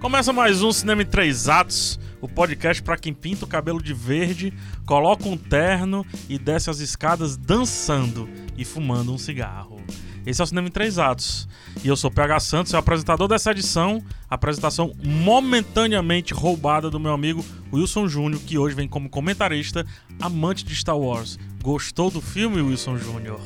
Começa 0.00 0.32
mais 0.32 0.62
um 0.62 0.72
Cinema 0.72 1.02
em 1.02 1.06
Três 1.06 1.46
Atos, 1.46 2.00
o 2.22 2.28
podcast 2.28 2.82
para 2.82 2.96
quem 2.96 3.12
pinta 3.12 3.44
o 3.44 3.48
cabelo 3.48 3.82
de 3.82 3.92
verde, 3.92 4.50
coloca 4.86 5.28
um 5.28 5.36
terno 5.36 6.06
e 6.26 6.38
desce 6.38 6.70
as 6.70 6.80
escadas 6.80 7.36
dançando 7.36 8.26
e 8.56 8.64
fumando 8.64 9.12
um 9.12 9.18
cigarro. 9.18 9.78
Esse 10.24 10.40
é 10.40 10.44
o 10.44 10.46
Cinema 10.46 10.68
em 10.68 10.70
Três 10.70 10.98
Atos. 10.98 11.46
E 11.84 11.88
eu 11.88 11.96
sou 11.96 12.10
o 12.10 12.14
PH 12.14 12.40
Santos, 12.40 12.70
sou 12.70 12.80
apresentador 12.80 13.28
dessa 13.28 13.50
edição, 13.50 14.02
apresentação 14.28 14.94
momentaneamente 15.04 16.32
roubada 16.32 16.88
do 16.88 16.98
meu 16.98 17.12
amigo 17.12 17.44
Wilson 17.70 18.08
Júnior, 18.08 18.40
que 18.40 18.56
hoje 18.56 18.74
vem 18.74 18.88
como 18.88 19.10
comentarista, 19.10 19.84
amante 20.18 20.64
de 20.64 20.74
Star 20.74 20.96
Wars. 20.96 21.38
Gostou 21.62 22.10
do 22.10 22.22
filme, 22.22 22.62
Wilson 22.62 22.96
Júnior? 22.96 23.40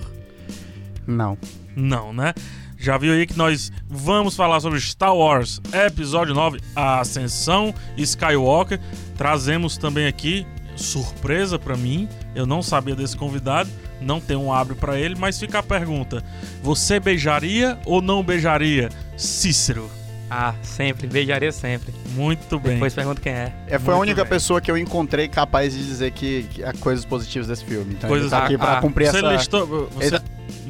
Não. 1.04 1.36
Não, 1.74 2.12
né? 2.12 2.32
Já 2.84 2.98
viu 2.98 3.14
aí 3.14 3.26
que 3.26 3.34
nós 3.38 3.72
vamos 3.88 4.36
falar 4.36 4.60
sobre 4.60 4.78
Star 4.78 5.16
Wars 5.16 5.58
Episódio 5.86 6.34
9, 6.34 6.60
A 6.76 7.00
Ascensão 7.00 7.74
Skywalker. 7.96 8.78
Trazemos 9.16 9.78
também 9.78 10.06
aqui, 10.06 10.46
surpresa 10.76 11.58
para 11.58 11.78
mim, 11.78 12.06
eu 12.34 12.44
não 12.44 12.60
sabia 12.62 12.94
desse 12.94 13.16
convidado, 13.16 13.70
não 14.02 14.20
tem 14.20 14.36
um 14.36 14.52
abre 14.52 14.74
para 14.74 15.00
ele, 15.00 15.14
mas 15.18 15.40
fica 15.40 15.60
a 15.60 15.62
pergunta: 15.62 16.22
você 16.62 17.00
beijaria 17.00 17.78
ou 17.86 18.02
não 18.02 18.22
beijaria 18.22 18.90
Cícero? 19.16 19.90
Ah, 20.28 20.52
sempre, 20.60 21.06
beijaria 21.06 21.52
sempre. 21.52 21.94
Muito 22.10 22.58
bem. 22.60 22.74
Depois 22.74 22.92
pergunta 22.92 23.18
quem 23.18 23.32
é. 23.32 23.52
É, 23.66 23.78
foi 23.78 23.94
a 23.94 23.96
Muito 23.96 24.08
única 24.10 24.24
bem. 24.24 24.30
pessoa 24.30 24.60
que 24.60 24.70
eu 24.70 24.76
encontrei 24.76 25.26
capaz 25.26 25.72
de 25.72 25.82
dizer 25.86 26.10
que, 26.10 26.42
que 26.50 26.62
há 26.62 26.74
coisas 26.74 27.06
positivas 27.06 27.48
desse 27.48 27.64
filme. 27.64 27.94
Então 27.94 28.10
Coisas- 28.10 28.30
ele 28.30 28.38
tá 28.40 28.44
aqui 28.44 28.56
ah, 28.56 28.58
pra 28.58 28.78
ah, 28.78 28.80
cumprir 28.82 29.10
Você 29.10 29.18
essa... 29.18 29.32
listou. 29.32 29.88
Você 29.94 30.16
Ele- 30.16 30.20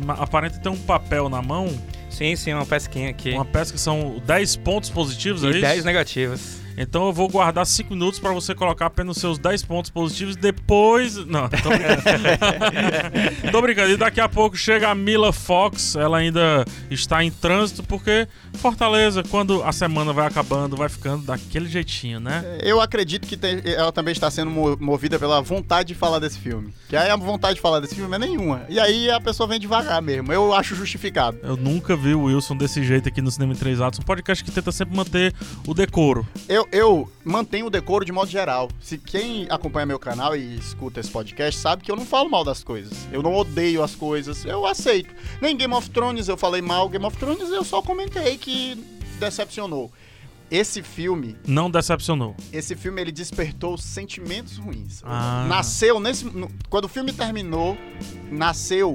ma- 0.05 0.15
aparenta 0.15 0.59
ter 0.59 0.69
um 0.69 0.77
papel 0.77 1.29
na 1.29 1.41
mão, 1.41 1.73
Sim, 2.15 2.37
sim, 2.37 2.53
uma 2.53 2.65
pesquinha 2.67 3.11
aqui. 3.11 3.31
uma 3.31 3.45
que 3.45 3.79
são 3.79 4.23
10 4.25 4.57
pontos 4.57 4.91
positivos, 4.91 5.43
é 5.43 5.49
e 5.49 5.51
isso? 5.51 5.61
10 5.61 5.85
negativas. 5.85 6.65
Então 6.77 7.07
eu 7.07 7.13
vou 7.13 7.29
guardar 7.29 7.65
5 7.65 7.93
minutos 7.93 8.19
pra 8.19 8.33
você 8.33 8.55
colocar 8.55 8.87
apenas 8.87 9.17
os 9.17 9.21
seus 9.21 9.39
10 9.39 9.63
pontos 9.63 9.91
positivos 9.91 10.35
depois. 10.37 11.17
Não, 11.27 11.49
tô 11.49 11.69
brincando. 11.69 12.03
tô 13.53 13.63
brincando. 13.63 13.91
E 13.93 13.97
daqui 13.97 14.21
a 14.21 14.29
pouco 14.29 14.57
chega 14.57 14.89
a 14.89 14.95
Mila 14.95 15.33
Fox. 15.33 15.95
Ela 15.95 16.19
ainda 16.19 16.65
está 16.91 17.23
em 17.23 17.31
trânsito 17.31 17.83
porque 17.85 18.27
Fortaleza, 18.59 19.23
quando 19.23 19.63
a 19.63 19.73
semana 19.73 20.13
vai 20.13 20.27
acabando, 20.27 20.77
vai 20.77 20.89
ficando 20.89 21.25
daquele 21.25 21.69
jeitinho, 21.69 22.19
né? 22.21 22.59
Eu 22.63 22.81
acredito 22.81 23.27
que 23.27 23.37
tem- 23.37 23.61
ela 23.65 23.93
também 23.93 24.13
está 24.13 24.31
sendo 24.31 24.51
mo- 24.51 24.77
movida 24.81 25.19
pela 25.19 25.41
vontade 25.43 25.89
de 25.89 25.95
falar 25.95 26.19
desse 26.19 26.39
filme. 26.39 26.73
Que 26.89 26.97
aí 26.97 27.11
a 27.11 27.17
vontade 27.17 27.57
de 27.57 27.61
falar 27.61 27.81
desse 27.81 27.95
filme 27.95 28.15
é 28.15 28.19
nenhuma. 28.19 28.63
E 28.69 28.81
aí 28.81 29.11
a 29.11 29.21
pessoa 29.21 29.47
vem 29.47 29.61
devagar 29.61 30.01
mesmo. 30.01 30.33
Eu 30.33 30.55
acho 30.55 30.75
justificado. 30.75 31.39
Eu 31.43 31.57
nunca 31.57 31.95
vi 31.97 32.15
o 32.15 32.23
Wilson 32.25 32.57
desse 32.57 32.83
jeito 32.83 33.09
aqui 33.09 33.21
no 33.21 33.31
Cinema 33.31 33.53
em 33.53 33.57
Três 33.57 33.81
Atos. 33.81 33.99
Um 33.99 34.03
podcast 34.03 34.43
que 34.43 34.51
tenta 34.51 34.73
sempre 34.73 34.97
manter 34.97 35.35
o 35.67 35.75
decoro. 35.75 36.27
Eu, 36.49 36.67
eu 36.73 37.11
mantenho 37.25 37.67
o 37.67 37.71
decoro 37.71 38.05
de 38.05 38.13
modo 38.13 38.31
geral. 38.31 38.69
Se 38.81 38.97
quem 38.99 39.47
acompanha 39.51 39.87
meu 39.87 39.99
canal 39.99 40.37
e 40.37 40.57
escuta 40.57 41.01
esse 41.01 41.11
podcast 41.11 41.61
sabe 41.61 41.83
que 41.83 41.91
eu 41.91 41.97
não 41.97 42.07
falo 42.07 42.31
mal 42.31 42.45
das 42.45 42.63
coisas. 42.65 42.93
Eu 43.13 43.23
não 43.23 43.35
odeio 43.35 43.83
as 43.83 43.95
coisas. 43.95 44.45
Eu 44.45 44.65
aceito. 44.67 45.15
Nem 45.41 45.57
Game 45.57 45.75
of 45.75 45.91
Thrones 45.91 46.29
eu 46.29 46.37
falei 46.37 46.63
mal. 46.63 46.89
Game 46.89 47.05
of 47.05 47.17
Thrones 47.17 47.51
eu 47.51 47.65
só 47.65 47.83
comentei 47.83 48.37
que 48.45 48.85
decepcionou. 49.19 49.91
Esse 50.51 50.83
filme, 50.83 51.37
Não 51.49 51.71
decepcionou. 51.71 52.37
esse 52.53 52.77
filme 52.77 53.01
ele 53.01 53.11
despertou 53.11 53.77
sentimentos 53.79 54.59
ruins. 54.59 55.01
Ah. 55.03 55.47
Nasceu 55.49 55.99
nesse 55.99 56.27
no- 56.27 56.51
quando 56.69 56.85
o 56.85 56.89
filme 56.89 57.13
terminou, 57.13 57.77
nasceu 58.31 58.93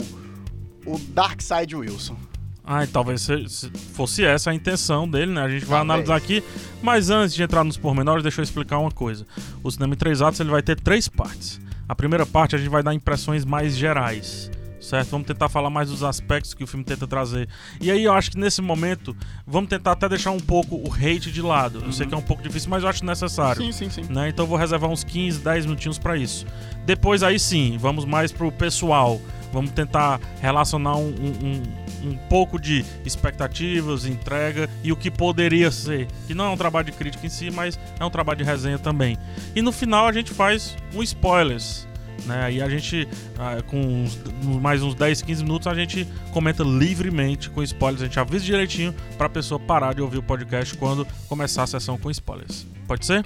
o 0.85 0.97
Dark 1.09 1.41
Side 1.41 1.75
Wilson. 1.75 2.15
Ah, 2.63 2.83
e 2.83 2.87
talvez 2.87 3.21
se- 3.23 3.49
se 3.49 3.69
fosse 3.93 4.23
essa 4.23 4.51
a 4.51 4.53
intenção 4.53 5.09
dele, 5.09 5.31
né? 5.31 5.41
A 5.41 5.49
gente 5.49 5.65
vai 5.65 5.79
Talvez. 5.79 5.89
analisar 6.07 6.15
aqui. 6.15 6.43
Mas 6.83 7.09
antes 7.09 7.33
de 7.33 7.41
entrar 7.41 7.63
nos 7.63 7.77
pormenores, 7.77 8.21
deixa 8.21 8.39
eu 8.41 8.43
explicar 8.43 8.77
uma 8.77 8.91
coisa. 8.91 9.25
O 9.63 9.71
Cinema 9.71 9.95
em 9.95 9.97
Três 9.97 10.21
Atos 10.21 10.39
ele 10.39 10.51
vai 10.51 10.61
ter 10.61 10.79
três 10.79 11.07
partes. 11.09 11.59
A 11.87 11.95
primeira 11.95 12.27
parte 12.27 12.55
a 12.55 12.59
gente 12.59 12.69
vai 12.69 12.83
dar 12.83 12.93
impressões 12.93 13.43
mais 13.43 13.75
gerais. 13.75 14.51
Certo? 14.79 15.09
Vamos 15.09 15.27
tentar 15.27 15.49
falar 15.49 15.69
mais 15.69 15.89
dos 15.89 16.03
aspectos 16.03 16.53
que 16.53 16.63
o 16.63 16.67
filme 16.67 16.85
tenta 16.85 17.05
trazer. 17.05 17.49
E 17.81 17.91
aí 17.91 18.03
eu 18.03 18.13
acho 18.13 18.31
que 18.31 18.37
nesse 18.39 18.61
momento, 18.61 19.15
vamos 19.45 19.69
tentar 19.69 19.91
até 19.91 20.07
deixar 20.07 20.31
um 20.31 20.39
pouco 20.39 20.75
o 20.75 20.93
hate 20.93 21.31
de 21.31 21.41
lado. 21.41 21.83
Eu 21.85 21.91
sei 21.91 22.07
que 22.07 22.13
é 22.13 22.17
um 22.17 22.21
pouco 22.21 22.41
difícil, 22.41 22.69
mas 22.69 22.83
eu 22.83 22.89
acho 22.89 23.03
necessário 23.05 23.61
Sim, 23.61 23.71
sim, 23.71 23.89
sim. 23.89 24.03
né? 24.13 24.29
Então 24.29 24.45
eu 24.45 24.49
vou 24.49 24.57
reservar 24.57 24.89
uns 24.89 25.03
15, 25.03 25.39
10 25.39 25.65
minutinhos 25.65 25.97
pra 25.99 26.15
isso. 26.15 26.45
Depois 26.85 27.23
aí 27.23 27.37
sim, 27.39 27.77
vamos 27.79 28.05
mais 28.05 28.31
pro 28.31 28.51
pessoal. 28.51 29.19
Vamos 29.51 29.71
tentar 29.71 30.19
relacionar 30.39 30.95
um, 30.95 31.07
um, 31.09 31.47
um- 31.47 31.89
um 32.11 32.17
pouco 32.29 32.57
de 32.59 32.85
expectativas, 33.03 34.05
entrega 34.05 34.69
e 34.83 34.91
o 34.91 34.95
que 34.95 35.11
poderia 35.11 35.69
ser. 35.71 36.07
Que 36.27 36.33
não 36.33 36.45
é 36.45 36.49
um 36.49 36.55
trabalho 36.57 36.85
de 36.85 36.91
crítica 36.93 37.25
em 37.25 37.29
si, 37.29 37.51
mas 37.51 37.77
é 37.99 38.05
um 38.05 38.09
trabalho 38.09 38.37
de 38.37 38.43
resenha 38.45 38.79
também. 38.79 39.17
E 39.55 39.61
no 39.61 39.71
final 39.71 40.07
a 40.07 40.11
gente 40.13 40.31
faz 40.33 40.77
um 40.95 41.03
spoilers. 41.03 41.88
Né? 42.25 42.43
Aí 42.43 42.61
a 42.61 42.69
gente, 42.69 43.07
ah, 43.37 43.61
com 43.65 43.79
uns- 43.79 44.17
mais 44.61 44.81
uns 44.81 44.95
10, 44.95 45.21
15 45.21 45.43
minutos, 45.43 45.67
a 45.67 45.73
gente 45.75 46.07
comenta 46.31 46.63
livremente 46.63 47.49
com 47.49 47.61
spoilers. 47.63 48.01
A 48.01 48.05
gente 48.05 48.19
avisa 48.19 48.43
direitinho 48.45 48.93
pra 49.17 49.29
pessoa 49.29 49.59
parar 49.59 49.93
de 49.93 50.01
ouvir 50.01 50.17
o 50.17 50.23
podcast 50.23 50.75
quando 50.75 51.05
começar 51.27 51.63
a 51.63 51.67
sessão 51.67 51.97
com 51.97 52.09
spoilers. 52.11 52.65
Pode 52.87 53.05
ser? 53.05 53.25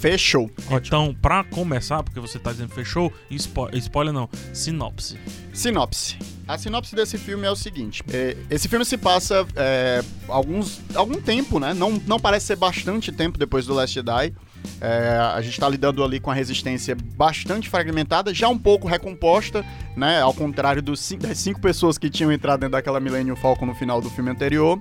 Fechou. 0.00 0.50
Então, 0.70 1.14
pra 1.20 1.44
começar, 1.44 2.02
porque 2.02 2.18
você 2.18 2.38
tá 2.38 2.52
dizendo 2.52 2.70
fechou, 2.70 3.12
spo 3.36 3.68
spoiler 3.74 4.14
não, 4.14 4.30
sinopse. 4.54 5.18
Sinopse. 5.52 6.16
A 6.48 6.56
sinopse 6.56 6.94
desse 6.96 7.18
filme 7.18 7.46
é 7.46 7.50
o 7.50 7.54
seguinte: 7.54 8.02
é, 8.10 8.34
esse 8.48 8.66
filme 8.66 8.84
se 8.84 8.96
passa 8.96 9.46
é, 9.54 10.02
alguns, 10.26 10.80
algum 10.94 11.20
tempo, 11.20 11.60
né? 11.60 11.74
Não, 11.74 12.00
não 12.06 12.18
parece 12.18 12.46
ser 12.46 12.56
bastante 12.56 13.12
tempo 13.12 13.38
depois 13.38 13.66
do 13.66 13.74
Last 13.74 13.94
Jedi. 13.94 14.32
É, 14.80 15.18
a 15.34 15.40
gente 15.42 15.60
tá 15.60 15.68
lidando 15.68 16.02
ali 16.02 16.18
com 16.18 16.30
a 16.30 16.34
resistência 16.34 16.96
bastante 17.14 17.68
fragmentada, 17.68 18.32
já 18.32 18.48
um 18.48 18.58
pouco 18.58 18.88
recomposta, 18.88 19.64
né? 19.96 20.22
Ao 20.22 20.32
contrário 20.32 20.80
dos 20.80 21.00
cin- 21.00 21.18
das 21.18 21.38
cinco 21.38 21.60
pessoas 21.60 21.98
que 21.98 22.08
tinham 22.08 22.32
entrado 22.32 22.60
dentro 22.60 22.72
daquela 22.72 22.98
Millennium 22.98 23.36
Falcon 23.36 23.66
no 23.66 23.74
final 23.74 24.00
do 24.00 24.08
filme 24.08 24.30
anterior. 24.30 24.80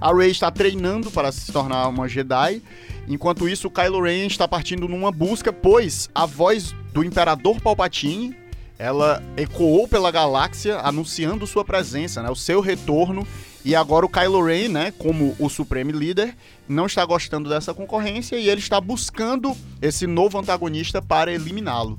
A 0.00 0.12
Rey 0.12 0.30
está 0.30 0.50
treinando 0.50 1.10
para 1.10 1.30
se 1.32 1.52
tornar 1.52 1.88
uma 1.88 2.08
Jedi. 2.08 2.60
Enquanto 3.08 3.48
isso, 3.48 3.68
o 3.68 3.70
Kylo 3.70 4.02
Ren 4.02 4.26
está 4.26 4.48
partindo 4.48 4.88
numa 4.88 5.12
busca, 5.12 5.52
pois 5.52 6.10
a 6.14 6.26
voz 6.26 6.74
do 6.92 7.04
Imperador 7.04 7.60
Palpatine 7.60 8.36
ela 8.78 9.22
ecoou 9.38 9.88
pela 9.88 10.10
galáxia 10.10 10.78
anunciando 10.80 11.46
sua 11.46 11.64
presença, 11.64 12.22
né, 12.22 12.28
o 12.28 12.34
seu 12.34 12.60
retorno. 12.60 13.26
E 13.66 13.74
agora 13.74 14.06
o 14.06 14.08
Kylo 14.08 14.44
Ren, 14.44 14.68
né, 14.68 14.92
como 14.96 15.34
o 15.40 15.48
supremo 15.48 15.90
líder, 15.90 16.36
não 16.68 16.86
está 16.86 17.04
gostando 17.04 17.48
dessa 17.48 17.74
concorrência 17.74 18.36
e 18.36 18.48
ele 18.48 18.60
está 18.60 18.80
buscando 18.80 19.56
esse 19.82 20.06
novo 20.06 20.38
antagonista 20.38 21.02
para 21.02 21.32
eliminá-lo. 21.32 21.98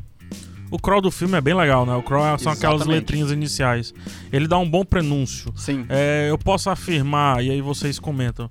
O 0.71 0.79
crawl 0.79 1.01
do 1.01 1.11
filme 1.11 1.37
é 1.37 1.41
bem 1.41 1.53
legal, 1.53 1.85
né? 1.85 1.93
O 1.93 2.01
crawl 2.01 2.39
são 2.39 2.53
aquelas 2.53 2.77
Exatamente. 2.77 3.01
letrinhas 3.01 3.31
iniciais. 3.31 3.93
Ele 4.31 4.47
dá 4.47 4.57
um 4.57 4.69
bom 4.69 4.85
prenúncio. 4.85 5.53
Sim. 5.57 5.85
É, 5.89 6.27
eu 6.29 6.37
posso 6.37 6.69
afirmar, 6.69 7.43
e 7.43 7.51
aí 7.51 7.59
vocês 7.59 7.99
comentam. 7.99 8.49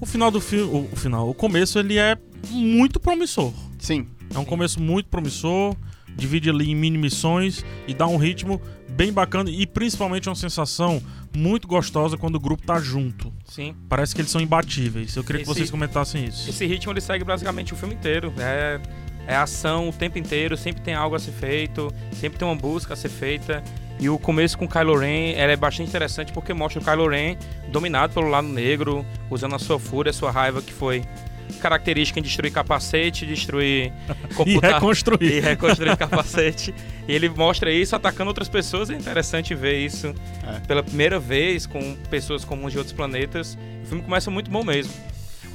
O 0.00 0.06
final 0.06 0.30
do 0.30 0.40
filme. 0.40 0.72
O, 0.72 0.88
o 0.92 0.96
final, 0.96 1.28
o 1.28 1.34
começo 1.34 1.76
ele 1.76 1.98
é 1.98 2.16
muito 2.50 3.00
promissor. 3.00 3.52
Sim. 3.80 4.06
É 4.32 4.38
um 4.38 4.44
começo 4.44 4.80
muito 4.80 5.08
promissor, 5.08 5.74
divide 6.16 6.50
ali 6.50 6.70
em 6.70 6.74
mini 6.76 6.98
missões 6.98 7.64
e 7.88 7.94
dá 7.94 8.06
um 8.06 8.16
ritmo 8.16 8.60
bem 8.94 9.12
bacana 9.12 9.50
e 9.50 9.66
principalmente 9.66 10.28
uma 10.28 10.34
sensação 10.34 11.02
muito 11.36 11.66
gostosa 11.66 12.16
quando 12.16 12.36
o 12.36 12.40
grupo 12.40 12.64
tá 12.64 12.78
junto. 12.80 13.32
Sim. 13.44 13.74
Parece 13.88 14.14
que 14.14 14.20
eles 14.20 14.30
são 14.30 14.40
imbatíveis. 14.40 15.14
Eu 15.16 15.24
queria 15.24 15.42
que 15.42 15.50
Esse- 15.50 15.58
vocês 15.58 15.70
comentassem 15.70 16.24
isso. 16.24 16.48
Esse 16.48 16.64
ritmo 16.66 16.92
ele 16.92 17.00
segue 17.00 17.24
basicamente 17.24 17.72
o 17.72 17.76
filme 17.76 17.94
inteiro. 17.94 18.32
É, 18.38 18.80
é 19.26 19.36
ação 19.36 19.88
o 19.88 19.92
tempo 19.92 20.18
inteiro, 20.18 20.56
sempre 20.56 20.82
tem 20.82 20.94
algo 20.94 21.16
a 21.16 21.18
ser 21.18 21.32
feito, 21.32 21.92
sempre 22.12 22.38
tem 22.38 22.46
uma 22.46 22.54
busca 22.56 22.94
a 22.94 22.96
ser 22.96 23.08
feita. 23.08 23.62
E 23.98 24.08
o 24.08 24.18
começo 24.18 24.58
com 24.58 24.64
o 24.64 24.68
Kylo 24.68 24.96
Ren 24.98 25.34
é 25.36 25.56
bastante 25.56 25.88
interessante 25.88 26.32
porque 26.32 26.52
mostra 26.52 26.80
o 26.80 26.84
Kylo 26.84 27.08
Ren 27.08 27.36
dominado 27.70 28.12
pelo 28.12 28.28
lado 28.28 28.46
negro, 28.48 29.04
usando 29.30 29.54
a 29.54 29.58
sua 29.58 29.78
fúria, 29.78 30.10
a 30.10 30.12
sua 30.12 30.30
raiva 30.30 30.60
que 30.60 30.72
foi 30.72 31.04
característica 31.60 32.18
em 32.18 32.22
destruir 32.22 32.52
capacete, 32.52 33.24
destruir 33.26 33.92
E 34.30 34.34
computador. 34.34 34.70
e 34.70 34.74
reconstruir. 34.74 35.40
reconstruir 35.40 35.96
capacete. 35.96 36.74
E 37.08 37.12
ele 37.12 37.28
mostra 37.28 37.70
isso 37.72 37.94
atacando 37.96 38.28
outras 38.28 38.48
pessoas. 38.48 38.90
É 38.90 38.94
interessante 38.94 39.54
ver 39.54 39.78
isso 39.84 40.14
É. 40.46 40.60
pela 40.66 40.82
primeira 40.82 41.18
vez 41.18 41.66
com 41.66 41.96
pessoas 42.10 42.44
comuns 42.44 42.72
de 42.72 42.78
outros 42.78 42.94
planetas. 42.96 43.56
O 43.84 43.86
filme 43.86 44.02
começa 44.02 44.30
muito 44.30 44.50
bom 44.50 44.64
mesmo. 44.64 44.92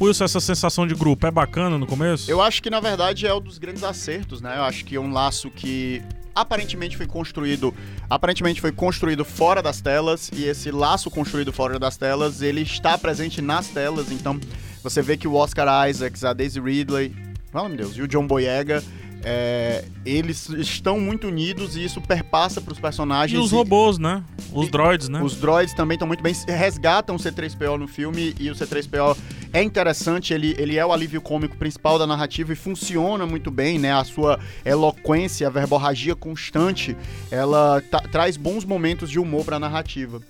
Wilson, 0.01 0.24
essa 0.24 0.39
sensação 0.39 0.88
de 0.88 0.95
grupo 0.95 1.27
é 1.27 1.31
bacana 1.31 1.77
no 1.77 1.86
começo? 1.86 2.31
Eu 2.31 2.41
acho 2.41 2.63
que 2.63 2.69
na 2.69 2.80
verdade 2.80 3.27
é 3.27 3.33
um 3.33 3.41
dos 3.41 3.57
grandes 3.57 3.83
acertos, 3.83 4.39
né? 4.41 4.56
Eu 4.57 4.63
acho 4.63 4.86
que 4.86 4.95
é 4.95 5.00
um 5.00 5.12
laço 5.12 5.50
que 5.51 6.01
aparentemente 6.33 6.95
foi 6.95 7.06
construído, 7.06 7.74
aparentemente 8.09 8.62
foi 8.62 8.71
construído 8.71 9.25
fora 9.25 9.62
das 9.62 9.81
telas 9.81 10.31
e 10.33 10.45
esse 10.45 10.71
laço 10.71 11.12
construído 11.12 11.51
fora 11.51 11.77
das 11.77 11.97
telas, 11.97 12.41
ele 12.41 12.62
está 12.62 12.97
presente 12.97 13.41
nas 13.41 13.68
telas, 13.68 14.09
então 14.09 14.39
você 14.83 15.01
vê 15.01 15.17
que 15.17 15.27
o 15.27 15.35
Oscar 15.35 15.89
Isaacs, 15.89 16.23
a 16.23 16.33
Daisy 16.33 16.59
Ridley, 16.59 17.15
meu 17.53 17.69
Deus, 17.69 17.95
e 17.97 18.01
o 18.01 18.07
John 18.07 18.25
Boyega, 18.27 18.83
é, 19.21 19.83
eles 20.05 20.47
estão 20.49 20.97
muito 20.97 21.27
unidos 21.27 21.75
e 21.75 21.83
isso 21.83 21.99
perpassa 21.99 22.61
para 22.61 22.71
os 22.71 22.77
E 22.77 22.81
personagens. 22.81 23.41
os 23.43 23.51
e- 23.51 23.55
robôs, 23.55 23.97
né? 23.97 24.23
Os 24.53 24.67
E- 24.67 24.71
droids, 24.71 25.09
né? 25.09 25.21
Os 25.21 25.35
droids 25.35 25.73
também 25.73 25.95
estão 25.95 26.07
muito 26.07 26.23
bem. 26.23 26.33
Resgatam 26.47 27.15
o 27.15 27.19
C3PO 27.19 27.77
no 27.77 27.85
filme 27.87 28.33
e 28.39 28.49
o 28.49 28.55
C3PO 28.55 29.17
é 29.51 29.61
interessante, 29.61 30.33
ele, 30.33 30.55
ele 30.57 30.77
é 30.77 30.85
o 30.85 30.93
alívio 30.93 31.19
cômico 31.21 31.57
principal 31.57 31.99
da 31.99 32.07
narrativa 32.07 32.53
e 32.53 32.55
funciona 32.55 33.25
muito 33.25 33.51
bem, 33.51 33.77
né? 33.77 33.91
A 33.91 34.05
sua 34.05 34.39
eloquência, 34.63 35.47
a 35.47 35.49
verborragia 35.49 36.15
constante, 36.15 36.95
ela 37.29 37.83
traz 38.11 38.37
bons 38.37 38.63
momentos 38.63 39.09
de 39.09 39.19
humor 39.19 39.43
pra 39.43 39.59
narrativa. 39.59 40.21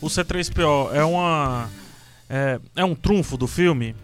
O 0.00 0.06
C3PO 0.06 0.90
é 0.94 1.04
uma. 1.04 1.68
É, 2.28 2.60
é 2.76 2.84
um 2.84 2.94
trunfo 2.94 3.36
do 3.36 3.46
filme? 3.46 3.94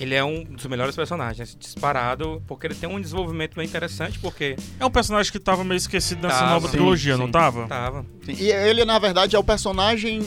Ele 0.00 0.14
é 0.14 0.24
um 0.24 0.42
dos 0.42 0.66
melhores 0.66 0.96
personagens, 0.96 1.56
disparado, 1.58 2.42
porque 2.48 2.66
ele 2.66 2.74
tem 2.74 2.88
um 2.88 3.00
desenvolvimento 3.00 3.54
bem 3.54 3.64
interessante, 3.66 4.18
porque 4.18 4.56
É 4.80 4.84
um 4.84 4.90
personagem 4.90 5.30
que 5.30 5.38
tava 5.38 5.62
meio 5.62 5.76
esquecido 5.76 6.22
nessa 6.22 6.38
Tava. 6.40 6.50
nova 6.54 6.66
Sim, 6.66 6.72
trilogia, 6.72 7.16
não 7.16 7.26
sim. 7.26 7.32
tava? 7.32 7.66
tava. 7.68 8.06
Sim, 8.24 8.32
E 8.40 8.50
ele, 8.50 8.84
na 8.84 8.98
verdade, 8.98 9.36
é 9.36 9.38
o 9.38 9.44
personagem 9.44 10.22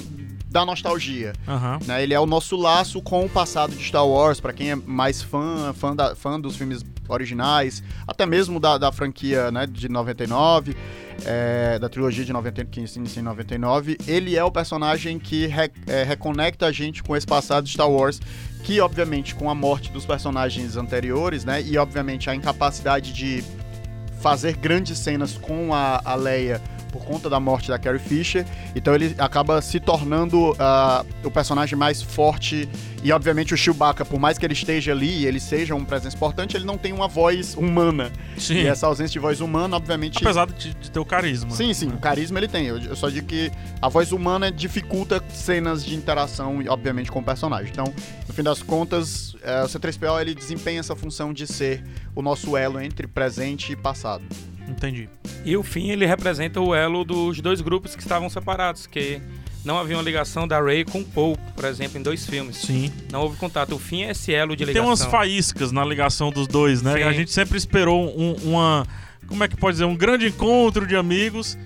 da 0.50 0.66
nostalgia. 0.66 1.34
Aham. 1.46 1.80
né? 1.86 2.02
Ele 2.02 2.14
é 2.14 2.20
o 2.20 2.26
nosso 2.26 2.56
laço 2.56 3.02
com 3.02 3.26
o 3.26 3.30
passado 3.30 3.76
de 3.76 3.84
Star 3.84 4.08
Wars, 4.08 4.40
pra 4.40 4.54
quem 4.54 4.72
é 4.72 4.76
mais 4.76 5.22
fã, 5.22 5.74
fã, 5.74 5.94
da- 5.94 6.16
fã 6.16 6.40
dos 6.40 6.56
filmes 6.56 6.86
originais, 7.08 7.84
até 8.08 8.26
mesmo 8.26 8.60
da, 8.60 8.78
da 8.78 8.92
franquia 8.92 9.52
né, 9.52 9.66
de 9.66 9.90
99, 9.90 10.76
é, 11.26 11.80
da 11.80 11.90
trilogia 11.90 12.24
de 12.24 12.32
90, 12.34 12.66
que 12.66 12.80
inicia 12.80 13.20
em 13.22 13.26
99. 13.26 13.98
Ele 14.08 14.36
é 14.38 14.44
o 14.44 14.52
personagem 14.52 15.18
que 15.20 15.48
re- 15.48 15.72
é, 15.88 16.04
reconecta 16.04 16.66
a 16.68 16.72
gente 16.72 17.02
com 17.04 17.16
esse 17.16 17.26
passado 17.26 17.66
de 17.66 17.72
Star 17.72 17.90
Wars, 17.90 18.20
que 18.64 18.80
obviamente 18.82 19.34
com 19.36 19.50
a 19.50 19.56
morte 19.56 19.92
dos 19.92 20.06
personagens 20.06 20.76
anteriores, 20.78 21.44
né, 21.46 21.62
e 21.62 21.78
obviamente 21.78 22.30
a 22.30 22.36
incapacidade 22.36 23.14
de 23.14 23.44
fazer 24.22 24.56
grandes 24.58 24.98
cenas 24.98 25.38
com 25.38 25.74
a, 25.74 26.02
a 26.04 26.16
Leia 26.16 26.62
por 26.88 27.04
conta 27.06 27.30
da 27.30 27.40
morte 27.40 27.70
da 27.70 27.78
Carrie 27.78 28.00
Fisher. 28.00 28.46
Então 28.76 28.94
ele 28.94 29.16
acaba 29.18 29.62
se 29.62 29.80
tornando 29.80 30.56
ah, 30.60 31.06
o 31.24 31.32
personagem 31.32 31.78
mais 31.78 32.02
forte. 32.02 32.68
E 33.04 33.12
obviamente 33.12 33.54
o 33.54 33.58
Chewbacca, 33.58 34.04
por 34.04 34.20
mais 34.20 34.38
que 34.38 34.46
ele 34.46 34.54
esteja 34.54 34.92
ali 34.92 35.22
e 35.22 35.26
ele 35.26 35.40
seja 35.40 35.76
uma 35.76 35.86
presença 35.86 36.16
importante, 36.16 36.58
ele 36.58 36.66
não 36.66 36.78
tem 36.78 36.92
uma 36.92 37.08
voz 37.08 37.56
humana. 37.56 38.12
Sim. 38.38 38.56
E 38.56 38.68
essa 38.68 38.88
ausência 38.88 39.14
de 39.14 39.20
voz 39.20 39.40
humana, 39.40 39.78
obviamente. 39.78 40.18
Apesar 40.18 40.48
de, 40.48 40.74
de 40.74 40.92
ter 40.92 41.00
o 41.00 41.06
carisma. 41.06 41.52
Sim, 41.52 41.74
sim, 41.74 41.88
o 41.88 41.98
carisma 41.98 42.40
ele 42.40 42.48
tem. 42.48 42.66
Eu, 42.68 42.80
eu 42.80 42.96
só 42.96 43.10
digo 43.10 43.28
que 43.28 43.52
a 43.82 43.88
voz 43.88 44.12
humana 44.12 44.52
dificulta 44.52 45.24
cenas 45.30 45.86
de 45.86 45.96
interação, 45.96 46.60
obviamente, 46.68 47.12
com 47.12 47.20
o 47.20 47.24
personagem. 47.24 47.72
Então, 47.72 47.94
no 48.28 48.34
fim 48.34 48.44
das 48.44 48.62
contas, 48.62 49.36
eh, 49.44 49.64
o 49.64 49.68
C3PO 49.68 50.22
ele 50.22 50.34
desempenha 50.36 50.80
essa 50.80 50.96
função 50.96 51.32
de 51.32 51.48
ser 51.48 51.84
o 52.16 52.22
nosso 52.22 52.58
elo 52.58 52.80
entre 52.82 53.08
presente 53.08 53.72
e 53.72 53.76
passado. 53.76 54.24
Entendi. 54.68 55.10
E 55.46 55.56
o 55.56 55.64
fim 55.64 55.90
ele 55.90 56.06
representa 56.06 56.60
o 56.60 56.76
elo 56.76 57.04
dos 57.04 57.40
dois 57.42 57.62
grupos 57.62 57.96
que 57.96 58.02
estavam 58.02 58.30
separados, 58.30 58.86
que 58.86 59.22
não 59.64 59.78
havia 59.78 59.96
uma 59.98 60.04
ligação 60.04 60.48
da 60.48 60.62
Rey 60.62 60.84
com 60.86 61.00
o 61.00 61.04
Poe, 61.06 61.36
por 61.56 61.66
exemplo, 61.66 61.98
em 62.00 62.02
dois 62.04 62.26
filmes. 62.26 62.58
Sim. 62.58 62.92
Não 63.12 63.22
houve 63.22 63.38
contato. 63.38 63.76
O 63.76 63.80
fim 63.80 64.04
é 64.04 64.12
esse 64.12 64.34
elo 64.34 64.56
de 64.56 64.66
Tem 64.66 64.74
ligação. 64.74 64.90
umas 64.90 65.04
faíscas 65.06 65.72
na 65.72 65.84
ligação 65.86 66.30
dos 66.32 66.48
dois, 66.48 66.82
né? 66.82 66.94
Sim. 66.98 67.04
A 67.04 67.12
gente 67.14 67.32
sempre 67.32 67.58
esperou 67.58 68.08
um- 68.18 68.36
uma. 68.44 68.86
Como 69.28 69.44
é 69.44 69.48
que 69.48 69.58
pode 69.58 69.74
dizer? 69.76 69.86
Um 69.86 69.96
grande 69.96 70.28
encontro 70.28 70.86
de 70.88 70.96
amigos. 70.96 71.58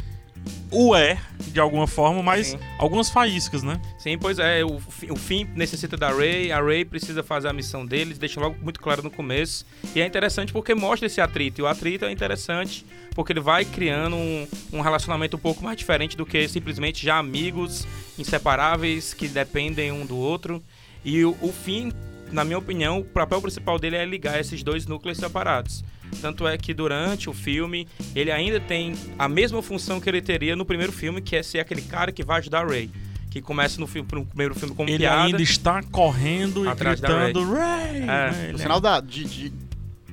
O 0.74 0.96
é, 0.96 1.20
de 1.38 1.60
alguma 1.60 1.86
forma, 1.86 2.24
mas 2.24 2.48
Sim. 2.48 2.60
algumas 2.78 3.10
faíscas, 3.10 3.62
né? 3.62 3.80
Sim, 3.98 4.18
pois 4.18 4.40
é. 4.40 4.64
O, 4.64 4.78
o 5.10 5.16
fim 5.18 5.44
necessita 5.54 5.98
da 5.98 6.10
Rey, 6.14 6.50
a 6.50 6.62
Rey 6.62 6.86
precisa 6.86 7.22
fazer 7.22 7.50
a 7.50 7.54
missão 7.54 7.86
deles, 7.86 8.18
deixa 8.18 8.40
logo 8.40 8.56
muito 8.62 8.80
claro 8.80 9.04
no 9.04 9.12
começo. 9.12 9.66
E 9.94 10.02
é 10.02 10.06
interessante 10.06 10.54
porque 10.54 10.74
mostra 10.74 11.08
esse 11.08 11.20
atrito. 11.20 11.60
E 11.60 11.64
o 11.64 11.68
atrito 11.68 12.06
é 12.06 12.12
interessante 12.12 12.86
porque 13.14 13.34
ele 13.34 13.42
vai 13.42 13.66
criando 13.66 14.16
um, 14.16 14.48
um 14.72 14.80
relacionamento 14.80 15.36
um 15.36 15.40
pouco 15.40 15.62
mais 15.62 15.76
diferente 15.76 16.16
do 16.16 16.26
que 16.26 16.48
simplesmente 16.48 17.06
já 17.06 17.18
amigos 17.18 17.86
inseparáveis 18.18 19.14
que 19.14 19.28
dependem 19.28 19.92
um 19.92 20.06
do 20.06 20.16
outro. 20.16 20.64
E 21.04 21.26
o, 21.26 21.36
o 21.42 21.52
fim, 21.52 21.92
na 22.32 22.46
minha 22.46 22.58
opinião, 22.58 23.00
o 23.00 23.04
papel 23.04 23.42
principal 23.42 23.78
dele 23.78 23.98
é 23.98 24.06
ligar 24.06 24.40
esses 24.40 24.64
dois 24.64 24.86
núcleos 24.86 25.18
separados. 25.18 25.84
Tanto 26.20 26.48
é 26.48 26.58
que 26.58 26.74
durante 26.74 27.30
o 27.30 27.34
filme 27.34 27.88
ele 28.16 28.32
ainda 28.32 28.60
tem 28.60 28.94
a 29.18 29.28
mesma 29.30 29.62
função 29.62 30.00
que 30.00 30.10
ele 30.10 30.22
teria 30.22 30.56
no 30.56 30.66
primeiro 30.66 30.92
filme, 30.92 31.22
que 31.22 31.36
é 31.36 31.44
ser 31.44 31.60
aquele 31.60 31.82
cara 31.82 32.12
que 32.12 32.24
vai 32.24 32.40
ajudar 32.40 32.66
a 32.66 32.68
Rey. 32.68 32.90
Que 33.30 33.42
começa 33.42 33.80
no, 33.80 33.88
filme, 33.88 34.08
no 34.12 34.26
primeiro 34.26 34.54
filme 34.54 34.76
como 34.76 34.90
Ele 34.90 34.98
piada. 35.00 35.24
ainda 35.24 35.42
está 35.42 35.82
correndo 35.84 36.66
e 36.66 36.68
Atrás 36.68 37.00
da 37.00 37.08
gritando 37.08 37.54
Ray! 37.54 38.02
É, 38.02 38.06
né? 38.06 38.32
No 38.44 38.50
Ele 38.50 38.58
final 38.58 38.82
da, 38.82 39.00
de, 39.00 39.24
de, 39.24 39.54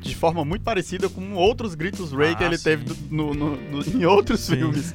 de 0.01 0.15
forma 0.15 0.45
muito 0.45 0.63
parecida 0.63 1.09
com 1.09 1.35
outros 1.35 1.75
gritos 1.75 2.13
Ray 2.13 2.31
Ah, 2.31 2.35
que 2.37 2.45
ele 2.45 2.57
sim. 2.57 2.63
teve 2.63 2.85
no, 3.11 3.35
no- 3.35 3.57
no- 3.57 3.83
em 3.85 4.05
outros 4.05 4.39
Sim. 4.41 4.57
filmes. 4.59 4.95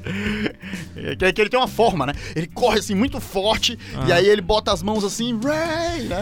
É, 0.96 1.16
que, 1.18 1.34
que 1.34 1.42
ele 1.42 1.50
tem 1.50 1.60
uma 1.60 1.68
forma, 1.68 2.06
né? 2.06 2.14
Ele 2.34 2.48
corre 2.48 2.80
assim 2.80 2.96
muito 2.96 3.20
forte 3.20 3.78
e 4.08 4.12
Ah. 4.12 4.16
aí 4.16 4.26
ele 4.28 4.42
bota 4.42 4.72
as 4.72 4.82
mãos 4.82 5.04
assim, 5.04 5.38
Ray! 5.44 6.04
Né? 6.04 6.16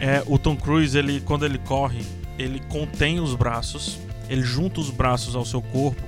É, 0.00 0.22
o 0.26 0.36
Tom 0.38 0.56
Cruise, 0.56 0.98
ele, 0.98 1.20
quando 1.20 1.44
ele 1.46 1.58
corre, 1.58 2.00
ele 2.38 2.60
contém 2.68 3.20
os 3.20 3.34
braços, 3.34 3.98
ele 4.28 4.42
junta 4.42 4.80
os 4.80 4.90
braços 4.90 5.34
ao 5.34 5.44
seu 5.44 5.62
corpo 5.62 6.02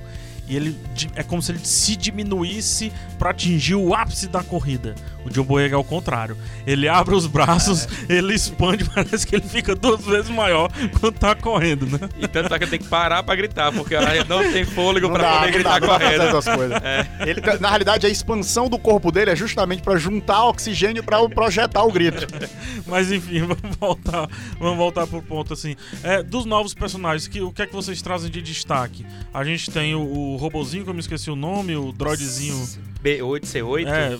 e 0.49 0.55
ele 0.55 0.75
é 1.15 1.21
como 1.23 1.41
se 1.41 1.51
ele 1.51 1.59
se 1.63 1.95
diminuísse 1.95 2.91
para 3.17 3.29
atingir 3.29 3.75
o 3.75 3.93
ápice 3.93 4.27
da 4.27 4.43
corrida. 4.43 4.95
O 5.25 5.29
John 5.29 5.43
Boyega 5.43 5.75
é 5.75 5.77
o 5.77 5.83
contrário. 5.83 6.37
Ele 6.65 6.87
abre 6.87 7.13
os 7.13 7.27
braços, 7.27 7.87
É. 8.09 8.13
ele 8.15 8.33
expande, 8.33 8.85
parece 8.89 9.27
que 9.27 9.35
ele 9.35 9.47
fica 9.47 9.75
duas 9.75 10.03
vezes 10.03 10.29
maior 10.31 10.71
quando 10.99 11.13
tá 11.19 11.35
correndo, 11.35 11.85
né? 11.85 12.09
E 12.17 12.27
tanto 12.27 12.53
é 12.53 12.59
que 12.59 12.65
tem 12.65 12.79
que 12.79 12.87
parar 12.87 13.21
pra 13.21 13.35
gritar, 13.35 13.71
porque 13.73 13.93
ela 13.95 14.07
não 14.27 14.51
tem 14.51 14.63
fôlego 14.65 15.07
dá, 15.09 15.13
poder 15.13 15.45
não 15.45 15.51
gritar 15.51 15.79
dá, 15.79 15.87
não 15.87 15.87
dá 15.87 15.99
correndo. 15.99 16.21
essas 16.37 16.55
coisas. 16.55 16.77
Ele, 17.27 17.41
tá- 17.41 17.57
na 17.59 17.67
realidade, 17.69 18.07
a 18.07 18.09
expansão 18.09 18.69
do 18.69 18.79
corpo 18.79 19.11
dele 19.11 19.31
é 19.31 19.35
justamente 19.35 19.83
pra 19.83 19.97
juntar 19.97 20.45
oxigênio 20.45 21.03
pra 21.03 21.27
projetar 21.29 21.83
o 21.83 21.91
grito. 21.91 22.25
Mas 22.87 23.11
enfim, 23.11 23.41
vamos 23.41 23.75
voltar, 23.77 24.27
vamos 24.57 24.77
voltar 24.77 25.05
pro 25.05 25.21
ponto 25.21 25.53
assim. 25.53 25.75
É, 26.01 26.23
dos 26.23 26.45
novos 26.45 26.73
personagens, 26.73 27.27
que, 27.27 27.41
o 27.41 27.51
que 27.51 27.61
é 27.61 27.67
que 27.67 27.73
vocês 27.73 28.01
trazem 28.01 28.31
de 28.31 28.41
destaque? 28.41 29.05
A 29.33 29.43
gente 29.43 29.69
tem 29.69 29.93
o, 29.93 29.99
o 30.01 30.37
robozinho, 30.39 30.83
que 30.83 30.89
eu 30.89 30.93
me 30.93 30.99
esqueci 30.99 31.29
o 31.29 31.35
nome, 31.35 31.75
o 31.75 31.91
droidzinho. 31.91 32.55
B8, 33.03 33.41
C8. 33.41 33.87
É, 33.87 34.13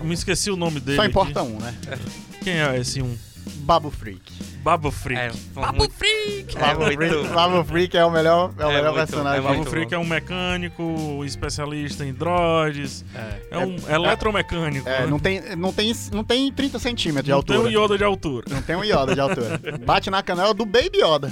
eu 0.00 0.04
me 0.04 0.14
esqueci 0.14 0.50
o 0.50 0.56
nome 0.56 0.80
dele. 0.80 0.96
Só 0.96 1.02
aqui. 1.02 1.10
importa 1.10 1.42
um, 1.42 1.58
né? 1.58 1.74
Quem 2.42 2.54
é 2.54 2.78
esse 2.78 3.02
um? 3.02 3.16
Babo 3.56 3.90
Freak. 3.90 4.32
Baba 4.64 4.90
Freak. 4.90 5.20
É, 5.20 5.30
muito- 5.72 5.92
Freak! 5.92 6.56
É 6.56 6.60
Babo 6.60 6.84
muito- 6.86 6.96
Freak, 6.96 7.28
Babo 7.34 7.64
Freak 7.64 7.96
é 7.98 8.04
o 8.04 8.10
melhor, 8.10 8.50
é 8.58 8.64
o 8.64 8.70
É 8.70 8.74
melhor 8.76 8.94
muito- 8.94 9.06
personagem. 9.06 9.38
é 9.38 9.42
Baba 9.42 9.54
muito 9.56 9.70
Freak 9.70 9.90
bom. 9.90 9.96
é 9.96 9.98
um 9.98 10.06
mecânico, 10.06 11.22
especialista 11.24 12.04
em 12.04 12.12
droids. 12.14 13.04
É, 13.50 13.58
um 13.58 13.76
eletromecânico. 13.94 14.88
É, 14.88 15.00
né? 15.02 15.06
não 15.06 15.18
tem, 15.18 15.42
não 15.56 15.72
tem, 15.72 15.92
não 16.12 16.24
tem 16.24 16.50
30 16.52 16.78
centímetros 16.78 17.24
de 17.26 17.30
Não 17.30 17.42
tem 17.42 17.56
altura. 17.56 17.68
um 17.78 17.84
Yoda 17.84 17.98
de 17.98 18.04
altura. 18.04 18.46
Não 18.50 18.62
tem 18.62 18.76
um 18.76 18.84
Yoda 18.84 19.14
de 19.14 19.20
altura. 19.20 19.60
Bate 19.84 20.10
na 20.10 20.22
canela 20.22 20.54
do 20.54 20.64
Baby 20.64 21.00
Yoda. 21.02 21.30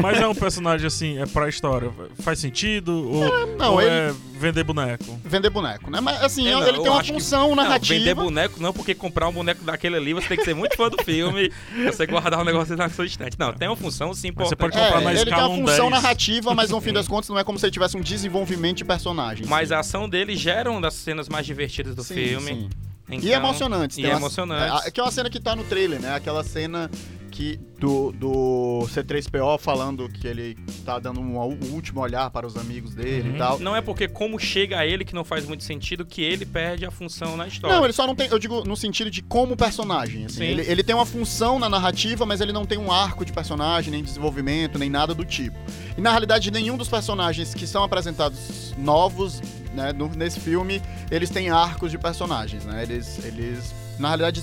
Mas 0.00 0.18
é 0.20 0.26
um 0.26 0.34
personagem 0.34 0.86
assim, 0.86 1.18
é 1.18 1.26
pra 1.26 1.48
história. 1.48 1.90
Faz 2.20 2.38
sentido? 2.40 3.08
Ou, 3.08 3.46
não, 3.56 3.74
ou 3.74 3.80
ele- 3.82 3.90
é 3.90 4.14
vender 4.36 4.64
boneco? 4.64 5.18
Vender 5.24 5.48
boneco, 5.50 5.90
né? 5.90 6.00
Mas 6.00 6.22
assim, 6.22 6.46
É, 6.48 6.52
não, 6.52 6.66
ele 6.66 6.78
tem 6.78 6.90
uma 6.90 6.98
acho 7.00 7.12
que- 7.12 7.12
função 7.14 7.48
Não, 7.50 7.56
narrativa. 7.56 7.98
vender 8.00 8.14
boneco 8.14 8.60
não, 8.60 8.72
porque 8.72 8.94
comprar 8.94 9.28
um 9.28 9.32
boneco 9.32 9.64
daquele 9.64 9.96
ali, 9.96 10.12
você 10.12 10.28
tem 10.28 10.36
que 10.38 10.44
ser 10.44 10.54
muito 10.54 10.76
fã 10.76 10.88
do 10.88 11.02
filme, 11.04 11.50
você 11.86 12.06
guardar 12.06 12.40
um 12.40 12.44
negócio 12.44 12.63
na 12.70 12.88
sua 12.88 13.06
estante. 13.06 13.38
Não, 13.38 13.52
tem 13.52 13.68
uma 13.68 13.76
função 13.76 14.12
sim 14.14 14.32
Mas 14.34 14.48
você 14.48 14.54
importante. 14.54 14.72
pode 14.72 14.72
comprar 14.92 15.00
É, 15.00 15.04
na 15.04 15.20
ele 15.20 15.24
tem 15.30 15.34
uma 15.34 15.48
um 15.48 15.56
função 15.66 15.90
10. 15.90 16.02
narrativa, 16.02 16.54
mas 16.54 16.70
no 16.70 16.80
fim 16.80 16.92
das 16.92 17.06
contas 17.08 17.28
não 17.28 17.38
é 17.38 17.44
como 17.44 17.58
se 17.58 17.64
ele 17.66 17.72
tivesse 17.72 17.96
um 17.96 18.00
desenvolvimento 18.00 18.78
de 18.78 18.84
personagem. 18.84 19.46
Mas 19.46 19.70
a 19.72 19.80
ação 19.80 20.08
dele 20.08 20.36
gera 20.36 20.70
uma 20.70 20.80
das 20.80 20.94
cenas 20.94 21.28
mais 21.28 21.44
divertidas 21.46 21.94
do 21.94 22.02
Sim, 22.02 22.14
filme. 22.14 22.46
sim. 22.46 22.68
Então- 23.08 23.28
E 23.28 23.32
emocionantes. 23.32 23.98
E 23.98 24.04
uma- 24.06 24.16
emocionantes. 24.16 24.86
é, 24.86 24.90
que 24.90 25.00
é 25.00 25.02
uma 25.02 25.10
cena 25.12 25.28
que 25.30 25.38
tá 25.40 25.54
no 25.54 25.64
trailer, 25.64 26.00
né? 26.00 26.14
Aquela 26.14 26.42
cena 26.42 26.90
que 27.30 27.58
do, 27.80 28.12
do 28.12 28.86
C3PO 28.88 29.58
falando 29.58 30.08
que 30.08 30.24
ele 30.24 30.56
tá 30.86 31.00
dando 31.00 31.20
um, 31.20 31.36
um 31.36 31.72
último 31.74 32.00
olhar 32.00 32.30
para 32.30 32.46
os 32.46 32.56
amigos 32.56 32.94
dele 32.94 33.30
Uhum. 33.30 33.34
e 33.34 33.38
tal. 33.38 33.58
Não 33.58 33.74
é 33.74 33.80
porque 33.82 34.06
como 34.06 34.38
chega 34.38 34.78
a 34.78 34.86
ele 34.86 35.04
que 35.04 35.12
não 35.16 35.24
faz 35.24 35.44
muito 35.44 35.64
sentido 35.64 36.06
que 36.06 36.22
ele 36.22 36.46
perde 36.46 36.86
a 36.86 36.92
função 36.92 37.36
na 37.36 37.48
história. 37.48 37.76
Não, 37.76 37.82
ele 37.84 37.92
só 37.92 38.06
não 38.06 38.14
tem. 38.14 38.28
Eu 38.30 38.38
digo 38.38 38.62
no 38.64 38.76
sentido 38.76 39.10
de 39.10 39.20
como 39.20 39.56
personagem. 39.56 40.26
assim. 40.26 40.36
Sim. 40.36 40.44
Ele, 40.44 40.62
ele 40.62 40.84
tem 40.84 40.94
uma 40.94 41.04
função 41.04 41.58
na 41.58 41.68
narrativa, 41.68 42.24
mas 42.24 42.40
ele 42.40 42.52
não 42.52 42.64
tem 42.64 42.78
um 42.78 42.92
arco 42.92 43.24
de 43.24 43.32
personagem, 43.32 43.90
nem 43.90 44.02
desenvolvimento, 44.04 44.78
nem 44.78 44.88
nada 44.88 45.12
do 45.12 45.24
tipo. 45.24 45.56
E 45.98 46.00
na 46.00 46.10
realidade, 46.10 46.52
nenhum 46.52 46.76
dos 46.76 46.88
personagens 46.88 47.52
que 47.52 47.66
são 47.66 47.82
apresentados 47.82 48.72
novos 48.78 49.42
né, 49.74 49.92
no- 49.92 50.08
nesse 50.08 50.40
filme, 50.40 50.80
eles 51.10 51.28
têm 51.30 51.50
arcos 51.50 51.90
de 51.90 51.98
personagens, 51.98 52.64
né? 52.64 52.82
Eles. 52.82 53.22
eles 53.24 53.74
na 53.98 54.08
realidade, 54.08 54.42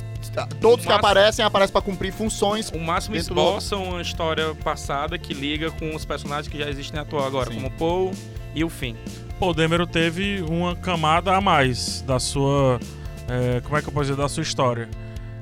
todos 0.61 0.85
que 0.85 0.89
Mas- 0.91 0.99
aparecem, 0.99 1.43
aparecem 1.43 1.73
para 1.73 1.81
cumprir 1.81 2.13
funções. 2.13 2.69
O 2.71 2.79
máximo 2.79 3.15
Dentro 3.17 3.35
do- 3.35 3.41
esboçam 3.41 3.83
uma 3.83 4.01
história 4.01 4.55
passada 4.63 5.17
que 5.17 5.33
liga 5.33 5.69
com 5.71 5.93
os 5.93 6.05
personagens 6.05 6.47
que 6.47 6.57
já 6.57 6.69
existem 6.69 6.97
atual 6.99 7.25
agora, 7.27 7.49
Sim. 7.49 7.55
como 7.55 7.67
o 7.67 7.71
Paul 7.71 8.11
e 8.55 8.63
o 8.63 8.69
Finn. 8.69 8.95
Pô, 9.37 9.49
o 9.49 9.53
Demero 9.53 9.85
teve 9.85 10.41
uma 10.47 10.73
camada 10.75 11.35
a 11.35 11.41
mais 11.41 12.01
da 12.03 12.17
sua. 12.19 12.79
é, 13.27 13.59
como 13.61 13.75
é 13.77 13.81
que 13.81 13.87
eu 13.89 13.91
posso 13.91 14.05
dizer? 14.09 14.15
Da 14.21 14.29
sua 14.29 14.43
história. 14.43 14.87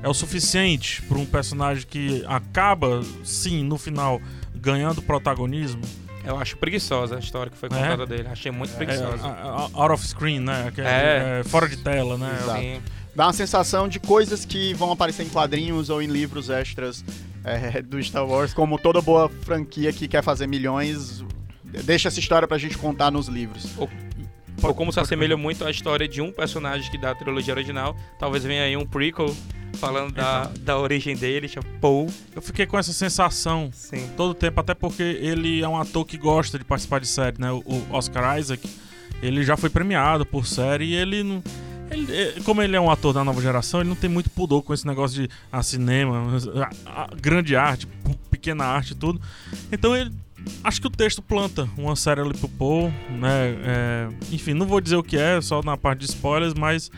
É 0.02 0.08
o 0.10 0.14
suficiente 0.14 1.02
para 1.04 1.18
um 1.18 1.26
personagem 1.26 1.86
que 1.88 2.24
acaba, 2.28 3.02
sim, 3.24 3.64
no 3.64 3.78
final, 3.78 4.20
ganhando 4.56 5.02
protagonismo. 5.04 5.82
Eu 6.24 6.38
acho 6.38 6.58
preguiçosa 6.58 7.16
a 7.16 7.20
história 7.20 7.50
que 7.52 7.58
foi 7.58 7.68
É? 7.68 7.74
contada 7.74 8.06
dele. 8.06 8.28
Achei 8.32 8.52
muito 8.52 8.74
É, 8.74 8.76
preguiçosa. 8.76 9.26
a- 9.28 9.32
a- 9.32 9.70
out 9.82 9.92
of 9.94 10.06
screen, 10.06 10.40
né? 10.42 10.72
Que 10.76 10.82
é, 10.82 10.84
É. 10.86 11.40
é, 11.40 11.44
fora 11.44 11.68
de 11.68 11.78
tela, 11.78 12.18
né? 12.18 12.38
Exato. 12.42 12.60
Sim. 12.62 12.82
dá 13.16 13.26
uma 13.26 13.34
sensação 13.34 13.88
de 13.90 14.00
coisas 14.00 14.46
que 14.46 14.74
vão 14.76 14.92
aparecer 14.94 15.24
em 15.26 15.30
quadrinhos 15.30 15.90
ou 15.90 16.02
em 16.02 16.08
livros 16.08 16.50
extras 16.50 17.04
é, 17.44 17.82
do 17.82 18.02
Star 18.02 18.26
Wars, 18.26 18.54
como 18.54 18.78
toda 18.78 19.02
boa 19.02 19.28
franquia 19.42 19.92
que 19.92 20.08
quer 20.08 20.22
fazer 20.24 20.48
milhões, 20.48 21.24
deixa 21.84 22.08
essa 22.08 22.20
história 22.20 22.48
pra 22.48 22.58
gente 22.58 22.78
contar 22.78 23.12
nos 23.12 23.28
livros. 23.28 23.66
Ou, 23.78 23.90
ou 24.62 24.74
como 24.74 24.94
se 24.94 25.00
assemelha 25.02 25.36
muito 25.36 25.66
à 25.66 25.72
história 25.72 26.08
de 26.08 26.22
um 26.22 26.32
personagem 26.32 26.90
que 26.92 26.98
da 26.98 27.14
trilogia 27.16 27.54
original, 27.54 27.94
talvez 28.18 28.44
venha 28.44 28.64
aí 28.64 28.78
um 28.78 28.86
prequel 28.86 29.36
falando 29.74 30.12
da, 30.14 30.50
da 30.62 30.78
origem 30.78 31.16
dele, 31.16 31.48
chama 31.48 31.66
Paul. 31.80 32.08
Eu 32.36 32.42
fiquei 32.42 32.66
com 32.66 32.78
essa 32.78 32.92
sensação 32.94 33.70
Sim. 33.74 34.10
todo 34.18 34.32
o 34.32 34.34
tempo, 34.34 34.60
até 34.60 34.74
porque 34.74 35.04
ele 35.04 35.62
é 35.62 35.68
um 35.68 35.78
ator 35.80 36.06
que 36.06 36.18
gosta 36.18 36.58
de 36.58 36.66
participar 36.66 37.00
de 37.00 37.08
série, 37.08 37.38
né? 37.40 37.52
O 37.52 37.86
Oscar 37.92 38.38
Isaac, 38.40 38.68
ele 39.22 39.44
já 39.44 39.56
foi 39.58 39.70
premiado 39.70 40.26
por 40.26 40.46
série 40.46 40.86
e 40.86 40.96
ele 40.96 41.24
não. 41.24 41.44
ele- 41.92 42.14
é, 42.16 42.34
como 42.44 42.62
ele 42.62 42.76
é 42.76 42.82
um 42.82 42.90
ator 42.92 43.14
da 43.14 43.24
nova 43.24 43.42
geração, 43.42 43.80
ele 43.80 43.90
não 43.90 43.96
tem 43.96 44.10
muito 44.10 44.30
pudor 44.30 44.62
com 44.64 44.74
esse 44.74 44.86
negócio 44.86 45.22
de 45.24 45.30
ah, 45.52 45.64
cinema, 45.64 46.38
a- 46.86 47.04
a- 47.04 47.10
grande 47.20 47.56
arte, 47.56 47.88
pequena 48.30 48.66
arte 48.66 48.92
e 48.92 48.96
tudo. 48.96 49.22
Então 49.72 49.96
ele. 49.96 50.12
Acho 50.64 50.80
que 50.80 50.88
o 50.88 50.90
texto 50.90 51.22
planta 51.22 51.68
uma 51.78 51.98
série 51.98 52.22
ali 52.22 52.34
pro 52.34 52.48
Paul, 52.48 52.94
né? 53.10 53.58
É, 53.62 54.08
enfim, 54.32 54.54
não 54.54 54.66
vou 54.66 54.80
dizer 54.80 54.96
o 54.96 55.04
que 55.04 55.18
é, 55.18 55.42
só 55.42 55.62
na 55.62 55.76
parte 55.76 56.00
de 56.00 56.06
spoilers, 56.06 56.54
mas. 56.54 56.90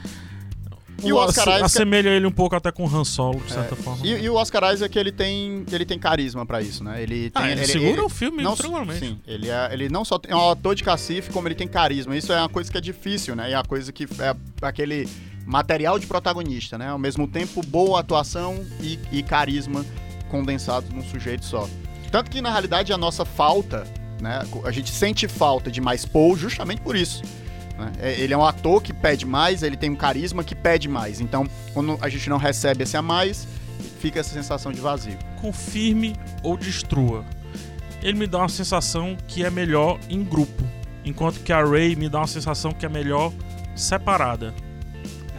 E 1.04 1.14
o 1.14 1.18
Oscar 1.18 1.48
Isaac- 1.48 1.64
assemelha 1.64 2.10
ele 2.10 2.26
um 2.26 2.32
pouco 2.32 2.56
até 2.56 2.72
com 2.72 2.86
o 2.86 2.88
Han 2.96 3.04
Solo, 3.04 3.40
de 3.42 3.52
certa 3.52 3.76
forma. 3.76 4.06
E, 4.06 4.12
e 4.24 4.30
o 4.30 4.36
Oscar 4.36 4.74
Isaac, 4.74 4.98
ele 4.98 5.12
tem, 5.12 5.66
ele 5.72 5.86
tem 5.86 5.98
carisma 6.00 6.46
pra 6.46 6.62
isso, 6.62 6.84
né? 6.84 7.02
Ele, 7.02 7.30
tem, 7.30 7.42
Ah, 7.44 7.52
ele 7.52 7.66
segura 7.66 8.06
o 8.06 8.10
filme 8.10 8.44
tranquilamente. 8.44 9.00
Sim, 9.00 9.20
ele, 9.28 9.50
é, 9.50 9.70
ele 9.72 9.90
não 9.90 10.04
só 10.06 10.20
é 10.28 10.36
um 10.36 10.50
ator 10.52 10.76
de 10.76 10.84
cacife, 10.84 11.32
como 11.32 11.48
ele 11.48 11.56
tem 11.56 11.68
carisma. 11.68 12.16
Isso 12.16 12.32
é 12.32 12.38
uma 12.40 12.50
coisa 12.50 12.72
que 12.72 12.78
é 12.78 12.82
difícil, 12.82 13.36
né? 13.36 13.50
E 13.50 13.54
é 13.54 13.58
uma 13.58 13.64
coisa 13.66 13.92
que 13.92 14.04
é 14.20 14.36
aquele 14.62 15.08
material 15.46 15.98
de 15.98 16.06
protagonista, 16.08 16.78
né? 16.78 16.90
Ao 16.90 17.00
mesmo 17.00 17.28
tempo, 17.28 17.62
boa 17.66 18.00
atuação 18.00 18.64
e, 18.80 19.00
e 19.12 19.24
carisma 19.24 19.86
condensados 20.30 20.90
num 20.90 21.04
sujeito 21.04 21.46
só. 21.46 21.68
Tanto 22.12 22.30
que, 22.30 22.42
na 22.42 22.52
realidade, 22.52 22.92
a 22.94 22.98
nossa 22.98 23.26
falta, 23.26 23.86
né? 24.22 24.42
A 24.64 24.72
gente 24.72 24.92
sente 24.92 25.28
falta 25.28 25.72
de 25.72 25.82
mais 25.82 26.06
Paul 26.06 26.38
justamente 26.38 26.82
por 26.82 26.96
isso. 26.96 27.22
Né? 27.78 27.92
É, 28.00 28.20
Ele 28.20 28.34
é 28.34 28.38
um 28.38 28.46
ator 28.46 28.82
que 28.82 28.94
pede 28.94 29.26
mais, 29.26 29.64
ele 29.64 29.78
tem 29.78 29.90
um 29.90 29.96
carisma 29.96 30.44
que 30.44 30.56
pede 30.56 30.88
mais. 30.88 31.20
Então, 31.22 31.46
quando 31.74 31.98
a 32.02 32.10
gente 32.10 32.30
não 32.30 32.38
recebe 32.38 32.84
esse 32.84 32.96
a 32.98 33.02
mais, 33.02 33.48
fica 34.00 34.20
essa 34.20 34.34
sensação 34.34 34.72
de 34.72 34.80
vazio. 34.82 35.18
confirme 35.40 36.16
ou 36.44 36.56
destrua. 36.58 37.26
Ele 38.02 38.18
me 38.18 38.28
dá 38.28 38.40
uma 38.40 38.50
sensação 38.50 39.16
que 39.28 39.44
é 39.44 39.50
melhor 39.50 40.00
em 40.10 40.24
grupo, 40.24 40.64
enquanto 41.06 41.40
que 41.40 41.54
a 41.54 41.64
Ray 41.64 41.96
me 41.96 42.10
dá 42.10 42.20
uma 42.20 42.28
sensação 42.28 42.72
que 42.72 42.86
é 42.86 42.90
melhor 42.90 43.32
separada. 43.76 44.54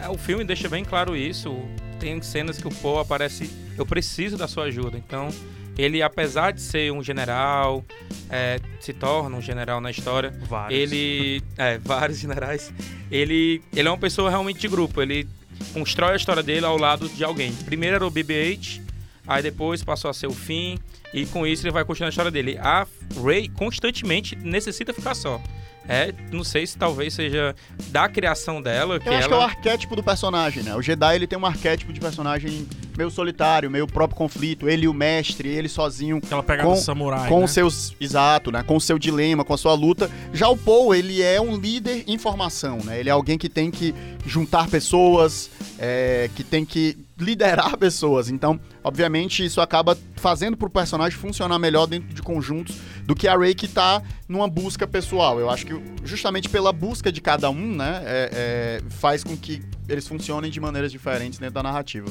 É, 0.01 0.09
o 0.09 0.17
filme 0.17 0.43
deixa 0.43 0.67
bem 0.69 0.83
claro 0.83 1.15
isso. 1.15 1.55
Tem 1.99 2.21
cenas 2.21 2.57
que 2.57 2.67
o 2.67 2.71
Poe 2.71 3.01
aparece, 3.01 3.49
eu 3.77 3.85
preciso 3.85 4.37
da 4.37 4.47
sua 4.47 4.65
ajuda. 4.65 4.97
Então, 4.97 5.29
ele, 5.77 6.01
apesar 6.01 6.51
de 6.51 6.61
ser 6.61 6.91
um 6.91 7.03
general, 7.03 7.83
é, 8.29 8.59
se 8.79 8.93
torna 8.93 9.35
um 9.35 9.41
general 9.41 9.81
na 9.81 9.89
história. 9.89 10.31
Vários. 10.47 10.79
Ele, 10.79 11.41
é, 11.57 11.77
vários 11.79 12.19
generais. 12.19 12.71
Ele, 13.09 13.61
ele 13.75 13.87
é 13.87 13.91
uma 13.91 13.97
pessoa 13.97 14.29
realmente 14.29 14.59
de 14.59 14.67
grupo. 14.67 15.01
Ele 15.01 15.27
constrói 15.73 16.13
a 16.13 16.15
história 16.15 16.43
dele 16.43 16.65
ao 16.65 16.77
lado 16.77 17.09
de 17.09 17.23
alguém. 17.23 17.51
Primeiro 17.65 17.95
era 17.95 18.05
o 18.05 18.11
BB-8, 18.11 18.81
aí 19.27 19.41
depois 19.41 19.83
passou 19.83 20.09
a 20.09 20.13
ser 20.13 20.27
o 20.27 20.33
Finn, 20.33 20.77
e 21.13 21.25
com 21.25 21.45
isso 21.45 21.63
ele 21.63 21.71
vai 21.71 21.85
continuar 21.85 22.07
a 22.07 22.09
história 22.09 22.31
dele. 22.31 22.57
A 22.59 22.85
Rey 23.23 23.49
constantemente 23.49 24.35
necessita 24.35 24.93
ficar 24.93 25.15
só. 25.15 25.41
É, 25.87 26.13
não 26.31 26.43
sei 26.45 26.65
se 26.65 26.77
talvez 26.77 27.13
seja 27.13 27.53
da 27.89 28.07
criação 28.07 28.61
dela 28.61 28.99
que 28.99 29.09
Eu 29.09 29.13
acho 29.13 29.27
que 29.27 29.33
é 29.33 29.37
o 29.37 29.39
ela 29.39 29.45
arquétipo 29.49 29.95
do 29.95 30.03
personagem, 30.03 30.63
né? 30.63 30.73
O 30.75 30.81
Jedi 30.81 31.15
ele 31.15 31.27
tem 31.27 31.37
um 31.37 31.45
arquétipo 31.45 31.91
de 31.91 31.99
personagem 31.99 32.65
meio 32.97 33.11
solitário, 33.11 33.69
meio 33.69 33.85
próprio 33.85 34.17
conflito, 34.17 34.69
ele 34.69 34.85
e 34.85 34.87
o 34.87 34.93
mestre, 34.93 35.49
ele 35.49 35.67
sozinho 35.67 36.17
Aquela 36.23 36.41
pegada 36.43 36.69
com- 36.69 36.75
samurai, 36.77 37.27
com 37.27 37.39
né? 37.39 37.45
os 37.45 37.51
seus 37.51 37.95
exato, 37.99 38.49
né? 38.51 38.63
Com 38.63 38.77
o 38.77 38.81
seu 38.81 38.97
dilema, 38.97 39.43
com 39.43 39.53
a 39.53 39.57
sua 39.57 39.73
luta. 39.73 40.09
Já 40.31 40.47
o 40.47 40.55
Paul, 40.57 40.95
ele 40.95 41.21
é 41.21 41.41
um 41.41 41.57
líder 41.57 42.05
em 42.07 42.17
formação, 42.17 42.77
né? 42.83 42.99
Ele 42.99 43.09
é 43.09 43.11
alguém 43.11 43.37
que 43.37 43.49
tem 43.49 43.69
que 43.69 43.93
juntar 44.25 44.69
pessoas, 44.69 45.49
é, 45.77 46.29
que 46.33 46.43
tem 46.45 46.63
que 46.63 46.97
liderar 47.17 47.77
pessoas. 47.77 48.29
Então, 48.29 48.59
obviamente, 48.83 49.45
isso 49.45 49.61
acaba 49.61 49.97
fazendo 50.15 50.57
pro 50.57 50.69
personagem 50.69 51.17
funcionar 51.17 51.59
melhor 51.59 51.85
dentro 51.85 52.13
de 52.13 52.21
conjuntos 52.21 52.77
do 53.05 53.13
que 53.15 53.27
a 53.27 53.37
Rey 53.37 53.53
que 53.53 53.67
tá 53.67 54.01
numa 54.27 54.47
busca 54.47 54.87
pessoal. 54.87 55.39
Eu 55.39 55.49
acho 55.49 55.65
que 55.65 55.73
justamente 56.03 56.49
pela 56.49 56.71
busca 56.73 57.11
de 57.11 57.21
cada 57.21 57.49
um, 57.49 57.75
né, 57.75 58.01
é- 58.05 58.29
é, 58.33 58.89
faz 58.89 59.23
com 59.23 59.35
que 59.37 59.61
eles 59.87 60.07
funcionem 60.07 60.49
de 60.49 60.59
maneiras 60.59 60.91
diferentes 60.91 61.37
dentro 61.39 61.55
da 61.55 61.63
narrativa. 61.63 62.09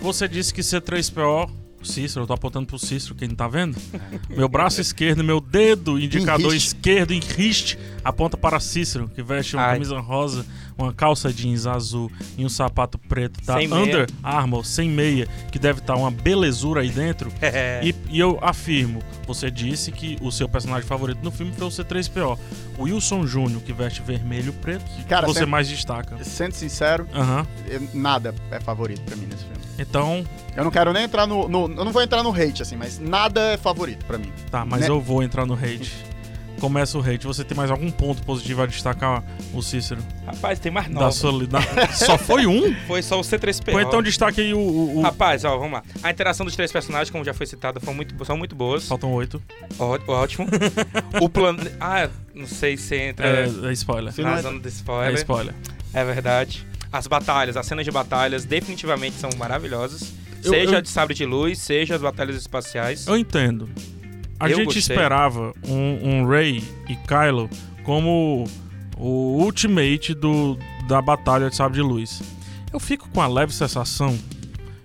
Você 0.00 0.28
disse 0.28 0.52
que 0.52 0.60
C3PO, 0.60 1.50
Cícero, 1.82 2.22
eu 2.22 2.26
tô 2.26 2.32
apontando 2.32 2.66
pro 2.66 2.78
Cícero, 2.78 3.14
quem 3.14 3.28
não 3.28 3.34
tá 3.34 3.46
vendo? 3.48 3.76
Meu 4.30 4.48
braço 4.48 4.80
esquerdo, 4.80 5.22
meu 5.24 5.40
dedo 5.40 5.98
indicador 5.98 6.54
esquerdo 6.54 7.12
em 7.12 7.20
riste 7.20 7.78
aponta 8.02 8.36
para 8.36 8.58
Cícero, 8.60 9.08
que 9.08 9.22
veste 9.22 9.54
uma 9.56 9.64
Ai. 9.66 9.72
camisa 9.74 9.98
rosa, 10.00 10.46
uma 10.76 10.92
calça 10.92 11.32
jeans 11.32 11.66
azul 11.66 12.10
e 12.36 12.44
um 12.44 12.48
sapato 12.48 12.98
preto 12.98 13.40
da 13.44 13.58
Sem 13.58 13.68
meia. 13.68 13.82
Under 13.82 14.06
Armour, 14.22 14.64
sem 14.64 14.88
meia, 14.90 15.26
que 15.52 15.58
deve 15.58 15.80
estar 15.80 15.94
uma 15.96 16.10
belezura 16.10 16.80
aí 16.82 16.90
dentro. 16.90 17.32
É. 17.40 17.80
E, 17.84 17.94
e 18.10 18.18
eu 18.18 18.38
afirmo, 18.42 19.00
você 19.26 19.50
disse 19.50 19.92
que 19.92 20.16
o 20.20 20.32
seu 20.32 20.48
personagem 20.48 20.86
favorito 20.88 21.20
no 21.22 21.30
filme 21.30 21.52
foi 21.52 21.66
o 21.66 21.70
C3PO. 21.70 22.38
O 22.78 22.82
Wilson 22.84 23.26
Júnior, 23.26 23.60
que 23.62 23.72
veste 23.72 24.02
vermelho 24.02 24.48
e 24.48 24.52
preto, 24.52 24.84
Cara, 25.08 25.26
você 25.26 25.34
sempre- 25.40 25.50
mais 25.50 25.68
destaca. 25.68 26.22
Sendo 26.24 26.52
sincero, 26.52 27.06
eu- 27.68 27.88
nada 27.94 28.34
é 28.50 28.58
favorito 28.60 29.02
pra 29.02 29.14
mim 29.16 29.26
nesse 29.26 29.44
filme. 29.44 29.54
Então, 29.78 30.24
Eu 30.56 30.62
não 30.64 30.70
quero 30.70 30.92
nem 30.92 31.02
entrar 31.02 31.26
no, 31.26 31.48
no- 31.48 31.64
Eu 31.66 31.84
não 31.84 31.90
vou 31.92 32.00
entrar 32.00 32.22
no 32.22 32.30
hate, 32.30 32.62
assim, 32.62 32.76
mas 32.76 32.98
nada 33.00 33.40
é 33.52 33.56
favorito 33.56 34.04
pra 34.04 34.16
mim. 34.18 34.32
tá, 34.50 34.64
mas 34.64 34.82
Né? 34.82 34.88
eu 34.88 35.00
vou 35.00 35.20
entrar 35.22 35.44
no 35.44 35.54
hate. 35.54 35.92
Começa 36.60 36.96
o 36.96 37.00
hate. 37.00 37.26
Você 37.26 37.44
tem 37.44 37.56
mais 37.56 37.70
algum 37.70 37.90
ponto 37.90 38.22
positivo 38.22 38.62
a 38.62 38.66
destacar, 38.66 39.22
o 39.52 39.60
Cícero? 39.62 40.00
Rapaz, 40.26 40.58
tem 40.58 40.72
mais 40.72 40.86
Da 40.88 40.92
nove. 41.00 41.12
sua, 41.16 41.46
da- 41.46 41.60
Só 41.92 42.16
foi 42.16 42.46
um? 42.46 42.74
Foi 42.86 43.02
só 43.02 43.18
o 43.18 43.22
C3PO. 43.22 43.74
Ou 43.74 43.80
então 43.80 44.02
destaque 44.02 44.40
aí 44.40 44.54
o. 44.54 44.58
o- 44.58 44.98
o- 44.98 45.02
Rapaz, 45.02 45.44
ó, 45.44 45.56
vamos 45.58 45.72
lá. 45.74 45.82
A 46.02 46.10
interação 46.10 46.46
dos 46.46 46.54
três 46.56 46.70
personagens, 46.72 47.10
como 47.10 47.24
já 47.24 47.34
foi 47.34 47.46
citado, 47.46 47.80
foram 47.80 47.94
muito, 47.96 48.24
são 48.24 48.36
muito 48.36 48.54
boas. 48.54 48.86
Faltam 48.88 49.12
oito. 49.12 49.42
Ó- 49.78 49.98
ótimo. 50.08 50.46
o 51.20 51.28
plano. 51.28 51.58
Ah, 51.80 52.08
não 52.34 52.46
sei 52.46 52.76
se 52.76 52.96
entra 52.96 53.26
É, 53.26 53.50
é 53.68 53.72
spoiler. 53.72 54.12
Na 54.18 54.30
não 54.30 54.36
é- 54.36 54.42
zona 54.42 54.60
de 54.60 54.66
É 54.66 54.70
spoiler. 54.70 55.14
spoiler. 55.14 55.54
É 55.92 56.04
verdade. 56.04 56.66
As 56.92 57.06
batalhas, 57.06 57.56
as 57.56 57.66
cenas 57.66 57.84
de 57.84 57.90
batalhas, 57.90 58.44
definitivamente 58.44 59.16
são 59.16 59.28
maravilhosas. 59.36 60.12
Eu- 60.42 60.50
seja 60.52 60.72
eu- 60.72 60.78
a 60.78 60.80
de 60.80 60.88
sabre 60.88 61.14
de 61.14 61.24
luz, 61.24 61.58
seja 61.58 61.94
as 61.96 62.00
batalhas 62.00 62.36
espaciais. 62.36 63.06
Eu 63.06 63.16
entendo. 63.16 63.68
A 64.38 64.48
Eu 64.50 64.56
gente 64.56 64.64
gostei. 64.66 64.80
esperava 64.80 65.54
um, 65.66 66.08
um 66.22 66.26
Rey 66.26 66.62
e 66.88 66.96
Kylo 66.96 67.48
como 67.82 68.44
o 68.96 69.42
ultimate 69.42 70.14
do, 70.14 70.58
da 70.88 71.00
batalha 71.00 71.48
de 71.50 71.56
Sabre 71.56 71.76
de 71.76 71.82
Luz. 71.82 72.22
Eu 72.72 72.80
fico 72.80 73.08
com 73.10 73.20
a 73.20 73.26
leve 73.26 73.52
sensação 73.54 74.18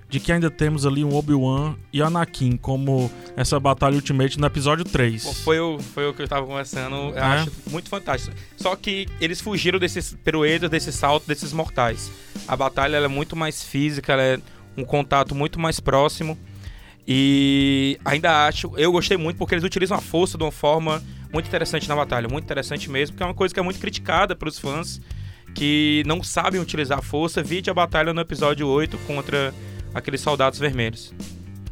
de 0.08 0.20
que 0.20 0.32
ainda 0.32 0.50
temos 0.50 0.86
ali 0.88 1.04
um 1.04 1.16
Obi-Wan 1.16 1.76
e 1.94 2.02
Anakin 2.02 2.58
como 2.58 3.12
essa 3.38 3.60
batalha 3.60 3.96
ultimate 3.96 4.40
no 4.40 4.46
episódio 4.48 4.84
3. 4.84 5.44
Foi 5.44 5.60
o, 5.60 5.78
foi 5.80 6.08
o 6.08 6.14
que 6.14 6.22
eu 6.24 6.28
tava 6.28 6.46
conversando. 6.48 6.96
Eu 6.96 7.18
É. 7.18 7.22
acho 7.22 7.52
muito 7.70 7.90
fantástico. 7.90 8.36
Só 8.58 8.76
que 8.76 9.08
eles 9.22 9.40
fugiram 9.40 9.78
desses 9.78 10.16
peruetas, 10.24 10.70
desse 10.70 10.92
salto, 10.92 11.28
desses 11.28 11.54
mortais. 11.54 12.12
A 12.48 12.56
batalha 12.56 12.98
é 12.98 13.08
muito 13.08 13.36
mais 13.36 13.64
física, 13.64 14.14
ela 14.14 14.24
é 14.24 14.40
um 14.76 14.84
contato 14.84 15.36
muito 15.36 15.60
mais 15.60 15.80
próximo. 15.80 16.36
E 17.12 18.00
ainda 18.06 18.46
acho, 18.46 18.72
eu 18.78 18.92
gostei 18.92 19.18
muito 19.18 19.38
porque 19.38 19.56
eles 19.56 19.64
utilizam 19.64 19.98
a 19.98 20.02
força 20.02 20.38
de 20.38 20.44
uma 20.44 20.52
forma 20.52 21.02
muito 21.34 21.48
interessante 21.48 21.90
na 21.90 21.96
batalha, 21.96 22.28
muito 22.30 22.44
interessante 22.44 22.88
mesmo, 22.88 23.14
porque 23.14 23.24
é 23.24 23.26
uma 23.26 23.34
coisa 23.34 23.52
que 23.52 23.60
é 23.60 23.64
muito 23.64 23.80
criticada 23.80 24.36
pelos 24.36 24.60
fãs 24.60 25.02
que 25.56 26.04
não 26.06 26.22
sabem 26.22 26.62
utilizar 26.62 27.00
a 27.00 27.02
força. 27.02 27.42
Vide 27.42 27.68
a 27.68 27.74
batalha 27.74 28.14
no 28.14 28.22
episódio 28.22 28.68
8 28.68 28.96
contra 29.08 29.52
aqueles 29.92 30.22
soldados 30.22 30.60
vermelhos. 30.60 31.12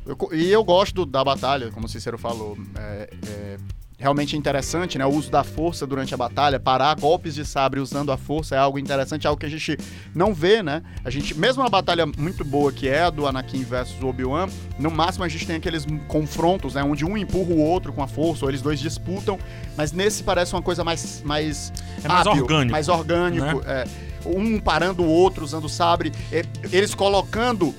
Eu 0.08 0.17
e 0.34 0.50
eu 0.50 0.63
gosto 0.63 1.06
da 1.06 1.24
batalha, 1.24 1.70
como 1.70 1.86
o 1.86 1.89
Cícero 1.89 2.17
falou. 2.17 2.58
É, 2.75 3.10
é 3.27 3.58
realmente 3.97 4.37
interessante, 4.37 4.97
né? 4.97 5.05
O 5.05 5.09
uso 5.09 5.31
da 5.31 5.43
força 5.43 5.85
durante 5.87 6.13
a 6.13 6.17
batalha, 6.17 6.59
parar 6.59 6.95
golpes 6.99 7.33
de 7.33 7.43
sabre 7.43 7.79
usando 7.79 8.11
a 8.11 8.17
força 8.17 8.55
é 8.55 8.59
algo 8.59 8.77
interessante, 8.77 9.25
é 9.25 9.27
algo 9.27 9.39
que 9.39 9.45
a 9.45 9.49
gente 9.49 9.77
não 10.13 10.33
vê, 10.33 10.61
né? 10.61 10.83
A 11.03 11.09
gente, 11.09 11.33
mesmo 11.33 11.63
uma 11.63 11.69
batalha 11.69 12.05
muito 12.05 12.45
boa 12.45 12.71
que 12.71 12.87
é 12.87 13.03
a 13.03 13.09
do 13.09 13.25
Anakin 13.25 13.63
versus 13.63 14.01
Obi-Wan, 14.03 14.47
no 14.77 14.91
máximo 14.91 15.25
a 15.25 15.27
gente 15.27 15.47
tem 15.47 15.55
aqueles 15.55 15.85
confrontos, 16.07 16.75
né? 16.75 16.83
Onde 16.83 17.03
um 17.03 17.17
empurra 17.17 17.51
o 17.51 17.59
outro 17.59 17.91
com 17.91 18.03
a 18.03 18.07
força, 18.07 18.45
ou 18.45 18.51
eles 18.51 18.61
dois 18.61 18.79
disputam, 18.79 19.39
mas 19.75 19.91
nesse 19.91 20.23
parece 20.23 20.53
uma 20.53 20.61
coisa 20.61 20.83
mais. 20.83 21.23
mais 21.25 21.73
É 22.03 22.07
mais 22.07 22.27
hábil, 22.27 22.43
orgânico. 22.43 22.71
Mais 22.71 22.89
orgânico, 22.89 23.63
é. 23.65 23.85
Um 24.25 24.59
parando 24.59 25.03
o 25.03 25.07
outro 25.07 25.43
usando 25.43 25.65
o 25.65 25.69
sabre, 25.69 26.11
é, 26.31 26.43
eles 26.71 26.93
colocando 26.93 27.73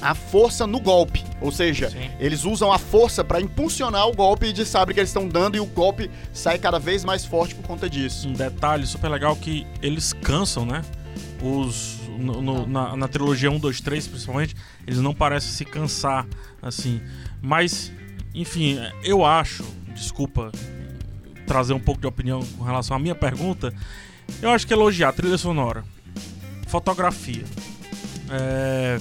a 0.00 0.14
força 0.14 0.66
no 0.66 0.80
golpe. 0.80 1.22
Ou 1.40 1.50
seja, 1.52 1.90
Sim. 1.90 2.10
eles 2.18 2.44
usam 2.44 2.72
a 2.72 2.78
força 2.78 3.22
pra 3.24 3.40
impulsionar 3.40 4.06
o 4.08 4.12
golpe 4.14 4.52
de 4.52 4.64
sabre 4.66 4.94
que 4.94 5.00
eles 5.00 5.10
estão 5.10 5.26
dando 5.28 5.56
e 5.56 5.60
o 5.60 5.66
golpe 5.66 6.10
sai 6.32 6.58
cada 6.58 6.78
vez 6.78 7.04
mais 7.04 7.24
forte 7.24 7.54
por 7.54 7.64
conta 7.66 7.88
disso. 7.88 8.28
Um 8.28 8.32
detalhe 8.32 8.86
super 8.86 9.08
legal 9.08 9.34
que 9.36 9.66
eles 9.82 10.12
cansam, 10.12 10.64
né? 10.66 10.82
Os, 11.42 11.98
no- 12.18 12.40
no- 12.40 12.66
na, 12.66 12.96
na 12.96 13.08
trilogia 13.08 13.50
1, 13.50 13.58
2, 13.58 13.80
3, 13.80 14.06
principalmente, 14.08 14.54
eles 14.86 15.00
não 15.00 15.14
parecem 15.14 15.50
se 15.50 15.64
cansar, 15.64 16.26
assim. 16.62 17.00
Mas, 17.42 17.92
enfim, 18.34 18.78
eu 19.02 19.24
acho, 19.24 19.64
desculpa 19.94 20.50
trazer 21.46 21.74
um 21.74 21.80
pouco 21.80 22.00
de 22.00 22.06
opinião 22.06 22.42
com 22.58 22.64
relação 22.64 22.96
à 22.96 22.98
minha 23.00 23.14
pergunta, 23.14 23.72
eu 24.40 24.48
acho 24.50 24.66
que 24.66 24.72
elogiar 24.72 25.10
a 25.10 25.12
trilha 25.12 25.36
sonora, 25.36 25.84
fotografia, 26.66 27.44
é, 28.30 28.98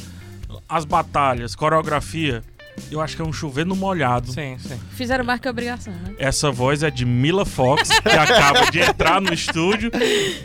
as 0.68 0.86
batalhas, 0.86 1.56
coreografia, 1.56 2.44
eu 2.92 3.02
acho 3.02 3.16
que 3.16 3.22
é 3.22 3.26
um 3.26 3.34
chover 3.34 3.66
no 3.66 3.76
molhado. 3.76 4.32
Sim, 4.32 4.58
sim. 4.58 4.80
Fizeram 4.92 5.24
mais 5.24 5.40
que 5.40 5.48
obrigação, 5.48 5.94
né? 5.94 6.16
Essa 6.18 6.52
voz 6.52 6.84
é 6.84 6.90
de 6.90 7.06
Mila 7.06 7.46
Fox, 7.46 7.90
que 8.00 8.10
acaba 8.10 8.70
de 8.72 8.80
entrar 8.80 9.22
no 9.22 9.34
estúdio 9.34 9.92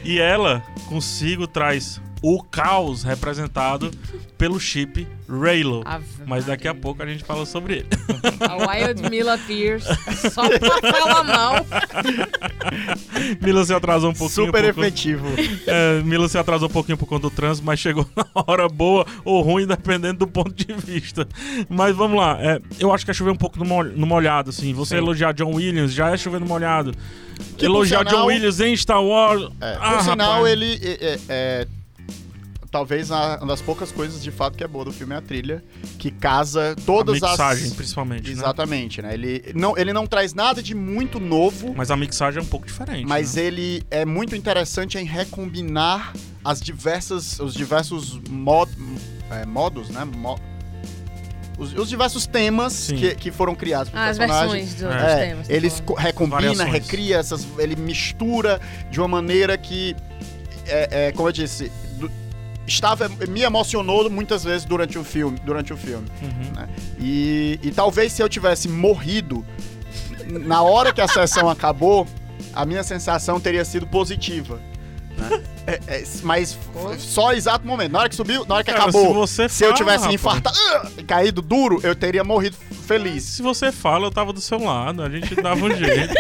e 0.05 0.19
ela 0.19 0.63
consigo 0.89 1.47
traz 1.47 2.01
o 2.23 2.43
caos 2.43 3.03
representado 3.03 3.91
pelo 4.37 4.59
chip 4.61 5.07
Raylo. 5.29 5.83
Ave 5.85 6.05
Mas 6.27 6.45
daqui 6.47 6.67
a 6.69 6.75
pouco 6.75 7.03
a 7.03 7.07
gente 7.07 7.23
fala 7.25 7.45
sobre 7.45 7.75
ele. 7.79 7.89
A 8.41 8.57
Wild 8.71 9.11
Mila 9.11 9.37
Pierce. 9.39 9.87
Só 10.33 10.49
pra 10.49 10.93
falar 10.93 11.25
mal. 11.25 11.67
Mila 13.43 13.65
se 13.65 13.75
atrasou 13.75 14.11
um 14.11 14.15
pouquinho. 14.15 14.47
Super 14.47 14.65
conta- 14.75 14.87
efetivo. 14.87 15.27
É, 15.67 16.01
Mila 16.03 16.29
se 16.29 16.39
atrasou 16.39 16.69
um 16.69 16.73
pouquinho 16.73 16.97
por 16.97 17.07
conta 17.07 17.23
do 17.23 17.31
trânsito, 17.31 17.67
mas 17.67 17.79
chegou 17.81 18.07
na 18.17 18.27
hora 18.47 18.69
boa 18.69 19.07
ou 19.25 19.41
ruim, 19.43 19.67
dependendo 19.67 20.21
do 20.21 20.27
ponto 20.27 20.53
de 20.53 20.73
vista. 20.75 21.27
Mas 21.69 21.95
vamos 21.95 22.19
lá, 22.19 22.39
é, 22.41 22.61
eu 22.79 22.93
acho 22.93 23.05
que 23.05 23.11
é 23.11 23.15
chover 23.15 23.31
um 23.33 23.37
pouco 23.37 23.59
no, 23.59 23.65
mol- 23.65 23.85
no 23.85 24.07
molhado, 24.07 24.51
assim. 24.51 24.73
Você 24.75 24.95
Sim. 24.97 25.03
elogiar 25.03 25.33
John 25.33 25.55
Williams 25.55 25.93
já 25.93 26.11
é 26.11 26.17
chover 26.17 26.41
no 26.41 26.47
molhado. 26.47 26.93
Que, 27.57 27.67
elogiar 27.67 27.99
sinal- 28.01 28.15
John 28.23 28.27
Williams 28.27 28.61
em 28.61 28.77
Star 28.77 29.03
Wars. 29.03 29.43
É, 29.61 29.77
Ah, 29.81 29.93
por 29.95 30.03
sinal, 30.03 30.33
rapaz. 30.37 30.53
ele 30.53 30.81
é, 30.83 31.05
é- 31.13 31.19
é- 31.29 31.67
talvez 32.71 33.11
uma 33.11 33.37
das 33.47 33.61
poucas 33.63 33.91
coisas 33.91 34.23
de 34.23 34.31
fato 34.31 34.57
que 34.57 34.63
é 34.65 34.69
boa 34.69 34.85
do 34.85 34.93
filme 34.93 35.15
é 35.15 35.19
a 35.19 35.23
trilha, 35.23 35.65
que 35.99 36.11
casa 36.11 36.77
todas 36.85 37.23
a 37.23 37.31
mixagem, 37.31 37.67
as. 37.67 37.73
principalmente. 37.75 38.27
né? 38.27 38.33
Exatamente, 38.33 39.01
né? 39.03 39.15
Ele 39.15 39.53
não, 39.55 39.77
ele 39.77 39.93
não 39.93 40.07
traz 40.07 40.35
nada 40.35 40.63
de 40.63 40.75
muito 40.75 41.19
novo, 41.19 41.75
Mas 41.77 41.91
a 41.91 41.97
mixagem 41.97 42.41
é 42.41 42.43
um 42.43 42.47
pouco 42.47 42.67
diferente. 42.67 43.07
mas 43.07 43.35
né? 43.35 43.43
ele 43.45 43.83
é 43.91 44.05
muito 44.05 44.37
interessante 44.37 44.99
em 44.99 45.05
recombinar 45.05 46.13
as 46.45 46.61
diversas, 46.61 47.39
os 47.41 47.55
diversos 47.55 48.21
mod, 48.29 48.71
é, 49.31 49.45
modos, 49.47 49.89
né? 49.91 50.05
Mo- 50.05 50.39
os, 51.59 51.73
os 51.75 51.89
diversos 51.89 52.25
temas 52.27 52.87
que, 52.87 53.15
que 53.17 53.33
foram 53.33 53.53
criados 53.55 53.91
pro 53.91 53.99
Ah, 53.99 54.07
as 54.11 54.17
personagem. 54.19 54.65
versões 54.65 54.75
dos 54.75 54.95
É, 54.95 55.27
temas. 55.27 55.49
tá 55.49 55.53
Ele 55.55 55.73
recombina, 55.97 56.41
Variações. 56.55 56.73
recria 56.73 57.17
essas. 57.17 57.47
Ele 57.59 57.75
mistura 57.75 58.61
de 58.91 59.01
uma 59.01 59.09
maneira 59.09 59.59
que. 59.59 59.97
É, 60.67 61.07
é, 61.09 61.13
como 61.13 61.29
eu 61.29 61.33
disse. 61.33 61.73
Estava, 62.69 63.09
me 63.29 63.43
emocionou 63.43 64.09
muitas 64.11 64.45
vezes 64.45 64.65
durante 64.65 64.99
o 64.99 65.05
filme. 65.05 65.39
Durante 65.45 65.73
o 65.73 65.77
filme. 65.77 66.07
Uhum. 66.23 66.53
né? 66.55 66.69
E, 67.01 67.59
e 67.63 67.71
talvez 67.71 68.13
se 68.13 68.23
eu 68.23 68.29
tivesse 68.29 68.69
morrido 68.69 69.45
na 70.27 70.63
hora 70.63 70.93
que 70.93 71.01
a 71.01 71.09
sessão 71.09 71.49
acabou, 71.51 72.07
a 72.53 72.65
minha 72.65 72.83
sensação 72.83 73.41
teria 73.41 73.65
sido 73.65 73.87
positiva. 73.87 74.61
né? 75.17 75.43
É, 75.69 75.81
é, 75.87 76.05
mas 76.23 76.55
Pô. 76.73 76.95
só 76.99 77.35
exato 77.35 77.67
momento. 77.67 77.93
Na 77.93 77.99
hora 78.01 78.09
que 78.09 78.17
subiu, 78.17 78.43
na 78.47 78.55
hora 78.55 78.65
que 78.65 78.71
Cara, 78.71 78.85
acabou. 78.85 79.07
se 79.09 79.13
você 79.13 79.49
Se 79.51 79.65
eu 79.65 79.69
fala, 79.69 79.77
tivesse 79.77 79.99
rapaz, 79.99 80.15
infartado 80.15 80.93
e 80.97 81.03
caído 81.03 81.43
duro, 81.43 81.79
eu 81.83 81.95
teria 81.95 82.25
morrido 82.25 82.57
feliz. 82.87 83.23
Se 83.23 83.43
você 83.43 83.71
fala, 83.71 84.07
eu 84.07 84.11
tava 84.11 84.33
do 84.33 84.41
seu 84.41 84.59
lado. 84.59 85.03
A 85.03 85.11
gente 85.11 85.35
dava 85.35 85.63
um 85.63 85.77
jeito. 85.77 86.15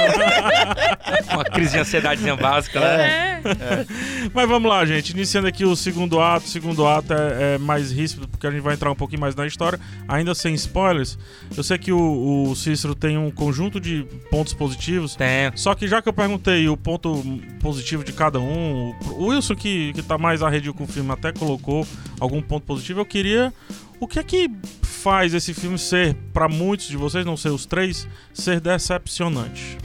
Uma 1.32 1.44
crise 1.44 1.72
de 1.72 1.78
ansiedadezinha 1.78 2.36
básica, 2.36 2.78
né? 2.78 3.40
É. 3.42 3.86
Mas 4.34 4.46
vamos 4.46 4.68
lá, 4.68 4.84
gente. 4.84 5.10
Iniciando 5.10 5.48
aqui 5.48 5.64
o 5.64 5.74
segundo 5.74 6.20
ato. 6.20 6.44
O 6.44 6.48
segundo 6.48 6.86
ato 6.86 7.14
é, 7.14 7.54
é 7.54 7.58
mais 7.58 7.90
ríspido, 7.90 8.28
porque 8.28 8.46
a 8.46 8.50
gente 8.50 8.60
vai 8.60 8.74
entrar 8.74 8.90
um 8.90 8.94
pouquinho 8.94 9.22
mais 9.22 9.34
na 9.34 9.46
história, 9.46 9.80
ainda 10.06 10.34
sem 10.34 10.54
spoilers. 10.54 11.18
Eu 11.56 11.62
sei 11.62 11.78
que 11.78 11.90
o, 11.90 12.50
o 12.50 12.54
Cícero 12.54 12.94
tem 12.94 13.16
um 13.16 13.30
conjunto 13.30 13.80
de 13.80 14.04
pontos 14.30 14.52
positivos. 14.52 15.16
Tem. 15.16 15.50
Só 15.54 15.74
que 15.74 15.88
já 15.88 16.02
que 16.02 16.08
eu 16.08 16.12
perguntei 16.12 16.68
o 16.68 16.76
ponto 16.76 17.22
positivo 17.62 18.04
de 18.04 18.12
cada 18.12 18.38
um, 18.38 18.94
o 19.16 19.37
Wilson, 19.38 19.54
que, 19.54 19.92
que 19.92 20.02
tá 20.02 20.18
mais 20.18 20.42
arredio 20.42 20.74
com 20.74 20.84
o 20.84 20.86
filme, 20.86 21.10
até 21.10 21.32
colocou 21.32 21.86
algum 22.20 22.42
ponto 22.42 22.64
positivo, 22.66 23.00
eu 23.00 23.06
queria. 23.06 23.52
O 24.00 24.06
que 24.06 24.18
é 24.18 24.22
que 24.22 24.50
faz 24.82 25.32
esse 25.34 25.54
filme 25.54 25.78
ser, 25.78 26.14
pra 26.32 26.48
muitos 26.48 26.86
de 26.88 26.96
vocês, 26.96 27.24
não 27.24 27.36
sei 27.36 27.50
os 27.50 27.64
três, 27.66 28.06
ser 28.32 28.60
decepcionante? 28.60 29.78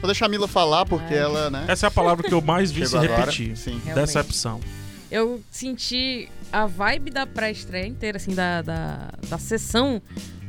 Vou 0.00 0.06
deixar 0.06 0.26
a 0.26 0.28
Mila 0.28 0.46
falar, 0.46 0.84
porque 0.86 1.14
É. 1.14 1.18
ela, 1.18 1.50
né? 1.50 1.64
Essa 1.66 1.86
é 1.86 1.88
a 1.88 1.90
palavra 1.90 2.28
que 2.28 2.32
eu 2.34 2.40
mais 2.40 2.70
vi 2.72 2.86
se 2.86 2.96
repetir. 2.96 3.56
Sim. 3.56 3.80
Realmente. 3.84 3.94
Decepção. 4.06 4.60
Eu 5.10 5.40
senti 5.50 6.28
a 6.52 6.66
vibe 6.66 7.10
da 7.10 7.26
pré-estreia 7.26 7.86
inteira, 7.86 8.18
assim, 8.18 8.34
da, 8.34 8.62
da, 8.62 9.10
da 9.28 9.38
sessão 9.38 10.00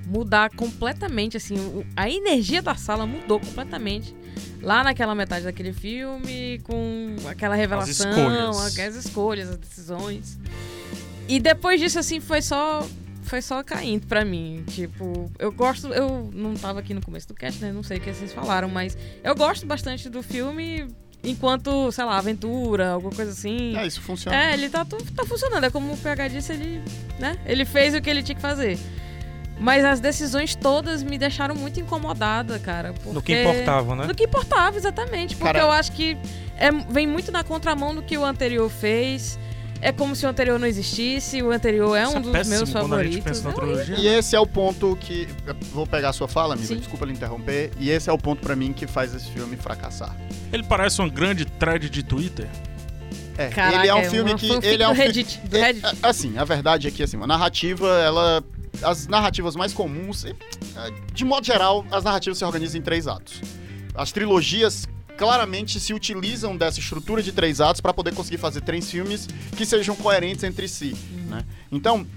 mudar 0.06 0.50
completamente, 0.52 1.38
assim. 1.38 1.56
A 1.96 2.10
energia 2.10 2.62
da 2.62 2.76
sala 2.76 3.06
mudou 3.08 3.40
completamente. 3.40 4.14
Lá 4.62 4.84
naquela 4.84 5.16
metade 5.16 5.46
daquele 5.46 5.72
filme, 5.74 6.60
com 6.64 7.16
aquela 7.28 7.56
revelação, 7.56 8.10
escolhas. 8.10 8.80
as 8.80 8.96
escolhas, 8.96 9.50
as 9.50 9.58
decisões. 9.58 10.38
E 11.28 11.40
depois 11.40 11.80
disso, 11.80 12.00
assim, 12.00 12.20
foi 12.20 12.42
só. 12.42 12.86
Foi 13.24 13.42
só 13.44 13.62
caindo 13.64 14.08
pra 14.08 14.26
mim. 14.26 14.64
Tipo, 14.68 15.32
eu 15.38 15.52
gosto. 15.52 15.88
Eu 15.94 16.30
não 16.34 16.56
tava 16.56 16.80
aqui 16.80 16.94
no 16.94 17.02
começo 17.02 17.28
do 17.28 17.36
cast, 17.36 17.62
né? 17.62 17.72
Não 17.72 17.84
sei 17.84 17.98
o 17.98 18.02
que 18.02 18.12
vocês 18.12 18.34
falaram, 18.34 18.68
mas 18.68 18.98
eu 19.24 19.36
gosto 19.36 19.68
bastante 19.68 20.10
do 20.10 20.24
filme 20.24 20.88
enquanto, 21.24 21.92
sei 21.92 22.06
lá, 22.06 22.18
aventura, 22.18 22.92
alguma 22.92 23.14
coisa 23.14 23.32
assim. 23.32 23.78
É, 23.78 23.86
isso 23.86 24.02
funciona. 24.02 24.36
É, 24.36 24.54
ele 24.54 24.70
tá, 24.70 24.84
tá 24.84 25.26
funcionando. 25.26 25.64
É 25.64 25.70
como 25.70 25.94
o 25.94 25.98
PH 25.98 26.28
disse, 26.30 26.54
ele, 26.54 26.82
né? 27.20 27.38
Ele 27.46 27.66
fez 27.66 27.94
o 27.94 28.02
que 28.02 28.10
ele 28.10 28.24
tinha 28.24 28.36
que 28.36 28.42
fazer. 28.42 28.80
Mas 29.60 29.84
as 29.84 30.00
decisões 30.00 30.56
todas 30.56 31.04
me 31.04 31.18
deixaram 31.18 31.54
muito 31.54 31.80
incomodada, 31.80 32.58
cara. 32.60 32.94
Porque... 32.94 33.12
No 33.12 33.22
que 33.22 33.34
importava, 33.42 33.96
né? 33.96 34.06
No 34.08 34.16
que 34.16 34.24
importava, 34.24 34.78
exatamente. 34.78 35.36
Porque 35.36 35.52
Cara- 35.54 35.66
eu 35.66 35.72
acho 35.72 35.92
que 35.92 36.18
é, 36.58 36.72
vem 36.72 37.06
muito 37.06 37.32
na 37.32 37.44
contramão 37.44 37.94
do 37.94 38.02
que 38.02 38.18
o 38.18 38.24
anterior 38.24 38.70
fez. 38.70 39.38
É 39.82 39.92
como 39.94 40.14
se 40.16 40.26
o 40.26 40.30
anterior 40.30 40.60
não 40.60 40.68
existisse. 40.68 41.42
O 41.42 41.52
anterior 41.52 41.96
é 41.96 42.04
Isso 42.04 42.18
um 42.18 42.22
dos 42.22 42.32
péssimo 42.32 42.56
meus 42.58 42.70
favoritos. 42.70 43.46
É. 43.46 43.96
E 44.00 44.08
esse 44.08 44.36
é 44.36 44.40
o 44.40 44.46
ponto 44.48 44.98
que. 45.00 45.28
Vou 45.74 45.88
pegar 45.88 46.10
a 46.10 46.14
sua 46.14 46.28
fala, 46.28 46.54
amigo. 46.54 46.68
Sim. 46.68 46.78
Desculpa 46.78 47.06
lhe 47.06 47.14
interromper. 47.14 47.72
E 47.80 47.90
esse 47.90 48.10
é 48.10 48.14
o 48.14 48.18
ponto 48.18 48.42
pra 48.42 48.56
mim 48.58 48.74
que 48.74 48.86
faz 48.88 49.14
esse 49.16 49.30
filme 49.32 49.56
fracassar. 49.56 50.16
Ele 50.52 50.64
parece 50.64 51.00
uma 51.02 51.08
grande 51.10 51.46
thread 51.46 51.90
de 51.90 52.04
Twitter. 52.04 52.48
É, 53.38 53.48
Caraca, 53.48 53.78
ele 53.78 53.88
é 53.88 53.96
um 53.96 54.00
uma 54.00 54.10
filme 54.10 54.36
que. 54.36 54.52
Ele 54.66 54.84
é 54.84 54.88
um 54.88 54.92
do 54.92 54.96
fi- 54.98 55.02
Reddit. 55.04 55.42
É, 55.50 55.58
Reddit. 55.62 55.86
é, 55.86 55.92
assim, 56.10 56.38
a 56.38 56.44
verdade 56.44 56.88
é 56.90 56.92
que 56.92 57.02
assim, 57.02 57.22
a 57.22 57.28
narrativa, 57.28 57.88
ela. 58.02 58.44
As 58.82 59.08
narrativas 59.08 59.56
mais 59.56 59.74
comuns, 59.74 60.26
eh, 60.26 60.34
de 61.14 61.26
modo 61.26 61.46
geral, 61.46 61.86
as 61.92 62.04
narrativas 62.04 62.38
se 62.38 62.46
organizam 62.46 62.80
em 62.80 62.84
três 62.84 63.08
atos. 63.08 63.42
As 63.94 64.12
trilogias 64.12 64.88
claramente 65.18 65.82
se 65.82 65.94
utilizam 65.94 66.56
dessa 66.56 66.80
estrutura 66.80 67.22
de 67.22 67.34
três 67.34 67.60
atos 67.60 67.82
para 67.82 67.94
poder 67.94 68.14
conseguir 68.14 68.38
fazer 68.38 68.62
três 68.62 68.90
filmes 68.90 69.28
que 69.58 69.66
sejam 69.66 69.94
coerentes 69.96 70.46
entre 70.46 70.66
si. 70.68 70.96
Né? 71.28 71.46
Então, 71.70 72.08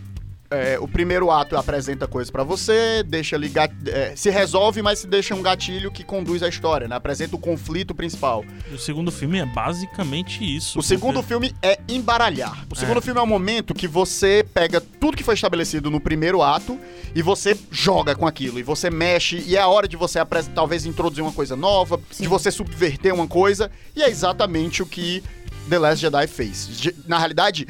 é, 0.53 0.79
o 0.79 0.87
primeiro 0.87 1.31
ato 1.31 1.57
apresenta 1.57 2.07
coisas 2.07 2.31
pra 2.31 2.45
você, 2.45 3.03
deixa 3.03 3.37
ali 3.37 3.49
gat- 3.49 3.73
é, 3.89 4.15
se 4.15 4.31
resolve, 4.31 4.83
mas 4.83 5.01
se 5.01 5.07
deixa 5.07 5.35
um 5.35 5.43
gatilho 5.43 5.91
que 5.91 6.05
conduz 6.05 6.43
a 6.43 6.49
história, 6.49 6.87
né? 6.87 6.95
Apresenta 6.97 7.35
o 7.37 7.39
conflito 7.39 7.95
principal. 7.95 8.45
E 8.71 8.75
o 8.75 8.79
segundo 8.79 9.11
filme 9.11 9.39
é 9.39 9.47
basicamente 9.47 10.45
isso. 10.45 10.79
O 10.79 10.83
segundo 10.83 11.15
porque- 11.15 11.29
filme 11.29 11.55
é 11.63 11.79
embaralhar. 11.89 12.67
O 12.71 12.75
segundo 12.77 12.99
É. 12.99 13.01
filme 13.01 13.19
é 13.19 13.23
o 13.23 13.27
momento 13.27 13.75
que 13.75 13.89
você 13.89 14.45
pega 14.55 14.81
tudo 14.81 15.17
que 15.17 15.25
foi 15.25 15.35
estabelecido 15.35 15.91
no 15.91 16.01
primeiro 16.01 16.43
ato 16.43 16.79
e 17.15 17.23
você 17.23 17.57
joga 17.71 18.15
com 18.15 18.27
aquilo. 18.27 18.59
E 18.59 18.63
você 18.63 18.91
mexe, 18.91 19.43
e 19.47 19.57
é 19.57 19.61
a 19.61 19.69
hora 19.69 19.89
de 19.89 19.97
você 19.97 20.19
apres- 20.19 20.51
talvez 20.55 20.87
introduzir 20.87 21.23
uma 21.23 21.33
coisa 21.33 21.57
nova, 21.57 21.99
Sim. 22.11 22.25
de 22.25 22.29
você 22.29 22.51
subverter 22.51 23.15
uma 23.15 23.27
coisa. 23.27 23.71
E 23.97 24.03
é 24.03 24.09
exatamente 24.09 24.83
o 24.83 24.87
que 24.87 25.23
The 25.69 25.79
Last 25.79 26.01
Jedi 26.01 26.27
fez. 26.27 26.69
Na 27.07 27.19
realidade. 27.19 27.67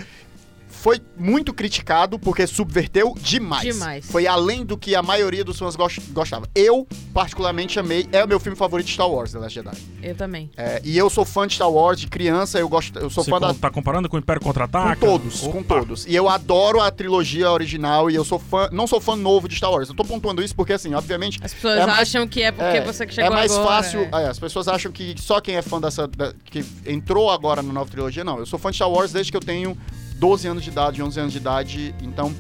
Foi 0.83 1.01
muito 1.17 1.55
criticado 1.55 2.19
porque 2.19 2.45
subverteu 2.45 3.15
demais. 3.21 3.63
Demais. 3.63 4.05
Foi 4.11 4.27
além 4.27 4.65
do 4.65 4.77
que 4.77 4.97
a 4.97 5.03
maioria 5.03 5.45
dos 5.45 5.57
fãs 5.57 5.77
gos- 5.77 6.01
gostava. 6.11 6.49
Eu, 6.57 6.89
particularmente, 7.15 7.79
amei. 7.79 8.09
É 8.11 8.25
o 8.25 8.27
meu 8.27 8.41
filme 8.41 8.59
favorito 8.59 8.87
de 8.89 8.93
Star 8.95 9.09
Wars, 9.09 9.31
The 9.31 9.39
Last 9.39 9.55
Jedi. 9.55 9.71
Eu 10.03 10.17
também. 10.17 10.51
É, 10.57 10.81
e 10.83 10.99
eu 10.99 11.09
sou 11.09 11.25
fã 11.25 11.47
de 11.47 11.55
Star 11.55 11.71
Wars, 11.71 12.01
de 12.01 12.09
criança, 12.09 12.59
eu 12.59 12.69
gosto. 12.69 12.99
Eu 12.99 13.09
sou 13.11 13.23
Você 13.23 13.31
fã 13.31 13.39
da, 13.39 13.49
com- 13.49 13.55
tá 13.55 13.71
comparando 13.71 14.09
com 14.09 14.17
o 14.17 14.19
Império 14.19 14.41
com 14.43 14.49
Contra-Ataca? 14.49 14.97
todos, 15.07 15.41
com 15.43 15.61
Opa. 15.61 15.77
todos. 15.77 16.05
E 16.05 16.17
eu 16.17 16.29
adoro 16.29 16.81
a 16.81 16.91
trilogia 16.91 17.49
original 17.53 18.11
e 18.11 18.17
eu 18.17 18.25
sou 18.25 18.41
fã, 18.41 18.69
não 18.73 18.89
sou 18.89 19.01
fã 19.01 19.15
novo 19.15 19.47
de 19.49 19.55
Star 19.55 19.71
Wars. 19.71 19.89
Eu 19.89 19.95
tô 19.95 20.05
pontuando 20.05 20.43
isso 20.43 20.57
porque, 20.57 20.73
assim, 20.73 20.93
obviamente, 20.95 21.39
As 21.45 21.55
pessoas 21.55 21.79
É 21.79 21.87
mais- 21.87 21.99
acham 22.01 22.27
que 22.27 22.43
é 22.43 22.51
porque 22.51 22.79
é, 22.79 22.85
você 22.85 23.07
que 23.07 23.13
é 23.13 23.15
chegou 23.23 23.31
mais 23.31 23.53
agora. 23.53 23.69
fácil. 23.69 24.01
é. 24.13 24.23
é, 24.25 24.29
as 24.29 24.39
pessoas 24.41 24.67
acham 24.67 24.91
que 24.91 25.15
só 25.17 25.41
quem 25.41 25.55
é 25.55 25.63
fã 25.63 25.81
dessa. 25.81 26.09
da- 26.09 26.33
que 26.45 26.65
entrou 26.87 27.31
agora 27.31 27.63
na 27.63 27.73
nova 27.73 27.89
trilogia, 27.89 28.25
não. 28.25 28.39
Eu 28.41 28.47
sou 28.47 28.59
fã 28.59 28.71
de 28.71 28.77
Star 28.79 28.91
Wars 28.91 29.13
desde 29.13 29.31
que 29.31 29.37
eu 29.37 29.41
tenho 29.41 29.79
12 30.23 30.47
anos 30.47 30.63
de 30.63 30.71
idade, 30.71 31.03
11 31.03 31.19
anos 31.19 31.33
de 31.33 31.39
idade. 31.39 31.95
Então, 32.01 32.33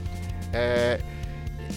é, 0.52 1.00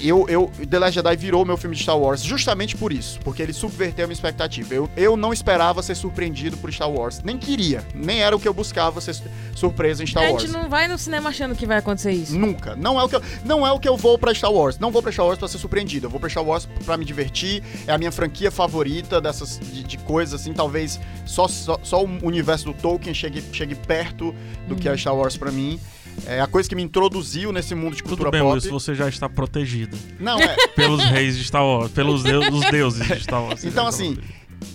eu, 0.02 0.26
eu, 0.30 0.52
The 0.70 0.80
Last 0.80 0.96
Jedi 0.96 1.16
virou 1.18 1.46
meu 1.46 1.58
filme 1.58 1.76
de 1.76 1.82
Star 1.84 1.98
Wars 1.98 2.22
justamente 2.22 2.76
por 2.76 2.92
isso, 2.94 3.20
porque 3.24 3.42
ele 3.42 3.54
subverteu 3.54 4.06
a 4.06 4.08
minha 4.08 4.14
expectativa. 4.16 4.74
Eu, 4.74 4.90
eu 4.96 5.16
não 5.18 5.32
esperava 5.34 5.82
ser 5.84 5.96
surpreendido 5.96 6.58
por 6.58 6.72
Star 6.74 6.90
Wars, 6.90 7.22
nem 7.24 7.38
queria, 7.38 7.84
nem 7.94 8.22
era 8.22 8.36
o 8.36 8.40
que 8.40 8.48
eu 8.48 8.54
buscava 8.54 9.00
ser 9.02 9.14
su- 9.14 9.24
surpresa 9.56 10.04
em 10.04 10.08
Star 10.08 10.24
a 10.26 10.30
Wars. 10.32 10.42
gente 10.44 10.52
não 10.54 10.70
vai 10.70 10.88
no 10.88 10.98
cinema 10.98 11.30
achando 11.30 11.56
que 11.56 11.66
vai 11.66 11.78
acontecer 11.78 12.12
isso. 12.12 12.38
Nunca. 12.38 12.76
Não 12.76 13.00
é 13.00 13.04
o 13.04 13.10
que 13.10 13.16
eu, 13.16 13.22
não 13.44 13.66
é 13.66 13.72
o 13.72 13.80
que 13.80 13.88
eu 13.88 13.96
vou 13.98 14.18
pra 14.18 14.34
Star 14.34 14.52
Wars. 14.52 14.78
Não 14.80 14.92
vou 14.92 15.02
pra 15.02 15.12
Star 15.12 15.26
Wars 15.26 15.40
pra 15.40 15.48
ser 15.48 15.58
surpreendido. 15.58 16.06
Eu 16.08 16.10
vou 16.10 16.20
pra 16.20 16.30
Star 16.30 16.44
Wars 16.44 16.68
pra 16.86 16.98
me 16.98 17.06
divertir. 17.06 17.64
É 17.88 17.94
a 17.94 17.98
minha 17.98 18.12
franquia 18.12 18.52
favorita 18.52 19.20
dessas 19.22 19.60
de, 19.60 19.84
de 19.84 19.98
coisas 20.00 20.42
assim. 20.42 20.54
Talvez 20.54 21.00
só, 21.26 21.48
só, 21.48 21.80
só 21.84 22.04
o 22.04 22.10
universo 22.26 22.66
do 22.66 22.74
Tolkien 22.74 23.14
chegue, 23.14 23.44
chegue 23.54 23.76
perto 23.76 24.34
do 24.68 24.76
que 24.76 24.88
é 24.90 24.96
Star 24.98 25.16
Wars 25.16 25.38
pra 25.38 25.52
mim. 25.52 25.80
É 26.26 26.42
a 26.42 26.48
coisa 26.48 26.68
que 26.68 26.76
me 26.76 26.82
introduziu 26.82 27.52
nesse 27.52 27.76
mundo 27.76 27.96
de 27.96 28.02
Tudo 28.02 28.10
cultura 28.10 28.32
bem, 28.32 28.42
pop. 28.42 28.54
Wilson, 28.54 28.70
você 28.70 28.96
já 28.96 29.08
está 29.08 29.30
protegido 29.30 29.98
Não, 30.20 30.40
é. 30.40 30.56
pelos 30.76 31.04
reis 31.04 31.38
de 31.38 31.44
Star 31.44 31.64
Wars, 31.64 31.92
pelos 31.92 32.24
deus, 32.24 32.50
dos 32.50 32.70
deuses 32.72 33.08
de 33.08 33.20
Star 33.22 33.44
Wars. 33.44 33.64
Então, 33.64 33.86
assim, 33.86 34.18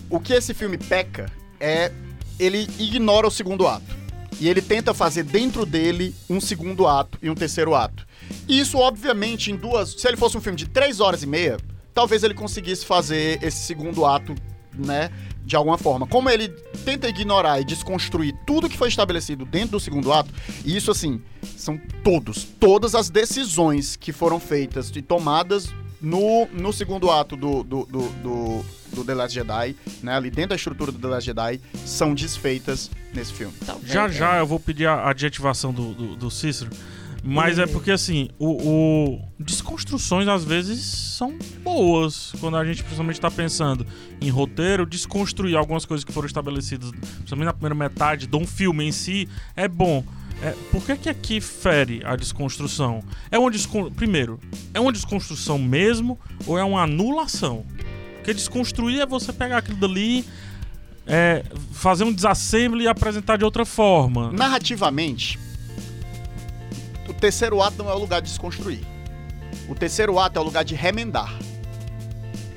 o 0.09 0.21
que 0.21 0.33
esse 0.33 0.55
filme 0.55 0.79
peca 0.79 1.27
é 1.59 1.91
ele 2.39 2.69
ignora 2.79 3.27
o 3.27 3.31
segundo 3.31 3.67
ato. 3.67 4.01
E 4.41 4.49
ele 4.49 4.63
tenta 4.63 4.95
fazer 4.95 5.23
dentro 5.23 5.67
dele 5.67 6.15
um 6.29 6.41
segundo 6.41 6.87
ato 6.87 7.19
e 7.21 7.29
um 7.29 7.35
terceiro 7.35 7.75
ato. 7.75 8.07
E 8.49 8.59
isso, 8.59 8.79
obviamente, 8.79 9.51
em 9.53 9.57
duas. 9.57 9.91
Se 9.93 10.09
ele 10.09 10.17
fosse 10.17 10.37
um 10.39 10.41
filme 10.41 10.57
de 10.57 10.67
três 10.67 10.99
horas 10.99 11.23
e 11.23 11.27
meia, 11.27 11.59
talvez 11.93 12.23
ele 12.23 12.33
conseguisse 12.33 12.87
fazer 12.87 13.39
esse 13.43 13.59
segundo 13.59 14.07
ato, 14.07 14.35
né? 14.85 15.11
De 15.45 15.57
alguma 15.57 15.79
forma. 15.79 16.07
Como 16.07 16.31
ele 16.31 16.49
tenta 16.85 17.09
ignorar 17.09 17.61
e 17.61 17.65
desconstruir 17.65 18.35
tudo 18.47 18.69
que 18.69 18.79
foi 18.79 18.89
estabelecido 18.89 19.45
dentro 19.45 19.73
do 19.73 19.81
segundo 19.81 20.13
ato, 20.13 20.31
e 20.65 20.77
isso, 20.77 20.91
assim, 20.91 21.21
são 21.57 21.81
todos, 22.05 22.45
todas 22.59 22.95
as 22.95 23.11
decisões 23.11 23.97
que 23.97 24.13
foram 24.13 24.39
feitas 24.39 24.91
e 24.95 25.03
tomadas 25.03 25.71
no, 26.01 26.47
no 26.53 26.73
segundo 26.73 27.11
ato 27.11 27.37
do, 27.37 27.63
do, 27.63 27.85
do, 27.85 28.09
do, 28.09 28.65
do 28.95 29.05
The 29.05 29.15
Last 29.15 29.35
Jedi, 29.35 29.77
né? 30.03 30.15
Ali 30.15 30.31
dentro 30.31 30.51
da 30.51 30.57
estrutura 30.57 30.91
do 30.91 30.99
The 30.99 31.07
Last 31.09 31.27
Jedi, 31.27 31.61
são 31.85 32.15
desfeitas 32.15 32.91
nesse 33.13 33.33
filme. 33.33 33.53
Talvez, 33.65 33.93
Já 33.93 34.07
é. 34.07 34.13
já 34.13 34.39
eu 34.39 34.47
vou 34.47 34.59
pedir 34.59 34.87
a 34.87 35.09
adjetivação 35.11 35.73
do, 35.73 35.93
do, 35.93 36.17
do 36.17 36.31
Cícero. 36.31 36.71
Mas 37.23 37.59
é 37.59 37.65
Uhum. 37.65 37.73
porque, 37.73 37.91
assim, 37.91 38.29
o, 38.39 38.47
o- 38.69 39.21
desconstruções 39.39 40.27
às 40.27 40.43
vezes 40.45 40.81
são 40.85 41.37
boas. 41.63 42.33
Quando 42.41 42.57
a 42.57 42.65
gente 42.65 42.83
principalmente 42.83 43.21
tá 43.21 43.31
pensando 43.31 43.87
em 44.21 44.31
roteiro, 44.31 44.87
desconstruir 44.87 45.57
algumas 45.57 45.85
coisas 45.85 46.05
que 46.05 46.13
foram 46.13 46.27
estabelecidas, 46.27 46.91
principalmente 46.91 47.47
na 47.47 47.53
primeira 47.53 47.75
metade 47.75 48.27
de 48.27 48.37
um 48.37 48.47
filme 48.47 48.85
em 48.87 48.93
si, 48.93 49.29
é 49.55 49.69
bom. 49.69 50.03
É, 50.43 50.55
por 50.73 50.83
que, 50.87 50.97
que 50.97 51.09
aqui 51.11 51.39
fere 51.39 52.01
a 52.07 52.17
desconstrução? 52.17 53.03
É 53.31 53.39
uma 53.39 53.51
descon... 53.51 53.91
Primeiro, 53.91 54.41
é 54.73 54.81
uma 54.81 54.91
desconstrução 54.91 55.59
mesmo 55.59 56.19
ou 56.47 56.59
é 56.59 56.65
uma 56.65 56.83
anulação? 56.85 57.67
Porque 58.17 58.33
desconstruir 58.33 59.01
é 59.01 59.07
você 59.07 59.35
pegar 59.35 59.59
aquilo 59.59 59.77
dali, 59.77 60.25
é, 61.07 61.45
fazer 61.73 62.05
um 62.05 62.13
desassembly 62.13 62.85
e 62.85 62.89
apresentar 62.89 63.37
de 63.37 63.45
outra 63.45 63.67
forma. 63.67 64.33
Narrativamente, 64.33 65.39
terceiro 67.21 67.61
ato 67.63 67.83
não 67.83 67.91
é 67.91 67.95
o 67.95 67.99
lugar 67.99 68.21
de 68.23 68.29
desconstruir. 68.29 68.81
O 69.69 69.75
terceiro 69.75 70.19
ato 70.19 70.39
é 70.39 70.43
o 70.43 70.45
lugar 70.45 70.65
de 70.65 70.75
remendar. 70.75 71.33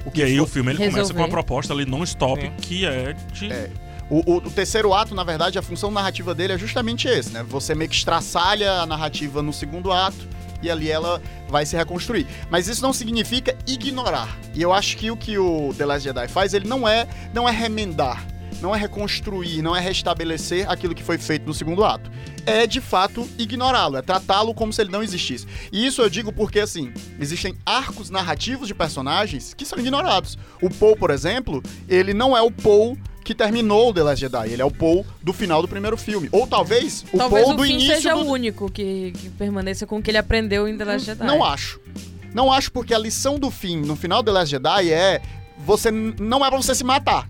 O 0.06 0.12
E 0.14 0.24
aí 0.24 0.40
o 0.40 0.46
filme 0.48 0.72
ele 0.72 0.78
começa 0.80 0.98
Resolver. 0.98 1.14
com 1.14 1.20
uma 1.26 1.30
proposta 1.30 1.74
ali 1.74 1.86
non-stop, 1.86 2.42
Sim. 2.42 2.52
que 2.62 2.86
é 2.86 3.14
de. 3.32 3.52
É. 3.52 3.70
O, 4.10 4.34
o- 4.34 4.38
o 4.38 4.52
terceiro 4.52 4.94
ato, 4.94 5.16
na 5.16 5.24
verdade, 5.24 5.58
a 5.58 5.62
função 5.62 5.90
narrativa 5.90 6.36
dele 6.36 6.54
é 6.54 6.58
justamente 6.58 7.08
esse, 7.08 7.30
né? 7.32 7.44
Você 7.48 7.74
meio 7.74 7.90
que 7.90 7.96
estraçalha 7.96 8.74
a 8.82 8.86
narrativa 8.86 9.42
no 9.42 9.54
segundo 9.54 9.92
ato 9.92 10.28
e 10.62 10.70
ali 10.70 10.92
ela 10.92 11.22
vai 11.48 11.66
se 11.66 11.76
reconstruir. 11.76 12.28
Mas 12.50 12.68
isso 12.68 12.82
não 12.82 12.92
significa 12.94 13.56
ignorar. 13.66 14.38
E 14.54 14.62
eu 14.62 14.74
acho 14.74 14.98
que 14.98 15.10
o 15.10 15.16
que 15.18 15.38
o 15.38 15.74
The 15.78 15.86
Last 15.86 16.04
Jedi 16.04 16.28
faz, 16.28 16.54
ele 16.54 16.68
não 16.68 16.88
é, 16.88 17.08
não 17.34 17.48
é 17.48 17.52
remendar, 17.52 18.26
não 18.64 18.74
é 18.74 18.80
reconstruir, 18.80 19.62
não 19.62 19.76
é 19.76 19.82
restabelecer 19.82 20.72
aquilo 20.72 20.96
que 20.96 21.04
foi 21.04 21.18
feito 21.18 21.46
no 21.46 21.54
segundo 21.54 21.84
ato. 21.84 22.10
É, 22.46 22.66
de 22.66 22.80
fato, 22.80 23.28
ignorá-lo, 23.38 23.98
é 23.98 24.02
tratá-lo 24.02 24.54
como 24.54 24.72
se 24.72 24.82
ele 24.82 24.90
não 24.90 25.04
existisse. 25.04 25.46
E 25.70 25.86
isso 25.86 26.02
eu 26.02 26.10
digo 26.10 26.32
porque, 26.32 26.62
assim, 26.62 26.94
existem 27.20 27.56
arcos 27.66 28.10
narrativos 28.10 28.70
de 28.70 28.74
personagens 28.74 29.54
que 29.54 29.66
são 29.66 29.78
ignorados. 29.78 30.38
O 30.62 30.70
Paul, 30.70 30.96
por 30.96 31.12
exemplo, 31.12 31.62
ele 31.90 32.14
não 32.14 32.36
é 32.36 32.42
o 32.42 32.50
Paul 32.50 32.98
que 33.24 33.36
terminou 33.36 33.90
o 33.90 33.94
The 33.94 34.04
Last 34.04 34.22
Jedi. 34.22 34.50
Ele 34.50 34.62
é 34.62 34.66
o 34.66 34.72
Paul 34.72 35.06
do 35.22 35.34
final 35.34 35.62
do 35.62 35.68
primeiro 35.68 35.98
filme. 35.98 36.30
Ou 36.32 36.48
talvez 36.48 37.06
o 37.12 37.18
Talvez 37.18 37.44
Paul 37.44 37.56
o 37.56 37.58
do 37.58 37.64
fim 37.64 37.74
início 37.74 37.96
seja 37.96 38.14
do... 38.14 38.22
o 38.22 38.32
único 38.32 38.72
que, 38.72 39.12
que 39.12 39.30
permaneça 39.32 39.86
com 39.86 39.98
o 39.98 40.02
que 40.02 40.10
ele 40.10 40.18
aprendeu 40.18 40.68
em 40.68 40.78
The 40.78 40.86
Last 40.86 41.06
Jedi. 41.06 41.26
Não 41.26 41.44
acho. 41.44 41.82
Não 42.34 42.52
acho 42.52 42.72
porque 42.72 42.94
a 42.94 43.00
lição 43.00 43.38
do 43.38 43.52
fim, 43.52 43.78
no 43.82 43.96
final 43.96 44.24
do 44.24 44.32
The 44.32 44.40
Last 44.40 44.52
Jedi, 44.52 44.92
é 44.92 45.22
você 45.58 45.92
não 45.92 46.46
é 46.46 46.50
pra 46.50 46.58
você 46.58 46.74
se 46.74 46.84
matar. 46.84 47.30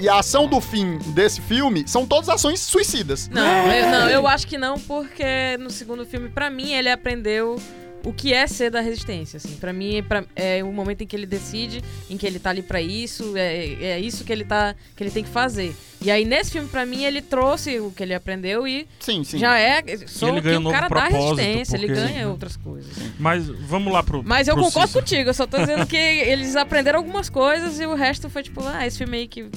E 0.00 0.08
a 0.08 0.18
ação 0.18 0.46
do 0.46 0.60
fim 0.60 0.98
desse 1.14 1.40
filme 1.40 1.84
são 1.86 2.06
todas 2.06 2.28
ações 2.28 2.60
suicidas. 2.60 3.28
Não, 3.28 3.72
eu, 3.72 3.90
não, 3.90 4.08
eu 4.08 4.26
acho 4.26 4.46
que 4.46 4.56
não, 4.58 4.78
porque 4.78 5.56
no 5.58 5.70
segundo 5.70 6.04
filme, 6.06 6.28
pra 6.28 6.48
mim, 6.50 6.72
ele 6.72 6.88
aprendeu 6.90 7.60
o 8.04 8.12
que 8.12 8.32
é 8.32 8.46
ser 8.46 8.70
da 8.70 8.80
resistência, 8.80 9.38
assim. 9.38 9.56
Pra 9.56 9.72
mim, 9.72 10.02
pra- 10.08 10.24
é 10.36 10.62
o 10.62 10.72
momento 10.72 11.02
em 11.02 11.06
que 11.06 11.16
ele 11.16 11.26
decide, 11.26 11.82
em 12.08 12.16
que 12.16 12.24
ele 12.24 12.38
tá 12.38 12.50
ali 12.50 12.62
pra 12.62 12.80
isso, 12.80 13.36
é, 13.36 13.66
é 13.82 14.00
isso 14.00 14.22
que 14.24 14.32
ele 14.32 14.44
tá, 14.44 14.74
que 14.96 15.02
ele 15.02 15.10
tem 15.10 15.24
que 15.24 15.28
fazer. 15.28 15.74
E 16.00 16.08
aí, 16.08 16.24
nesse 16.24 16.52
filme, 16.52 16.68
pra 16.68 16.86
mim, 16.86 17.02
ele 17.02 17.20
trouxe 17.20 17.80
o 17.80 17.90
que 17.90 18.00
ele 18.04 18.14
aprendeu 18.14 18.68
e 18.68 18.86
Sim, 19.00 19.24
sim. 19.24 19.36
já 19.38 19.58
é, 19.58 19.82
sou 20.06 20.28
ele 20.28 20.36
que 20.40 20.46
ganha 20.46 20.60
um 20.60 20.68
o 20.68 20.70
cara 20.70 20.88
da 20.88 21.08
resistência, 21.08 21.76
ele 21.76 21.88
porque- 21.88 22.00
ganha 22.00 22.28
outras 22.28 22.56
coisas. 22.56 22.92
Mas 23.18 23.48
vamos 23.48 23.92
lá 23.92 24.00
pro. 24.02 24.22
Mas 24.24 24.46
eu 24.46 24.54
pro 24.54 24.62
concordo 24.64 24.86
Cícero. 24.88 25.04
contigo, 25.04 25.30
eu 25.30 25.34
só 25.34 25.44
tô 25.46 25.58
dizendo 25.58 25.84
que 25.84 25.96
eles 25.96 26.54
aprenderam 26.54 27.00
algumas 27.00 27.28
coisas 27.28 27.80
e 27.80 27.84
o 27.84 27.94
resto 27.96 28.30
foi 28.30 28.44
tipo, 28.44 28.62
ah, 28.64 28.86
esse 28.86 28.96
filme 28.98 29.18
aí 29.18 29.26
que 29.26 29.50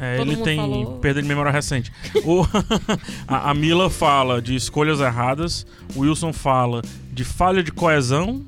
É, 0.00 0.16
todo 0.16 0.28
ele 0.28 0.36
mundo 0.36 0.44
tem 0.44 0.56
falou. 0.56 0.98
perda 0.98 1.20
de 1.22 1.28
memória 1.28 1.50
recente. 1.50 1.90
O- 2.24 2.46
a, 3.26 3.50
a 3.50 3.54
Mila 3.54 3.90
fala 3.90 4.40
de 4.40 4.54
escolhas 4.54 5.00
erradas, 5.00 5.66
o 5.94 6.00
Wilson 6.00 6.32
fala 6.32 6.82
de 7.12 7.24
falha 7.24 7.62
de 7.62 7.72
coesão, 7.72 8.42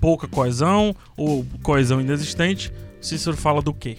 pouca 0.00 0.26
coesão 0.26 0.94
ou 1.16 1.46
coesão 1.62 2.00
inexistente. 2.00 2.72
Cícero 3.00 3.36
fala 3.36 3.62
do 3.62 3.72
quê? 3.72 3.98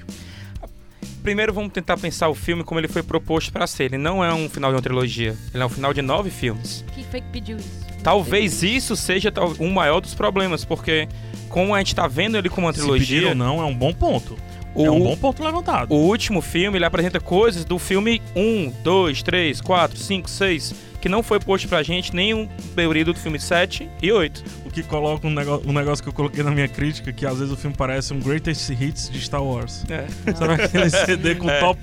Primeiro 1.24 1.54
vamos 1.54 1.72
tentar 1.74 1.98
pensar 1.98 2.30
o 2.30 2.36
filme 2.36 2.64
como 2.64 2.80
ele 2.80 2.88
foi 2.88 3.04
proposto 3.04 3.52
pra 3.52 3.68
ser. 3.68 3.86
Ele 3.86 3.98
não 3.98 4.24
é 4.24 4.34
um 4.34 4.50
final 4.50 4.72
de 4.72 4.76
uma 4.76 4.82
trilogia, 4.82 5.36
ele 5.54 5.62
é 5.64 5.66
um 5.66 5.70
final 5.70 5.94
de 5.94 6.02
nove 6.02 6.30
filmes. 6.30 6.84
quem 6.94 7.04
foi 7.06 7.22
que 7.22 7.28
pediu 7.30 7.58
isso? 7.58 7.86
Talvez 8.04 8.64
isso 8.64 8.96
seja 8.96 9.32
tal- 9.32 9.54
um 9.60 9.72
maior 9.72 10.00
dos 10.00 10.14
problemas, 10.14 10.64
porque 10.64 11.08
como 11.50 11.76
a 11.76 11.80
gente 11.80 11.94
tá 11.96 12.08
vendo 12.08 12.38
ele 12.38 12.50
como 12.50 12.68
uma 12.68 12.74
Se 12.74 12.80
pedir 12.80 12.90
trilogia, 12.92 13.30
ou 13.30 13.36
não, 13.36 13.62
é 13.62 13.66
um 13.66 13.76
bom 13.76 13.94
ponto. 13.94 14.38
O, 14.78 14.86
É 14.86 14.92
um 14.92 15.00
bom 15.00 15.18
ponto 15.18 15.44
levantado. 15.44 15.94
o 15.94 15.98
último 15.98 16.42
filme 16.42 16.78
ele 16.78 16.86
apresenta 16.86 17.20
coisas 17.20 17.66
do 17.66 17.78
filme 17.80 18.22
1, 18.36 18.72
2, 18.84 19.24
3, 19.24 19.62
4, 19.62 19.98
5, 19.98 20.30
6, 20.30 20.76
que 21.02 21.10
não 21.10 21.22
foi 21.24 21.40
posto 21.40 21.68
pra 21.68 21.84
gente 21.84 22.16
nem 22.16 22.34
um 22.34 22.48
período 22.76 23.14
do 23.14 23.20
filme 23.20 23.40
7 23.40 23.88
e 24.02 24.12
8. 24.12 24.44
O 24.66 24.72
que 24.72 24.84
coloca 24.84 25.26
um 25.28 25.32
negócio, 25.32 25.70
um 25.70 25.74
negócio 25.74 26.04
que 26.04 26.10
eu 26.10 26.14
coloquei 26.14 26.44
na 26.44 26.52
minha 26.52 26.68
crítica, 26.68 27.12
que 27.14 27.26
às 27.26 27.38
vezes 27.40 27.52
o 27.54 27.58
filme 27.58 27.76
parece 27.76 28.14
um 28.14 28.20
Greatest 28.20 28.70
Hits 28.70 29.10
de 29.10 29.20
Star 29.22 29.44
Wars. 29.44 29.84
É. 29.90 30.06
Sabe 30.34 30.54
aquele 30.62 30.90
CD 30.90 31.34
com 31.36 31.50
É. 31.50 31.60
top 31.60 31.82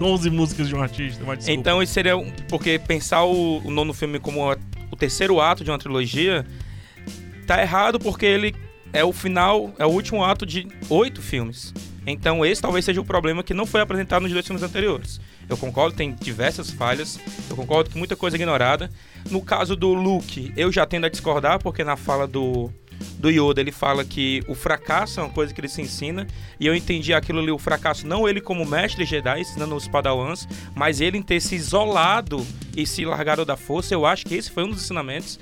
11 0.00 0.30
músicas 0.30 0.68
de 0.68 0.74
um 0.74 0.82
artista? 0.82 1.22
Mas. 1.26 1.48
Então 1.48 1.82
isso 1.82 1.92
seria 1.92 2.14
porque 2.48 2.78
pensar 2.78 3.24
o, 3.24 3.58
o 3.64 3.70
nono 3.70 3.92
filme 3.92 4.18
como 4.20 4.40
o 4.90 4.96
terceiro 4.96 5.40
ato 5.40 5.64
de 5.64 5.70
uma 5.70 5.78
trilogia 5.78 6.44
tá 7.46 7.60
errado 7.60 7.98
porque 7.98 8.26
ele 8.26 8.54
é 8.92 9.04
o 9.04 9.12
final, 9.12 9.72
é 9.78 9.84
o 9.86 9.88
último 9.90 10.24
ato 10.24 10.44
de 10.46 10.66
oito 10.88 11.20
filmes. 11.22 11.72
Então 12.10 12.44
esse 12.44 12.60
talvez 12.60 12.84
seja 12.84 13.00
o 13.00 13.04
problema 13.04 13.42
que 13.42 13.54
não 13.54 13.66
foi 13.66 13.80
apresentado 13.80 14.22
nos 14.22 14.32
dois 14.32 14.46
filmes 14.46 14.62
anteriores. 14.62 15.20
Eu 15.48 15.56
concordo, 15.56 15.96
tem 15.96 16.14
diversas 16.14 16.70
falhas. 16.70 17.18
Eu 17.48 17.56
concordo 17.56 17.90
que 17.90 17.98
muita 17.98 18.16
coisa 18.16 18.36
é 18.36 18.38
ignorada. 18.38 18.90
No 19.30 19.42
caso 19.42 19.74
do 19.74 19.92
Luke, 19.94 20.52
eu 20.56 20.70
já 20.70 20.86
tendo 20.86 21.06
a 21.06 21.08
discordar 21.08 21.62
porque 21.62 21.84
na 21.84 21.96
fala 21.96 22.26
do 22.26 22.70
do 23.18 23.30
Yoda, 23.30 23.60
ele 23.60 23.72
fala 23.72 24.04
que 24.04 24.42
o 24.48 24.54
fracasso 24.54 25.20
é 25.20 25.22
uma 25.22 25.32
coisa 25.32 25.52
que 25.54 25.60
ele 25.60 25.68
se 25.68 25.80
ensina, 25.80 26.26
e 26.58 26.66
eu 26.66 26.74
entendi 26.74 27.14
aquilo 27.14 27.38
ali, 27.38 27.50
o 27.50 27.58
fracasso, 27.58 28.06
não 28.06 28.28
ele 28.28 28.40
como 28.40 28.66
mestre 28.66 29.04
Jedi, 29.04 29.40
ensinando 29.40 29.76
os 29.76 29.86
padawans, 29.86 30.48
mas 30.74 31.00
ele 31.00 31.18
em 31.18 31.22
ter 31.22 31.40
se 31.40 31.54
isolado 31.54 32.44
e 32.76 32.86
se 32.86 33.04
largado 33.04 33.44
da 33.44 33.56
força, 33.56 33.94
eu 33.94 34.04
acho 34.04 34.26
que 34.26 34.34
esse 34.34 34.50
foi 34.50 34.64
um 34.64 34.70
dos 34.70 34.82
ensinamentos 34.82 35.38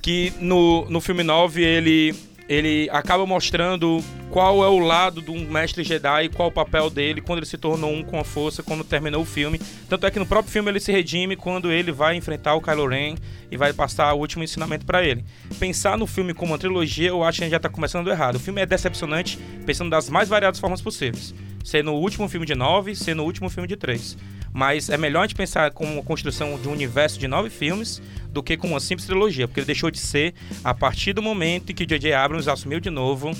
que 0.00 0.32
no, 0.40 0.88
no 0.88 1.00
filme 1.00 1.22
9 1.22 1.62
ele, 1.62 2.14
ele 2.48 2.88
acaba 2.90 3.26
mostrando 3.26 4.02
qual 4.30 4.64
é 4.64 4.68
o 4.68 4.78
lado 4.78 5.20
de 5.20 5.30
um 5.30 5.50
mestre 5.50 5.82
Jedi 5.82 6.28
qual 6.30 6.48
o 6.48 6.52
papel 6.52 6.88
dele 6.90 7.20
quando 7.20 7.38
ele 7.38 7.46
se 7.46 7.58
tornou 7.58 7.92
um 7.92 8.02
com 8.02 8.18
a 8.18 8.24
força, 8.24 8.62
quando 8.62 8.84
terminou 8.84 9.22
o 9.22 9.26
filme. 9.26 9.60
Tanto 9.88 10.06
é 10.06 10.10
que 10.10 10.18
no 10.18 10.26
próprio 10.26 10.52
filme 10.52 10.70
ele 10.70 10.80
se 10.80 10.90
redime 10.90 11.36
quando 11.36 11.70
ele 11.70 11.92
vai 11.92 12.16
enfrentar 12.16 12.54
o 12.54 12.60
Kylo 12.60 12.88
Ren 12.88 13.16
e 13.50 13.56
vai 13.56 13.72
passar 13.72 14.12
o 14.14 14.18
último 14.18 14.42
ensinamento 14.42 14.86
para 14.86 15.04
ele. 15.04 15.24
Pensar 15.58 15.98
no 15.98 16.06
filme 16.06 16.32
como 16.32 16.52
uma 16.52 16.58
trilogia, 16.58 17.08
eu 17.08 17.22
acho 17.22 17.38
que 17.38 17.44
a 17.44 17.46
gente 17.46 17.52
já 17.52 17.60
tá 17.60 17.68
começando 17.68 18.10
errado. 18.10 18.36
O 18.36 18.40
filme 18.40 18.60
é 18.60 18.66
decepcionante 18.66 19.38
pensando 19.66 19.90
das 19.90 20.08
mais 20.08 20.28
variadas 20.28 20.58
formas 20.58 20.80
possíveis. 20.80 21.34
Ser 21.68 21.84
no 21.84 21.92
último 21.96 22.26
filme 22.30 22.46
de 22.46 22.54
nove, 22.54 22.96
ser 22.96 23.14
no 23.14 23.24
último 23.24 23.50
filme 23.50 23.68
de 23.68 23.76
três. 23.76 24.16
Mas 24.54 24.88
é 24.88 24.96
melhor 24.96 25.20
a 25.20 25.26
gente 25.26 25.34
pensar 25.34 25.70
como 25.70 25.92
uma 25.92 26.02
construção 26.02 26.58
de 26.58 26.66
um 26.66 26.72
universo 26.72 27.18
de 27.20 27.28
nove 27.28 27.50
filmes 27.50 28.00
do 28.30 28.42
que 28.42 28.56
com 28.56 28.68
uma 28.68 28.80
simples 28.80 29.06
trilogia, 29.06 29.46
porque 29.46 29.60
ele 29.60 29.66
deixou 29.66 29.90
de 29.90 29.98
ser 29.98 30.32
a 30.64 30.72
partir 30.72 31.12
do 31.12 31.20
momento 31.20 31.70
em 31.70 31.74
que 31.74 31.84
J.J. 31.84 32.14
Abrams 32.14 32.48
assumiu 32.48 32.80
de 32.80 32.88
novo 32.88 33.32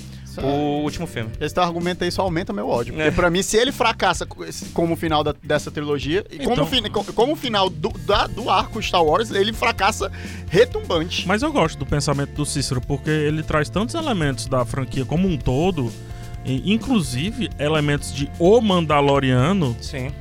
o 0.43 0.83
último 0.83 1.07
filme. 1.07 1.31
Esse 1.41 1.55
teu 1.55 1.63
argumento 1.63 2.03
aí 2.03 2.11
só 2.11 2.21
aumenta 2.21 2.53
meu 2.53 2.69
ódio. 2.69 2.93
Porque 2.93 3.07
É. 3.07 3.11
pra 3.11 3.31
mim, 3.31 3.41
se 3.41 3.57
ele 3.57 3.71
fracassa 3.71 4.27
como 4.75 4.93
o 4.93 4.95
final 4.95 5.23
da- 5.23 5.33
dessa 5.43 5.71
trilogia, 5.71 6.23
e 6.31 6.37
como, 6.37 6.51
Então- 6.53 6.67
fi- 6.67 6.87
co- 6.87 7.03
como 7.13 7.33
o 7.33 7.35
final 7.35 7.67
do, 7.67 7.89
da- 8.05 8.27
do 8.27 8.47
arco 8.47 8.79
Star 8.79 9.03
Wars, 9.03 9.31
ele 9.31 9.51
fracassa 9.53 10.11
retumbante. 10.49 11.27
Mas 11.27 11.41
eu 11.41 11.51
gosto 11.51 11.79
do 11.79 11.85
pensamento 11.85 12.33
do 12.33 12.45
Cícero, 12.45 12.79
porque 12.79 13.09
ele 13.09 13.41
traz 13.41 13.69
tantos 13.71 13.95
elementos 13.95 14.45
da 14.45 14.63
franquia 14.63 15.03
como 15.03 15.27
um 15.27 15.35
todo, 15.35 15.91
e, 16.49 16.73
inclusive 16.73 17.49
elementos 17.59 18.13
de 18.13 18.29
O 18.39 18.59
Mandaloriano. 18.59 19.75
Sim. 19.81 20.11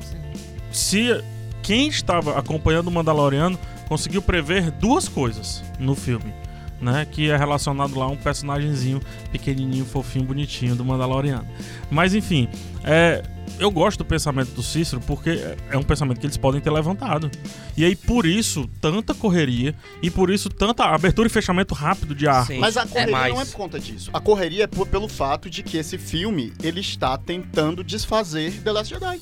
Se 0.70 1.22
quem 1.62 1.88
estava 1.88 2.38
acompanhando 2.38 2.88
o 2.88 2.90
Mandaloriano 2.90 3.58
conseguiu 3.88 4.20
prever 4.20 4.70
duas 4.70 5.08
coisas 5.08 5.64
no 5.78 5.94
filme, 5.94 6.32
né? 6.80 7.06
Que 7.10 7.30
é 7.30 7.36
relacionado 7.36 7.98
lá 7.98 8.04
a 8.04 8.08
um 8.08 8.16
personagemzinho 8.16 9.00
pequenininho, 9.32 9.84
fofinho, 9.84 10.26
bonitinho 10.26 10.76
do 10.76 10.84
Mandaloriano. 10.84 11.46
Mas 11.90 12.14
enfim, 12.14 12.48
é, 12.84 13.22
eu 13.58 13.70
gosto 13.70 13.98
do 13.98 14.04
pensamento 14.04 14.50
do 14.52 14.62
Cícero 14.62 15.00
porque 15.06 15.30
é- 15.30 15.56
é 15.70 15.76
um 15.78 15.82
pensamento 15.82 16.18
que 16.20 16.26
eles 16.26 16.36
podem 16.36 16.60
ter 16.60 16.70
levantado. 16.70 17.30
E 17.76 17.84
aí 17.84 17.94
por 17.96 18.26
isso 18.26 18.68
tanta 18.80 19.14
correria 19.14 19.74
e 20.02 20.10
por 20.10 20.30
isso 20.30 20.48
tanta 20.48 20.84
abertura 20.84 21.28
e 21.28 21.30
fechamento 21.30 21.74
rápido 21.74 22.14
de. 22.14 22.26
Sim. 22.46 22.58
Mas 22.58 22.76
a 22.76 22.86
correria 22.86 23.12
mais. 23.12 23.34
não 23.34 23.40
é 23.40 23.44
por 23.44 23.54
conta 23.56 23.78
disso. 23.80 24.10
A 24.12 24.20
correria 24.20 24.64
é 24.64 24.66
por- 24.66 24.86
pelo 24.86 25.08
fato 25.08 25.48
de 25.50 25.62
que 25.62 25.76
esse 25.76 25.96
filme, 25.98 26.52
ele 26.62 26.80
está 26.80 27.16
tentando 27.16 27.82
desfazer 27.84 28.52
The 28.62 28.72
Last 28.72 28.92
Jedi. 28.94 29.20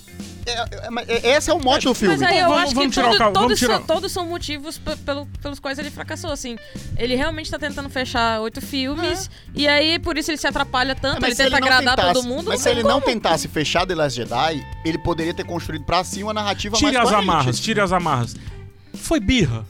É- 0.49 0.87
é- 0.87 0.91
mas 0.91 1.09
é- 1.09 1.31
esse 1.37 1.51
é 1.51 1.55
o 1.55 1.59
mote 1.61 1.87
do 1.87 1.95
filme. 1.95 2.17
Mas 2.17 2.23
aí 2.23 2.39
eu 2.39 2.49
Vamos- 2.49 2.63
acho 2.65 2.75
vamos 2.77 2.89
que 2.95 3.01
tirar 3.01 3.09
o 3.09 3.11
todo- 3.11 3.19
carro, 3.19 3.33
todos, 3.33 3.59
tirar- 3.59 3.77
são, 3.79 3.87
todos 3.87 4.13
são 4.13 4.27
motivos 4.27 4.79
pe- 4.79 4.95
pelo- 4.99 5.27
pelos 5.43 5.59
quais 5.59 5.77
ele 5.79 5.91
fracassou, 5.91 6.31
assim. 6.31 6.57
Ele 6.97 7.17
realmente 7.17 7.51
tá 7.51 7.59
tentando 7.59 7.91
fechar 7.91 8.41
oito 8.43 8.61
filmes, 8.61 9.29
e 9.55 9.67
aí 9.67 9.99
por 9.99 10.17
isso 10.17 10.31
ele 10.31 10.39
se 10.39 10.47
atrapalha 10.47 10.93
É, 10.93 10.95
tanto, 10.95 11.21
mas 11.21 11.31
ele 11.31 11.35
se 11.37 11.43
tenta 11.43 11.51
não 11.61 11.67
agradar 11.67 11.97
tentasse- 11.97 12.15
todo 12.15 12.29
mundo. 12.29 12.45
Mas 12.49 12.61
se 12.61 12.69
ele 12.71 12.85
não 12.85 13.01
como? 13.01 13.07
tentasse 13.07 13.49
fechar 13.49 13.85
The 13.87 13.97
Last 13.97 14.16
Jedi, 14.17 14.67
ele 14.85 14.99
poderia 14.99 15.33
ter 15.35 15.45
construído 15.45 15.85
pra 15.85 16.03
si 16.05 16.23
uma 16.23 16.33
narrativa 16.35 16.77
Tire 16.77 16.93
mais 16.93 16.97
as 16.97 17.11
coerente. 17.11 17.31
amarras, 17.31 17.61
tire 17.61 17.81
as 17.81 17.93
amarras. 17.93 18.37
Foi 18.95 19.21
birra 19.21 19.65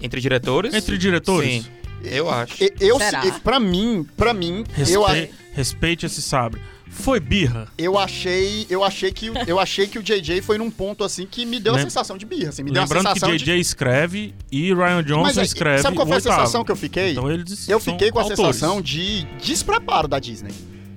Entre 0.00 0.20
diretores? 0.20 0.74
entre 0.74 0.98
diretores? 0.98 1.62
Sim, 1.64 1.66
eu 2.04 2.30
acho. 2.30 2.54
Eu, 2.80 2.98
se- 3.00 3.40
pra 3.40 3.58
mim, 3.58 4.06
pra 4.16 4.34
mim, 4.34 4.64
Respe- 4.74 4.94
eu, 4.94 5.04
Respeite 5.52 6.04
esse 6.06 6.20
sabre. 6.20 6.60
Foi 6.90 7.18
birra. 7.18 7.66
eu 7.76 7.98
achei, 7.98 8.66
eu 8.70 8.84
achei 8.84 9.10
que 9.10 9.28
o- 9.28 9.34
eu 9.48 9.58
achei 9.58 9.86
que 9.88 9.98
o 9.98 10.02
JJ 10.02 10.40
foi 10.42 10.58
num 10.58 10.70
ponto 10.70 11.02
assim 11.02 11.26
que 11.26 11.44
me 11.44 11.58
deu 11.58 11.74
a 11.74 11.78
sensação 11.80 12.16
de 12.16 12.24
birra, 12.24 12.50
assim, 12.50 12.62
me 12.62 12.70
deu 12.70 12.82
a 12.82 12.84
Lembrando 12.84 13.02
que 13.06 13.14
sensação 13.14 13.30
JJ 13.36 13.54
de 13.56 13.60
escreve 13.60 14.34
e 14.52 14.72
Ryan 14.72 15.02
Johnson 15.02 15.40
aí, 15.40 15.46
escreve 15.46 15.82
sabe 15.82 15.96
qual 15.96 16.06
foi 16.06 16.14
a 16.14 16.18
oitavo. 16.18 16.36
sensação 16.40 16.64
que 16.64 16.70
eu 16.70 16.76
fiquei? 16.76 17.10
Então 17.12 17.28
eles 17.30 17.68
Eu 17.68 17.80
fiquei 17.80 18.12
com 18.12 18.20
a 18.20 18.22
autores. 18.22 18.54
sensação 18.56 18.80
de 18.80 19.24
despreparo 19.42 20.06
da 20.06 20.20
Disney. 20.20 20.52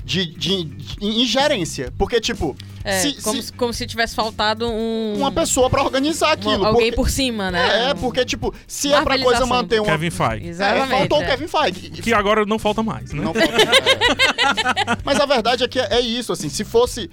De, 0.07 0.25
de, 0.25 0.63
de 0.63 1.05
ingerência. 1.05 1.93
Porque, 1.97 2.21
tipo, 2.21 2.55
É, 2.81 3.01
se, 3.01 3.21
como, 3.21 3.41
se 3.41 3.51
como 3.53 3.73
se 3.73 3.85
tivesse 3.85 4.15
faltado 4.15 4.65
um. 4.65 5.15
uma 5.17 5.29
pessoa 5.33 5.69
pra 5.69 5.83
organizar 5.83 6.27
uma- 6.27 6.33
aquilo. 6.33 6.65
alguém 6.65 6.85
porque- 6.91 6.95
por 6.95 7.09
cima, 7.09 7.51
né? 7.51 7.89
É, 7.89 7.93
porque, 7.93 8.23
tipo, 8.23 8.53
se 8.65 8.93
é 8.93 9.01
pra 9.01 9.19
coisa 9.21 9.45
manter 9.45 9.81
uma. 9.81 9.91
Kevin 9.91 10.09
Feige. 10.09 10.45
É, 10.45 10.49
Exatamente. 10.49 10.89
faltou 10.97 11.19
o 11.19 11.23
é. 11.23 11.25
Kevin 11.25 11.47
Feige. 11.49 11.89
Que 12.01 12.13
agora 12.13 12.45
não 12.45 12.57
falta 12.57 12.81
mais, 12.81 13.11
né? 13.11 13.21
Não 13.21 13.33
falta- 13.33 13.49
é. 13.53 14.97
Mas 15.03 15.19
a 15.19 15.25
verdade 15.25 15.65
é 15.65 15.67
que 15.67 15.77
é 15.79 15.99
isso, 15.99 16.31
assim, 16.31 16.47
se 16.47 16.63
fosse. 16.63 17.09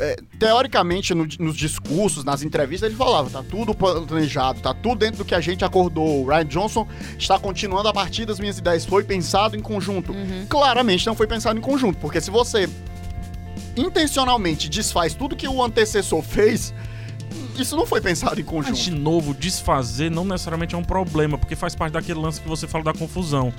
É, 0.00 0.16
teoricamente, 0.38 1.14
no- 1.14 1.26
nos 1.38 1.56
discursos, 1.56 2.24
nas 2.24 2.42
entrevistas, 2.42 2.88
ele 2.88 2.96
falava: 2.96 3.30
tá 3.30 3.42
tudo 3.48 3.74
planejado, 3.74 4.60
tá 4.60 4.74
tudo 4.74 4.96
dentro 4.96 5.18
do 5.18 5.24
que 5.24 5.34
a 5.34 5.40
gente 5.40 5.64
acordou. 5.64 6.22
O 6.24 6.26
Ryan 6.28 6.46
Johnson 6.46 6.88
está 7.18 7.38
continuando 7.38 7.88
a 7.88 7.92
partir 7.92 8.24
das 8.26 8.40
minhas 8.40 8.58
ideias. 8.58 8.84
Foi 8.84 9.04
pensado 9.04 9.56
em 9.56 9.60
conjunto. 9.60 10.12
Uhum. 10.12 10.46
Claramente 10.48 11.06
não 11.06 11.14
foi 11.14 11.26
pensado 11.26 11.58
em 11.58 11.62
conjunto, 11.62 11.98
porque 11.98 12.20
se 12.20 12.30
você 12.30 12.68
intencionalmente 13.76 14.68
desfaz 14.68 15.14
tudo 15.14 15.34
que 15.36 15.48
o 15.48 15.62
antecessor 15.62 16.22
fez, 16.22 16.72
isso 17.58 17.76
não 17.76 17.86
foi 17.86 18.00
pensado 18.00 18.40
em 18.40 18.44
Mas, 18.44 18.66
de 18.66 18.72
conjunto. 18.72 18.96
novo, 19.00 19.34
desfazer 19.34 20.10
não 20.10 20.24
necessariamente 20.24 20.74
é 20.74 20.78
um 20.78 20.84
problema, 20.84 21.36
porque 21.38 21.56
faz 21.56 21.74
parte 21.74 21.92
daquele 21.92 22.18
lance 22.20 22.40
que 22.40 22.48
você 22.48 22.66
fala 22.66 22.84
da 22.84 22.92
confusão. 22.92 23.52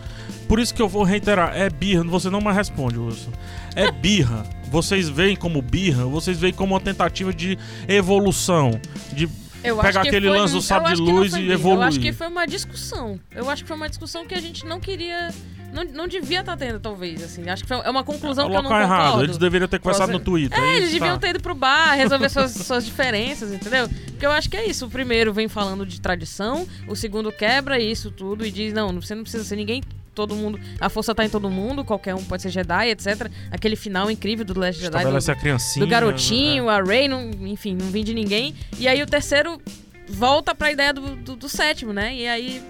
Por 0.47 0.59
isso 0.59 0.73
que 0.73 0.81
eu 0.81 0.87
vou 0.87 1.03
reiterar, 1.03 1.55
é 1.55 1.69
birra, 1.69 2.03
você 2.03 2.29
não 2.29 2.39
mais 2.41 2.55
responde, 2.57 2.97
Wilson. 2.97 3.31
É 3.75 3.91
birra. 3.91 4.43
Vocês 4.75 5.07
veem 5.07 5.37
como 5.37 5.61
birra, 5.61 6.03
vocês 6.03 6.37
veem 6.37 6.51
como 6.53 6.73
uma 6.73 6.81
tentativa 6.81 7.33
de 7.33 7.57
evolução, 7.87 8.71
de 9.13 9.29
Eu 9.63 9.77
Pega 9.77 9.87
acho 9.87 10.01
que 10.01 10.07
aquele 10.09 10.27
foi- 10.27 10.37
lance 10.37 10.53
do 10.53 10.61
sabre 10.61 10.95
de 10.95 11.01
luz 11.01 11.33
e 11.33 11.37
birra, 11.37 11.47
Eu 11.47 11.53
evoluir. 11.53 11.87
acho 11.87 11.99
que 12.01 12.11
foi 12.11 12.27
uma 12.27 12.45
discussão. 12.45 13.17
Eu 13.33 13.49
acho 13.49 13.63
que 13.63 13.67
foi 13.69 13.77
uma 13.77 13.87
discussão 13.87 14.27
que 14.27 14.35
a 14.35 14.41
gente 14.41 14.65
não 14.65 14.81
queria. 14.81 15.29
Não, 15.73 15.83
não 15.85 16.07
devia 16.09 16.41
estar 16.41 16.57
tendo, 16.57 16.77
talvez, 16.77 17.23
assim. 17.23 17.49
Acho 17.49 17.63
que 17.63 17.69
foi, 17.69 17.77
é 17.77 17.89
uma 17.89 18.03
conclusão 18.03 18.47
o 18.47 18.49
que 18.49 18.55
eu 18.57 18.61
não 18.61 18.69
concordo. 18.69 18.83
errado. 18.93 19.23
Eles 19.23 19.37
deveriam 19.37 19.67
ter 19.69 19.79
conversado 19.79 20.11
no 20.11 20.19
Twitter. 20.19 20.57
É, 20.61 20.75
eles 20.75 20.89
isso, 20.89 20.99
deviam 20.99 21.15
tá. 21.15 21.19
ter 21.21 21.29
ido 21.31 21.39
pro 21.41 21.55
bar, 21.55 21.93
resolver 21.95 22.27
suas, 22.29 22.51
suas 22.67 22.85
diferenças, 22.85 23.53
entendeu? 23.53 23.87
Porque 24.07 24.25
eu 24.25 24.31
acho 24.31 24.49
que 24.49 24.57
é 24.57 24.65
isso. 24.67 24.85
O 24.85 24.89
primeiro 24.89 25.33
vem 25.33 25.47
falando 25.47 25.85
de 25.85 26.01
tradição, 26.01 26.67
o 26.85 26.95
segundo 26.97 27.31
quebra 27.31 27.79
isso 27.79 28.11
tudo 28.11 28.45
e 28.45 28.51
diz: 28.51 28.73
não, 28.73 28.91
você 29.01 29.15
não 29.15 29.23
precisa 29.23 29.43
ser 29.45 29.55
ninguém. 29.55 29.81
Todo 30.15 30.33
mundo, 30.33 30.57
a 30.79 30.89
força 30.89 31.13
tá 31.13 31.25
em 31.25 31.29
todo 31.29 31.49
mundo, 31.49 31.83
qualquer 31.83 32.15
um 32.15 32.23
pode 32.23 32.41
ser 32.41 32.49
Jedi, 32.49 32.89
etc. 32.89 33.29
Aquele 33.51 33.75
final 33.75 34.09
incrível 34.09 34.45
do 34.45 34.57
Last 34.57 34.81
Jedi, 34.81 35.03
do, 35.03 35.31
a 35.31 35.35
criancinha. 35.35 35.85
do 35.85 35.89
garotinho, 35.89 36.69
a 36.69 36.81
Rey, 36.81 37.09
não, 37.09 37.29
enfim, 37.41 37.75
não 37.75 37.87
vim 37.87 38.03
de 38.03 38.13
ninguém. 38.13 38.55
E 38.79 38.87
aí 38.87 39.03
o 39.03 39.05
terceiro 39.05 39.61
volta 40.07 40.55
pra 40.55 40.71
ideia 40.71 40.93
do, 40.93 41.15
do, 41.17 41.35
do 41.35 41.49
sétimo, 41.49 41.91
né? 41.91 42.15
E 42.15 42.27
aí. 42.27 42.63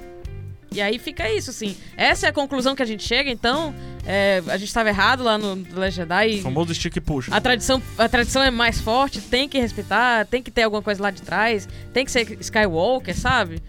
E 0.71 0.81
aí 0.81 0.99
fica 0.99 1.31
isso, 1.31 1.51
assim. 1.51 1.77
Essa 1.95 2.25
é 2.25 2.29
a 2.29 2.33
conclusão 2.33 2.75
que 2.75 2.83
a 2.83 2.85
gente 2.85 3.03
chega, 3.03 3.29
então. 3.29 3.73
é, 4.05 4.41
a 4.47 4.57
gente 4.57 4.67
estava 4.67 4.89
errado 4.89 5.23
lá 5.23 5.37
no 5.37 5.65
Last 5.73 5.95
Jedi. 5.95 6.39
O 6.39 6.41
famoso 6.41 6.73
stick 6.75 6.99
puxa. 6.99 7.33
a 7.33 7.39
tradição, 7.39 7.81
a 7.97 8.09
tradição 8.09 8.43
é 8.43 8.51
mais 8.51 8.81
forte, 8.81 9.21
tem 9.21 9.47
que 9.47 9.57
respeitar, 9.59 10.25
tem 10.25 10.43
que 10.43 10.51
ter 10.51 10.63
alguma 10.63 10.81
coisa 10.81 11.01
lá 11.01 11.11
de 11.11 11.21
trás, 11.21 11.67
tem 11.93 12.03
que 12.03 12.11
ser 12.11 12.37
Skywalker, 12.41 13.15
sabe? 13.17 13.61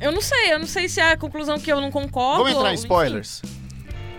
Eu 0.00 0.12
não 0.12 0.22
sei, 0.22 0.52
eu 0.52 0.58
não 0.58 0.66
sei 0.66 0.88
se 0.88 1.00
é 1.00 1.12
a 1.12 1.16
conclusão 1.16 1.58
que 1.58 1.70
eu 1.70 1.80
não 1.80 1.90
concordo. 1.90 2.44
Vamos 2.44 2.56
entrar 2.56 2.70
em 2.70 2.74
enfim. 2.74 2.82
spoilers. 2.84 3.42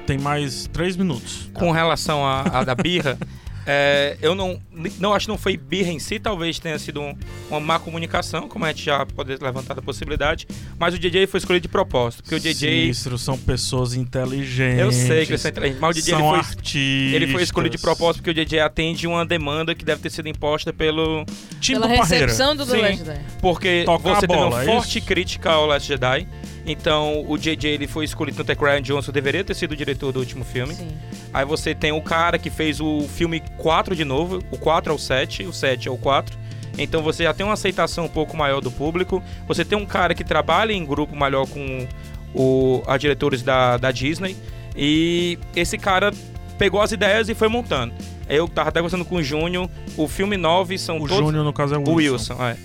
Tem 0.05 0.17
mais 0.17 0.67
três 0.71 0.95
minutos. 0.95 1.49
Com 1.53 1.71
relação 1.71 2.25
à 2.25 2.41
à 2.41 2.63
da 2.63 2.75
birra, 2.75 3.17
é, 3.65 4.17
eu 4.21 4.33
não, 4.35 4.59
não 4.99 5.13
acho 5.13 5.25
que 5.25 5.31
não 5.31 5.37
foi 5.37 5.55
birra 5.57 5.91
em 5.91 5.99
si, 5.99 6.19
talvez 6.19 6.57
tenha 6.59 6.77
sido 6.79 6.99
um- 7.01 7.15
uma 7.49 7.59
má 7.59 7.79
comunicação, 7.79 8.47
como 8.47 8.65
a 8.65 8.69
gente 8.69 8.83
já 8.85 9.05
pode 9.05 9.35
levantar 9.41 9.77
a 9.77 9.81
possibilidade, 9.81 10.47
mas 10.79 10.93
o 10.95 10.99
DJ 10.99 11.27
foi 11.27 11.37
escolhido 11.39 11.63
de 11.63 11.67
propósito, 11.67 12.23
porque 12.23 12.35
o 12.35 12.39
DJ... 12.39 12.81
Sinistro, 12.81 13.17
são 13.17 13.37
pessoas 13.37 13.93
inteligentes. 13.93 14.79
Eu 14.79 14.91
sei 14.91 15.25
que 15.25 15.31
eles 15.31 15.41
são 15.41 15.51
inteligentes, 15.51 15.81
mas 15.81 15.95
o 15.97 15.99
DJ 15.99 16.13
são 16.15 16.19
ele 16.21 16.29
foi, 16.29 16.39
artistas. 16.39 17.13
ele 17.13 17.27
foi 17.27 17.43
escolhido 17.43 17.75
de 17.75 17.81
propósito 17.81 18.21
porque 18.23 18.31
o 18.31 18.45
DJ 18.45 18.59
atende 18.61 19.05
uma 19.07 19.25
demanda 19.25 19.75
que 19.75 19.85
deve 19.85 20.01
ter 20.01 20.09
sido 20.09 20.27
imposta 20.27 20.73
pelo... 20.73 21.25
Time 21.59 21.79
Pela 21.79 21.93
do 21.93 21.97
Parreira. 21.99 22.25
recepção 22.25 22.55
do 22.55 22.65
The 22.65 22.71
Sim. 22.75 22.81
Last 22.81 22.97
Jedi. 22.97 23.21
Porque 23.41 23.83
Tocar 23.85 24.03
você 24.15 24.25
a 24.25 24.27
teve 24.27 24.41
uma 24.41 24.61
é 24.61 24.65
forte 24.65 24.97
isso? 24.97 25.07
crítica 25.07 25.51
ao 25.51 25.65
Last 25.65 25.87
Jedi. 25.87 26.27
Então, 26.65 27.25
o 27.27 27.37
JJ 27.37 27.65
ele 27.71 27.87
foi 27.87 28.05
escolhido 28.05 28.37
tanto 28.37 28.51
é 28.51 28.55
que 28.55 28.63
Ryan 28.63 28.81
Johnson 28.81 29.11
deveria 29.11 29.43
ter 29.43 29.55
sido 29.55 29.71
o 29.71 29.75
diretor 29.75 30.11
do 30.11 30.19
último 30.19 30.43
filme. 30.43 30.75
Sim. 30.75 30.89
Aí 31.33 31.45
você 31.45 31.73
tem 31.73 31.91
o 31.91 32.01
cara 32.01 32.37
que 32.37 32.49
fez 32.49 32.79
o 32.79 33.01
filme 33.01 33.41
4 33.57 33.95
de 33.95 34.05
novo, 34.05 34.39
o 34.51 34.57
4 34.57 34.91
é 34.91 34.95
o 34.95 34.99
7, 34.99 35.43
o 35.43 35.53
7 35.53 35.87
é 35.87 35.91
o 35.91 35.97
4. 35.97 36.37
Então 36.77 37.01
você 37.01 37.23
já 37.23 37.33
tem 37.33 37.45
uma 37.45 37.53
aceitação 37.53 38.05
um 38.05 38.09
pouco 38.09 38.37
maior 38.37 38.61
do 38.61 38.71
público. 38.71 39.21
Você 39.47 39.65
tem 39.65 39.77
um 39.77 39.85
cara 39.85 40.13
que 40.13 40.23
trabalha 40.23 40.71
em 40.71 40.85
grupo 40.85 41.15
maior 41.15 41.47
com 41.47 41.87
o, 42.33 42.81
a 42.87 42.97
diretores 42.97 43.41
da, 43.41 43.77
da 43.77 43.91
Disney. 43.91 44.37
E 44.75 45.37
esse 45.55 45.77
cara 45.77 46.13
pegou 46.57 46.81
as 46.81 46.91
ideias 46.91 47.27
e 47.27 47.35
foi 47.35 47.47
montando. 47.47 47.93
Eu 48.29 48.47
tava 48.47 48.69
até 48.69 48.79
conversando 48.79 49.03
com 49.03 49.15
o 49.15 49.23
Júnior, 49.23 49.69
o 49.97 50.07
filme 50.07 50.37
9 50.37 50.77
são 50.77 50.97
O 50.97 50.99
todos... 51.07 51.17
Júnior, 51.17 51.43
no 51.43 51.51
caso, 51.51 51.75
é 51.75 51.77
o 51.77 51.81
O 51.81 51.95
Wilson. 51.95 52.33
Wilson, 52.33 52.45
é. 52.45 52.55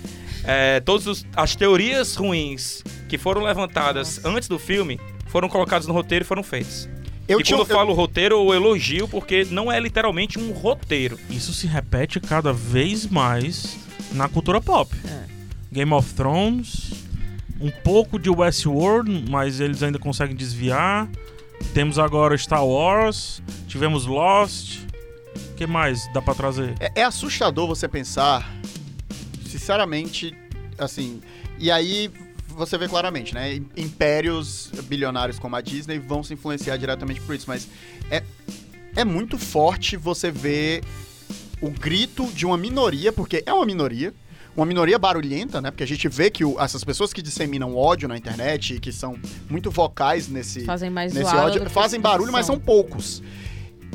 É, 0.47 0.79
todas 0.79 1.25
as 1.35 1.55
teorias 1.55 2.15
ruins 2.15 2.81
que 3.09 3.17
foram 3.17 3.43
levantadas 3.43 4.23
antes 4.23 4.47
do 4.47 4.57
filme 4.57 4.97
foram 5.27 5.49
colocadas 5.49 5.85
no 5.87 5.93
roteiro 5.93 6.23
e 6.23 6.27
foram 6.27 6.41
feitas. 6.41 6.87
Eu 7.27 7.41
e 7.41 7.43
tinha- 7.43 7.57
quando 7.57 7.67
eu 7.67 7.73
eu- 7.73 7.77
falo 7.79 7.93
roteiro, 7.93 8.35
eu 8.35 8.53
elogio 8.53 9.07
porque 9.09 9.45
não 9.51 9.69
é 9.69 9.77
literalmente 9.79 10.39
um 10.39 10.53
roteiro. 10.53 11.19
Isso 11.29 11.53
se 11.53 11.67
repete 11.67 12.19
cada 12.21 12.53
vez 12.53 13.05
mais 13.05 13.77
na 14.13 14.29
cultura 14.29 14.61
pop. 14.61 14.95
É. 15.05 15.27
Game 15.69 15.91
of 15.91 16.13
Thrones, 16.13 16.91
um 17.59 17.69
pouco 17.69 18.17
de 18.17 18.29
Westworld, 18.29 19.25
mas 19.29 19.59
eles 19.59 19.83
ainda 19.83 19.99
conseguem 19.99 20.33
desviar. 20.35 21.09
Temos 21.73 21.99
agora 21.99 22.37
Star 22.37 22.65
Wars, 22.65 23.41
tivemos 23.67 24.05
Lost. 24.05 24.79
O 25.51 25.55
que 25.57 25.67
mais 25.67 26.07
dá 26.13 26.21
pra 26.21 26.33
trazer? 26.33 26.73
É, 26.79 27.01
é 27.01 27.03
assustador 27.03 27.67
você 27.67 27.87
pensar, 27.87 28.49
sinceramente, 29.67 30.33
assim. 30.77 31.19
E 31.59 31.69
aí 31.69 32.09
você 32.55 32.77
vê 32.77 32.87
claramente, 32.87 33.33
né? 33.33 33.59
Impérios 33.75 34.71
bilionários 34.85 35.37
como 35.37 35.55
a 35.57 35.61
Disney 35.61 35.99
vão 35.99 36.23
se 36.23 36.33
influenciar 36.33 36.77
diretamente 36.77 37.19
por 37.21 37.35
isso, 37.35 37.45
mas 37.49 37.67
é, 38.09 38.23
é 38.95 39.03
muito 39.03 39.37
forte 39.37 39.97
você 39.97 40.31
ver 40.31 40.81
o 41.61 41.69
grito 41.69 42.25
de 42.31 42.45
uma 42.45 42.57
minoria, 42.57 43.11
porque 43.11 43.43
é 43.45 43.53
uma 43.53 43.65
minoria, 43.65 44.13
uma 44.55 44.65
minoria 44.65 44.97
barulhenta, 44.97 45.59
né? 45.61 45.69
Porque 45.69 45.83
a 45.83 45.87
gente 45.87 46.07
vê 46.07 46.31
que 46.31 46.45
o- 46.45 46.59
essas 46.61 46.83
pessoas 46.83 47.11
que 47.11 47.21
disseminam 47.21 47.75
ódio 47.75 48.07
na 48.07 48.17
internet 48.17 48.75
e 48.75 48.79
que 48.79 48.91
são 48.93 49.19
muito 49.49 49.69
vocais 49.69 50.29
nesse, 50.29 50.61
Fazem 50.63 50.89
mais 50.89 51.13
nesse 51.13 51.35
ódio, 51.35 51.69
fazem 51.69 51.99
barulho, 51.99 52.31
mas 52.31 52.45
são 52.45 52.57
poucos. 52.57 53.21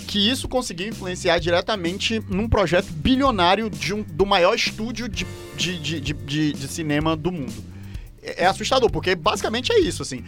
Que 0.07 0.31
isso 0.31 0.49
conseguiu 0.49 0.89
influenciar 0.89 1.39
diretamente 1.39 2.21
num 2.29 2.49
projeto 2.49 2.91
bilionário 2.93 3.69
de 3.71 3.95
um- 3.95 4.03
do 4.03 4.25
maior 4.27 4.55
estúdio 4.55 5.09
de, 5.09 5.27
de, 5.57 5.79
de, 5.79 6.01
de, 6.01 6.53
de- 6.53 6.69
cinema 6.69 7.17
do 7.17 7.31
mundo. 7.31 7.53
É, 8.23 8.45
é 8.45 8.47
assustador, 8.47 8.91
porque 8.91 9.15
basicamente 9.15 9.73
é 9.73 9.79
isso, 9.81 10.03
assim. 10.03 10.25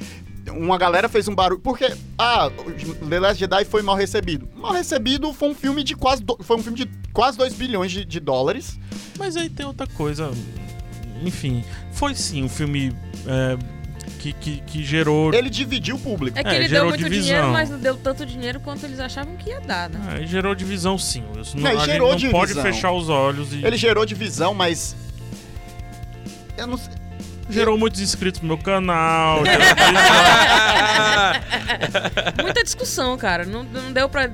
Uma 0.51 0.77
galera 0.77 1.09
fez 1.09 1.27
um 1.29 1.35
barulho. 1.35 1.61
Porque, 1.61 1.87
ah, 2.19 2.51
The 3.09 3.19
Last 3.21 3.41
Jedi 3.41 3.65
foi 3.65 3.81
mal 3.83 3.97
recebido. 3.97 4.47
Mal 4.55 4.73
recebido 4.73 5.33
foi 5.33 5.49
um 5.49 5.55
filme 5.55 5.83
de 5.83 5.95
quase. 5.97 6.23
do- 6.23 6.37
foi 6.43 6.57
um 6.59 6.63
filme 6.63 6.79
de 6.79 6.91
quase 7.13 7.39
2 7.39 7.55
bilhões 7.55 7.91
de, 7.91 8.05
de 8.05 8.21
dólares. 8.21 8.79
Mas 9.19 9.37
aí 9.37 9.49
tem 9.49 9.65
outra 9.65 9.87
coisa. 9.87 10.31
Enfim, 11.23 11.65
foi 11.93 12.15
sim 12.15 12.43
um 12.43 12.49
filme 12.49 12.93
é, 13.27 13.57
que, 14.25 14.33
que, 14.33 14.61
que 14.63 14.83
gerou. 14.85 15.35
Ele 15.35 15.51
dividiu 15.51 15.97
o 15.97 15.99
público. 15.99 16.39
É 16.39 16.43
que 16.43 16.49
É, 16.49 16.55
ele 16.55 16.61
deu 16.61 16.69
gerou 16.71 16.89
muito 16.89 17.03
divisão. 17.05 17.25
dinheiro, 17.27 17.49
mas 17.53 17.69
não 17.69 17.79
deu 17.79 17.95
tanto 17.97 18.25
dinheiro 18.25 18.59
quanto 18.61 18.87
eles 18.87 18.99
achavam 18.99 19.37
que 19.37 19.51
ia 19.51 19.61
dar, 19.61 19.91
né? 19.91 20.23
É, 20.23 20.27
gerou 20.27 20.55
divisão 20.55 20.97
sim. 20.97 21.23
Isso 21.41 21.55
não, 21.57 21.65
Não, 21.65 21.71
a 21.71 21.75
gente 21.75 21.93
gerou 21.93 22.13
não 22.19 22.31
pode 22.31 22.53
divisão. 22.53 22.63
fechar 22.73 22.93
os 22.93 23.09
olhos 23.11 23.53
e. 23.53 23.63
Ele 23.65 23.77
gerou 23.77 24.07
divisão, 24.07 24.55
mas. 24.55 24.97
Eu 26.57 26.67
não 26.67 26.79
sei. 26.79 26.93
Gerou 27.51 27.77
muitos 27.77 28.01
inscritos 28.01 28.41
no 28.41 28.49
meu 28.49 28.57
canal. 28.57 29.43
gerou 29.45 29.65
Muita 32.43 32.65
discussão, 32.65 33.17
cara. 33.19 33.45
Não, 33.45 33.63
não 33.63 33.93
deu 33.93 34.09
pra 34.09 34.31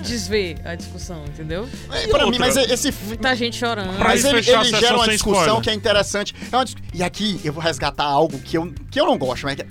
desver 0.00 0.56
a 0.64 0.74
discussão, 0.74 1.24
entendeu? 1.26 1.68
É, 1.92 2.06
pra 2.08 2.20
mim, 2.26 2.32
outra? 2.32 2.40
mas 2.40 2.56
esse. 2.56 2.92
Muita 3.06 3.34
gente 3.34 3.56
chorando. 3.56 3.98
Mas 3.98 4.24
ele, 4.24 4.38
ele 4.38 4.44
gera 4.80 4.96
uma 4.96 5.08
discussão 5.08 5.40
spoiler. 5.42 5.62
que 5.62 5.70
é 5.70 5.74
interessante. 5.74 6.34
É 6.50 6.56
uma 6.56 6.64
dis- 6.64 6.74
E 6.94 7.02
aqui 7.02 7.40
eu 7.44 7.52
vou 7.52 7.62
resgatar 7.62 8.04
algo 8.04 8.38
que 8.38 8.56
eu, 8.58 8.72
que 8.90 9.00
eu 9.00 9.06
não 9.06 9.16
gosto, 9.18 9.44
mas 9.44 9.56
que 9.56 9.62
é- 9.62 9.66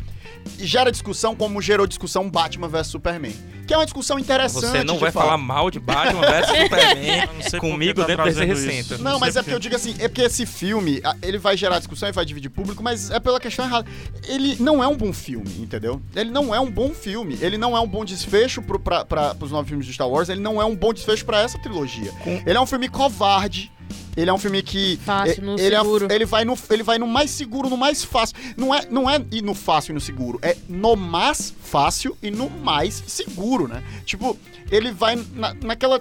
gera 0.58 0.91
discussão 0.91 1.36
como 1.36 1.62
gerou 1.62 1.88
discussão 1.88 2.30
Batman 2.30 2.67
vs 2.67 2.88
Superman. 2.88 3.34
Que 3.65 3.73
é 3.75 3.78
uma 3.78 3.86
discussão 3.86 4.17
interessante. 4.17 4.65
Você 4.65 4.84
não 4.84 4.97
vai 4.97 5.12
falar. 5.12 5.25
falar 5.25 5.38
mal 5.38 5.69
de 5.69 5.80
Batman 5.80 6.21
vs 6.21 6.47
Superman 6.63 7.28
comigo 7.60 8.02
tá 8.02 8.08
dentro 8.08 8.25
desse 8.25 8.43
recinto. 8.43 8.97
Não, 9.04 9.19
mas 9.19 9.36
é 9.36 9.41
porque 9.43 9.54
eu 9.54 9.60
digo 9.60 9.75
assim, 9.75 9.95
é 9.99 10.08
porque 10.08 10.23
esse 10.23 10.43
filme, 10.45 11.02
ele 11.21 11.38
vai 11.38 11.56
gerar 11.56 11.78
discussão 11.78 12.10
e 12.10 12.12
vai 12.12 12.25
dividir 12.25 12.49
público, 12.49 12.82
mas 12.82 13.12
é 13.12 13.19
pela 13.19 13.39
questão 13.39 13.65
errada. 13.65 13.88
Ele 14.28 14.58
não 14.60 14.84
é 14.84 14.88
um 14.88 14.97
bom 14.97 15.13
filme, 15.13 15.52
entendeu? 15.60 16.02
Ele 16.15 16.32
não 16.32 16.54
é 16.54 16.60
um 16.60 16.71
bom 16.71 16.89
filme. 16.89 17.38
Ele 17.41 17.58
não 17.60 17.78
é 17.78 17.80
um 17.80 17.88
bom 17.88 18.04
desfecho 18.04 18.62
pro, 18.63 18.80
pra, 18.80 19.06
pra, 19.06 19.36
pros 19.36 19.52
novos 19.52 19.67
filmes 19.69 19.86
de 19.86 19.93
Star 19.93 20.10
Wars. 20.10 20.30
Ele 20.30 20.41
não 20.41 20.60
é 20.60 20.65
um 20.65 20.75
bom 20.75 20.91
desfecho 20.91 21.23
pra 21.23 21.39
essa 21.41 21.60
trilogia. 21.60 22.12
Com- 22.23 22.41
Ele 22.45 22.58
é 22.58 22.62
um 22.62 22.65
filme 22.65 22.89
covarde. 22.89 23.71
Ele 24.17 24.30
é 24.30 24.34
um 24.34 24.38
filme 24.38 24.62
que. 24.62 24.98
Fácil, 25.06 25.43
no 25.43 25.60
ele, 25.60 25.76
é- 25.76 25.80
seguro. 25.80 26.08
ele 26.12 26.26
vai 26.26 26.43
no, 26.45 26.58
ele 26.69 26.84
vai 26.84 26.98
no 27.00 27.08
mais 27.08 27.30
seguro, 27.32 27.69
no 27.69 27.78
mais 27.78 28.04
fácil. 28.04 28.36
Não 28.58 28.74
é, 28.74 28.86
não 28.89 29.10
é 29.10 29.22
ir 29.32 29.41
no 29.41 29.54
fácil 29.56 29.91
e 29.91 29.93
no 29.93 30.02
seguro. 30.02 30.39
É 30.41 30.56
no 30.67 30.95
mais 30.95 31.54
fácil 31.63 32.17
e 32.22 32.30
no 32.32 32.50
mais 32.50 33.04
seguro, 33.08 33.67
né? 33.67 33.84
Tipo, 34.06 34.38
ele 34.72 34.91
vai 34.91 35.15
na, 35.34 35.54
naquela 35.63 36.00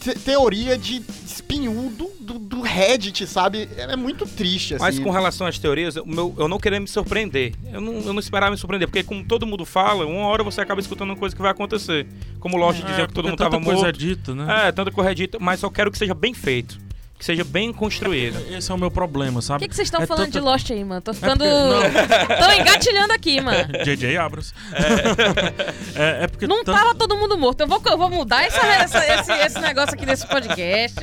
te- 0.00 0.14
teoria 0.20 0.76
de 0.76 1.02
espinhudo 1.26 2.10
do, 2.20 2.38
do 2.38 2.60
Reddit, 2.60 3.26
sabe? 3.26 3.68
É, 3.76 3.92
é 3.92 3.96
muito 3.96 4.26
triste, 4.26 4.74
assim. 4.74 4.84
Mas 4.84 4.98
com 4.98 5.10
relação 5.10 5.46
às 5.46 5.58
teorias, 5.58 5.96
o 5.96 6.06
meu, 6.06 6.34
eu 6.38 6.48
não 6.48 6.58
queria 6.58 6.78
me 6.80 6.86
surpreender. 6.88 7.54
Eu 7.72 7.80
não, 7.80 7.94
eu 8.00 8.12
não 8.12 8.20
esperava 8.20 8.50
me 8.52 8.56
surpreender, 8.58 8.88
porque 8.88 9.02
como 9.02 9.24
todo 9.24 9.46
mundo 9.46 9.64
fala, 9.64 10.04
uma 10.06 10.26
hora 10.26 10.42
você 10.42 10.60
acaba 10.60 10.80
escutando 10.80 11.10
uma 11.10 11.16
coisa 11.16 11.34
que 11.34 11.42
vai 11.42 11.50
acontecer. 11.50 12.06
Como 12.40 12.56
o 12.56 12.60
Lost 12.60 12.80
É, 12.82 12.86
dizia 12.86 13.06
que 13.06 13.12
todo 13.14 13.26
mundo 13.28 13.38
tava 13.38 13.50
tanta 13.52 13.64
coisa 13.64 13.82
morto. 13.82 13.96
é 13.96 13.98
dita, 13.98 14.34
né? 14.34 14.68
É, 14.68 14.72
tanta 14.72 14.90
coisa 14.90 15.14
dita, 15.14 15.38
mas 15.40 15.62
eu 15.62 15.70
quero 15.70 15.90
que 15.90 15.98
seja 15.98 16.14
bem 16.14 16.34
feito. 16.34 16.78
Que 17.22 17.26
seja 17.26 17.44
bem 17.44 17.72
construído. 17.72 18.36
Esse 18.52 18.72
é 18.72 18.74
o 18.74 18.76
meu 18.78 18.90
problema, 18.90 19.38
O 19.38 19.42
sabe? 19.42 19.60
que, 19.62 19.68
que 19.68 19.76
vocês 19.76 19.86
estão 19.86 20.02
É 20.02 20.06
falando 20.08 20.24
tanta- 20.24 20.40
de 20.40 20.44
Lost 20.44 20.68
aí, 20.72 20.82
mano? 20.82 21.00
Tô 21.00 21.14
ficando. 21.14 21.44
porque- 21.44 22.34
Tô 22.34 22.50
engatilhando 22.60 23.12
aqui, 23.12 23.40
mano. 23.40 23.68
JJ 23.84 24.16
Abras. 24.16 24.52
É, 25.94 26.24
é 26.24 26.26
porque 26.26 26.46
Não 26.48 26.64
tanto- 26.64 26.76
tava 26.76 26.94
todo 26.96 27.16
mundo 27.16 27.38
morto. 27.38 27.60
Eu 27.60 27.68
vou, 27.68 27.80
eu 27.86 27.96
vou 27.98 28.10
mudar 28.10 28.42
essa- 28.44 28.66
essa- 28.66 29.06
esse, 29.14 29.30
esse 29.32 29.60
negócio 29.60 29.94
aqui 29.94 30.04
desse 30.04 30.26
podcast. 30.26 30.98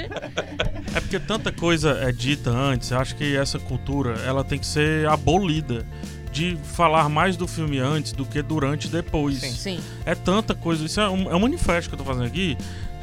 É 0.94 1.00
porque 1.00 1.20
tanta 1.20 1.52
coisa 1.54 1.92
é 2.02 2.12
dita 2.12 2.50
antes, 2.50 2.92
eu 2.92 3.00
acho 3.00 3.16
que 3.16 3.38
essa 3.38 3.58
cultura 3.58 4.20
ela 4.26 4.44
tem 4.44 4.60
que 4.60 4.66
ser 4.68 5.08
abolida. 5.08 5.86
De 6.32 6.58
falar 6.76 7.10
mais 7.10 7.36
do 7.36 7.48
filme 7.48 7.80
antes 7.80 8.12
do 8.12 8.24
que 8.26 8.40
durante 8.44 8.86
e 8.86 8.90
depois. 8.90 9.38
Sim. 9.40 9.52
Sim. 9.52 9.80
É 10.06 10.14
tanta 10.14 10.54
coisa. 10.54 10.86
Isso 10.86 11.00
é 11.02 11.10
um, 11.10 11.32
é 11.32 11.36
um 11.36 11.40
manifesto 11.40 11.90
que 11.90 11.96
eu 11.96 11.98
tô 11.98 12.06
fazendo 12.06 12.26
aqui. 12.28 12.56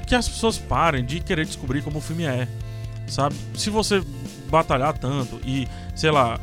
Que 0.07 0.15
as 0.15 0.29
pessoas 0.29 0.57
parem 0.59 1.05
de 1.05 1.19
querer 1.19 1.45
descobrir 1.45 1.83
como 1.83 1.99
o 1.99 2.01
filme 2.01 2.25
é. 2.25 2.47
Sabe? 3.07 3.35
Se 3.55 3.71
você 3.71 4.03
batalhar 4.51 4.97
tanto 4.99 5.41
e, 5.45 5.67
sei 5.95 6.11
lá, 6.11 6.39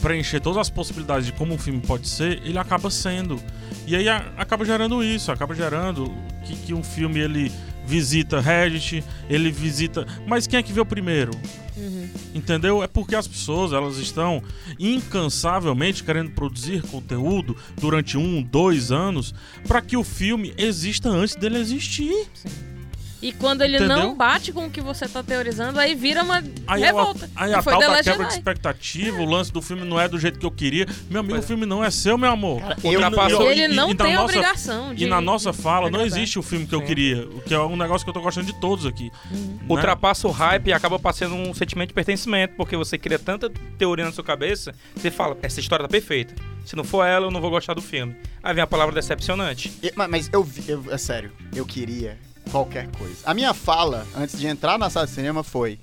preencher 0.00 0.40
todas 0.40 0.58
as 0.58 0.70
possibilidades 0.70 1.26
de 1.26 1.32
como 1.32 1.54
um 1.54 1.58
filme 1.58 1.80
pode 1.80 2.08
ser, 2.08 2.40
ele 2.44 2.58
acaba 2.58 2.90
sendo. 2.90 3.40
E 3.86 3.96
aí 3.96 4.08
a- 4.08 4.32
acaba 4.36 4.64
gerando 4.64 5.02
isso, 5.02 5.30
acaba 5.32 5.54
gerando 5.54 6.12
que, 6.44 6.54
que 6.56 6.74
um 6.74 6.82
filme 6.82 7.18
ele 7.20 7.50
visita 7.86 8.40
Reddit, 8.40 9.02
ele 9.28 9.50
visita. 9.50 10.06
Mas 10.26 10.46
quem 10.46 10.58
é 10.58 10.62
que 10.62 10.72
vê 10.72 10.80
o 10.80 10.86
primeiro? 10.86 11.30
Uhum. 11.76 12.08
Entendeu? 12.34 12.82
É 12.82 12.86
porque 12.88 13.14
as 13.14 13.28
pessoas 13.28 13.72
elas 13.72 13.96
estão 13.98 14.42
incansavelmente 14.78 16.02
querendo 16.02 16.30
produzir 16.32 16.82
conteúdo 16.82 17.56
durante 17.80 18.18
um, 18.18 18.42
dois 18.42 18.90
anos 18.90 19.34
para 19.68 19.80
que 19.80 19.96
o 19.96 20.02
filme 20.02 20.52
exista 20.58 21.08
antes 21.08 21.36
dele 21.36 21.58
existir. 21.58 22.26
E 23.22 23.32
quando 23.32 23.62
ele 23.62 23.76
Entendeu? 23.78 23.96
não 23.96 24.14
bate 24.14 24.52
com 24.52 24.66
o 24.66 24.70
que 24.70 24.80
você 24.80 25.08
tá 25.08 25.22
teorizando, 25.22 25.80
aí 25.80 25.94
vira 25.94 26.22
uma 26.22 26.42
Aí, 26.66 26.82
revolta. 26.82 27.30
a, 27.34 27.44
aí 27.44 27.50
Que 27.52 27.56
a 27.58 27.62
tal 27.62 27.80
da 27.80 27.86
quebra 27.86 28.02
de 28.02 28.10
Jedi. 28.24 28.28
expectativa, 28.34 29.18
o 29.18 29.24
lance 29.24 29.50
do 29.50 29.62
filme 29.62 29.84
não 29.84 29.98
é 29.98 30.06
do 30.06 30.18
jeito 30.18 30.38
que 30.38 30.44
eu 30.44 30.50
queria. 30.50 30.86
Meu 31.08 31.20
amigo, 31.20 31.34
Pois 31.34 31.44
o 31.44 31.48
filme 31.48 31.64
não 31.64 31.82
é 31.82 31.90
seu, 31.90 32.18
meu 32.18 32.30
amor. 32.30 32.60
eu- 32.84 32.90
Ultrapassou- 32.92 33.42
eu- 33.42 33.52
Ele 33.52 33.68
não 33.68 33.88
na 33.88 34.04
tem 34.04 34.14
nossa- 34.14 34.24
obrigação 34.24 34.94
de. 34.94 35.04
E 35.04 35.06
na 35.06 35.20
nossa 35.20 35.52
fala 35.52 35.90
não 35.90 36.02
existe 36.04 36.38
o 36.38 36.42
filme 36.42 36.66
que 36.66 36.74
eu 36.74 36.82
queria, 36.82 37.26
o 37.26 37.40
que 37.40 37.54
é 37.54 37.58
um 37.58 37.74
negócio 37.76 38.04
que 38.04 38.10
eu 38.10 38.14
tô 38.14 38.20
gostando 38.20 38.46
de 38.46 38.60
todos 38.60 38.84
aqui. 38.84 39.10
Uhum. 39.30 39.58
né? 39.60 39.66
Ultrapassa 39.68 40.28
o 40.28 40.30
hype 40.30 40.68
e 40.68 40.72
acaba 40.74 40.98
passando 40.98 41.34
um 41.34 41.54
sentimento 41.54 41.88
de 41.88 41.94
pertencimento, 41.94 42.54
porque 42.56 42.76
você 42.76 42.98
cria 42.98 43.18
tanta 43.18 43.50
teoria 43.78 44.04
na 44.04 44.12
sua 44.12 44.22
cabeça, 44.24 44.74
você 44.94 45.10
fala, 45.10 45.36
essa 45.42 45.58
história 45.58 45.84
tá 45.84 45.88
perfeita. 45.88 46.34
Se 46.66 46.76
não 46.76 46.84
for 46.84 47.04
ela, 47.04 47.26
eu 47.26 47.30
não 47.30 47.40
vou 47.40 47.50
gostar 47.50 47.74
do 47.74 47.80
filme. 47.82 48.14
Aí 48.42 48.52
vem 48.54 48.62
a 48.62 48.66
palavra 48.66 48.94
decepcionante. 48.94 49.72
E- 49.82 49.92
ma- 49.96 50.06
Mas 50.06 50.28
eu, 50.32 50.42
vi- 50.44 50.64
eu- 50.68 50.84
é 50.90 50.98
sério, 50.98 51.32
eu 51.54 51.64
queria 51.64 52.18
qualquer 52.50 52.88
coisa. 52.98 53.16
A 53.24 53.34
minha 53.34 53.52
fala, 53.54 54.06
antes 54.16 54.38
de 54.38 54.46
entrar 54.46 54.78
na 54.78 54.88
sala 54.90 55.06
de 55.06 55.12
cinema, 55.12 55.42
foi: 55.42 55.78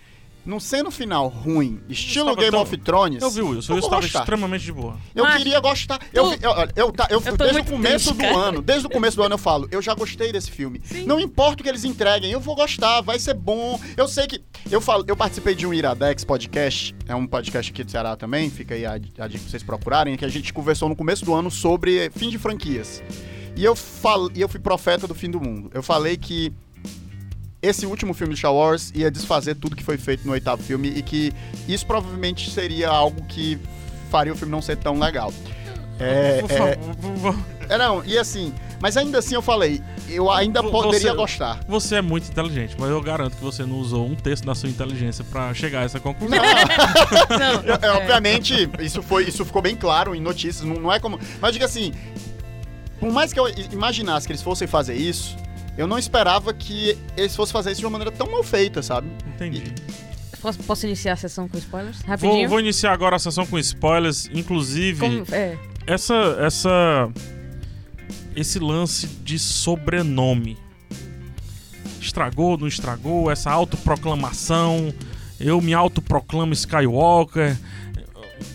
não 0.45 0.60
sendo 0.60 0.91
final 0.91 1.30
ruim, 1.30 1.80
estilo 1.88 2.36
Game 2.36 2.52
tão- 2.52 2.62
of 2.62 2.78
Thrones. 2.78 3.21
Eu 3.21 3.30
vi 3.32 3.41
o 3.41 3.49
Wilson, 3.49 3.73
eu 3.73 3.78
eu 3.78 3.80
estava 3.84 4.02
gostar. 4.02 4.19
extremamente 4.19 4.65
de 4.65 4.71
boa. 4.73 4.97
Eu 5.15 5.23
Mas- 5.23 5.38
queria 5.38 5.60
gostar. 5.62 5.99
Eu, 6.12 6.23
Tu- 6.26 6.30
vi- 6.32 6.39
eu, 6.41 6.52
eu, 6.76 6.91
tá- 6.91 7.08
eu- 7.10 7.21
Eu 7.26 7.38
desde 7.38 7.60
o 7.60 7.63
começo 7.65 8.13
triste, 8.13 8.13
do 8.13 8.17
cara. 8.17 8.36
ano, 8.49 8.62
desde 8.62 8.86
o 8.88 8.89
começo 8.89 9.15
do 9.15 9.23
ano 9.23 9.36
eu 9.36 9.38
falo, 9.38 9.67
eu 9.71 9.82
já 9.82 9.93
gostei 9.93 10.32
desse 10.34 10.52
filme. 10.52 10.82
Não 11.06 11.17
importa 11.19 11.62
o 11.62 11.63
que 11.63 11.69
eles 11.69 11.86
entreguem, 11.86 12.32
eu 12.32 12.39
vou 12.41 12.56
gostar, 12.56 12.99
vai 13.02 13.17
ser 13.19 13.34
bom. 13.36 13.80
Eu 13.95 14.08
sei 14.08 14.28
que 14.28 14.41
eu 14.69 14.82
falo, 14.82 15.06
eu 15.08 15.15
participei 15.15 15.56
de 15.56 15.65
um 15.65 15.73
Iradex 15.73 16.26
podcast, 16.26 16.93
é 17.08 17.15
um 17.15 17.26
podcast 17.26 17.71
aqui 17.71 17.84
do 17.84 17.91
Ceará 17.91 18.15
também, 18.17 18.49
fica 18.49 18.76
aí 18.76 18.86
a, 18.86 18.93
a 18.93 18.97
dica 18.97 19.39
pra 19.39 19.49
vocês 19.49 19.63
procurarem, 19.63 20.17
que 20.17 20.26
a 20.26 20.30
gente 20.30 20.52
conversou 20.52 20.89
no 20.89 20.95
começo 20.95 21.23
do 21.23 21.34
ano 21.34 21.49
sobre 21.49 22.10
fim 22.17 22.30
de 22.30 22.38
franquias. 22.38 23.02
E 23.55 23.63
eu 23.63 23.75
fal, 23.75 24.29
e 24.33 24.41
eu 24.41 24.49
fui 24.49 24.59
profeta 24.59 25.07
do 25.07 25.13
fim 25.13 25.29
do 25.29 25.39
mundo. 25.39 25.69
Eu 25.73 25.83
falei 25.83 26.17
que 26.17 26.51
esse 27.61 27.85
último 27.85 28.13
filme 28.13 28.33
de 28.33 28.39
Star 28.39 28.53
Wars 28.53 28.91
ia 28.93 29.09
desfazer 29.09 29.55
tudo 29.55 29.75
que 29.75 29.83
foi 29.83 29.97
feito 29.97 30.25
no 30.25 30.33
oitavo 30.33 30.61
filme 30.61 30.89
e 30.89 31.01
que 31.01 31.31
isso 31.67 31.85
provavelmente 31.85 32.49
seria 32.51 32.89
algo 32.89 33.23
que 33.25 33.57
faria 34.09 34.33
o 34.33 34.35
filme 34.35 34.51
não 34.51 34.61
ser 34.61 34.77
tão 34.77 34.99
legal. 34.99 35.31
É, 35.99 36.41
é, 36.49 37.73
é, 37.73 37.77
não, 37.77 38.03
e 38.03 38.17
assim, 38.17 38.51
mas 38.81 38.97
ainda 38.97 39.19
assim 39.19 39.35
eu 39.35 39.41
falei, 39.43 39.81
eu 40.09 40.29
ainda 40.29 40.61
poderia 40.63 41.11
você- 41.11 41.15
gostar. 41.15 41.59
Você 41.67 41.95
é 41.97 42.01
muito 42.01 42.27
inteligente, 42.29 42.75
mas 42.79 42.89
eu 42.89 42.99
garanto 42.99 43.37
que 43.37 43.43
você 43.43 43.63
não 43.63 43.77
usou 43.77 44.05
um 44.07 44.15
terço 44.15 44.43
da 44.43 44.55
sua 44.55 44.67
inteligência 44.69 45.23
pra 45.23 45.53
chegar 45.53 45.81
a 45.81 45.83
essa 45.83 45.99
conclusão. 45.99 46.37
Não, 47.29 47.61
Eu- 47.63 47.75
é, 47.81 47.91
obviamente, 47.91 48.67
isso, 48.79 49.01
foi, 49.03 49.25
isso 49.25 49.45
ficou 49.45 49.61
bem 49.61 49.75
claro 49.75 50.13
em 50.15 50.19
notícias, 50.19 50.65
não, 50.65 50.75
não 50.75 50.91
é 50.91 50.99
como. 50.99 51.17
Mas 51.39 51.49
eu 51.49 51.51
digo 51.53 51.65
assim, 51.65 51.93
por 53.03 53.11
mais 53.11 53.33
que 53.33 53.39
eu 53.39 53.49
imaginasse 53.73 54.25
que 54.25 54.31
eles 54.31 54.41
fossem 54.41 54.65
fazer 54.65 54.95
isso, 54.95 55.35
eu 55.77 55.85
não 55.85 55.99
esperava 55.99 56.53
que 56.53 56.97
eles 57.17 57.35
fossem 57.35 57.51
fazer 57.51 57.71
isso 57.71 57.81
de 57.81 57.85
uma 57.85 57.91
maneira 57.99 58.11
tão 58.15 58.31
mal 58.31 58.41
feita, 58.43 58.81
sabe? 58.81 59.09
Entendi. 59.27 59.73
Posso, 60.41 60.59
posso 60.59 60.85
iniciar 60.85 61.11
a 61.11 61.15
sessão 61.17 61.49
com 61.49 61.57
spoilers? 61.57 61.97
Vou, 61.99 62.07
Rapidinho? 62.07 62.47
vou 62.47 62.61
iniciar 62.61 62.93
agora 62.93 63.17
a 63.17 63.19
sessão 63.19 63.45
com 63.45 63.59
spoilers, 63.59 64.29
inclusive 64.33 65.01
Como- 65.01 65.25
é, 65.33 65.58
essa 65.85 66.13
essa 66.39 67.10
esse 68.37 68.58
lance 68.58 69.06
de 69.06 69.37
sobrenome. 69.37 70.58
Estragou, 71.99 72.58
não 72.58 72.67
estragou? 72.67 73.29
Essa 73.29 73.51
autoproclamação. 73.51 74.93
Eu 75.39 75.60
me 75.60 75.73
autoproclamo 75.73 76.54
Skywalker. 76.54 77.58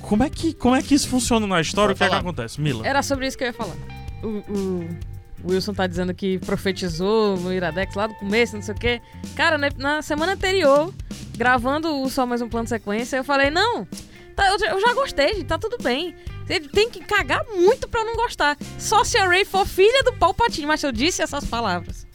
Como 0.01 0.23
é 0.23 0.31
que, 0.31 0.55
como 0.55 0.75
é 0.75 0.83
que 0.83 0.95
isso 0.95 1.09
funciona 1.09 1.47
na 1.47 1.61
história? 1.61 1.93
O 1.93 1.97
que 1.97 2.03
é 2.05 2.09
que 2.09 2.15
acontece? 2.15 2.59
Mila. 2.61 2.87
Era 2.87 3.03
sobre 3.03 3.27
isso 3.27 3.37
que 3.37 3.45
eu 3.45 3.49
ia 3.49 3.53
falar. 3.55 3.77
O, 4.23 4.29
o 5.45 5.53
Wilson 5.53 5.73
tá 5.73 5.87
dizendo 5.87 6.13
que 6.13 6.39
profetizou 6.41 7.37
no 7.37 7.53
Iradex 7.53 7.95
lá 7.95 8.07
do 8.09 8.15
começo, 8.15 8.57
não 8.57 8.63
sei 8.63 8.75
o 8.75 8.79
quê. 8.79 9.01
Cara, 9.37 9.57
na, 9.57 9.69
na 9.77 10.03
semana 10.03 10.33
anterior, 10.33 10.93
gravando 11.37 12.03
o 12.03 12.09
Só 12.11 12.27
Mais 12.27 12.43
Um 12.43 12.49
Plano 12.49 12.65
de 12.65 12.71
Sequência, 12.71 13.17
eu 13.17 13.25
falei, 13.25 13.51
não, 13.51 13.87
tá, 14.35 14.49
eu, 14.51 14.59
já- 14.59 14.67
eu 14.71 14.81
já 14.81 14.95
gostei, 14.95 15.35
gente, 15.35 15.45
tá 15.45 15.59
tudo 15.59 15.77
bem. 15.83 16.15
Ele 16.49 16.69
tem 16.69 16.89
que 16.91 17.01
cagar 17.01 17.45
muito 17.55 17.87
pra 17.89 18.01
eu 18.01 18.07
não 18.07 18.17
gostar. 18.17 18.57
Só 18.79 19.05
se 19.05 19.19
a 19.19 19.27
Ray 19.29 19.45
for 19.45 19.67
filha 19.67 20.03
do 20.03 20.13
Palpatine, 20.15 20.67
mas 20.67 20.83
eu 20.83 20.91
disse 20.91 21.21
essas 21.23 21.45
palavras. 21.45 22.07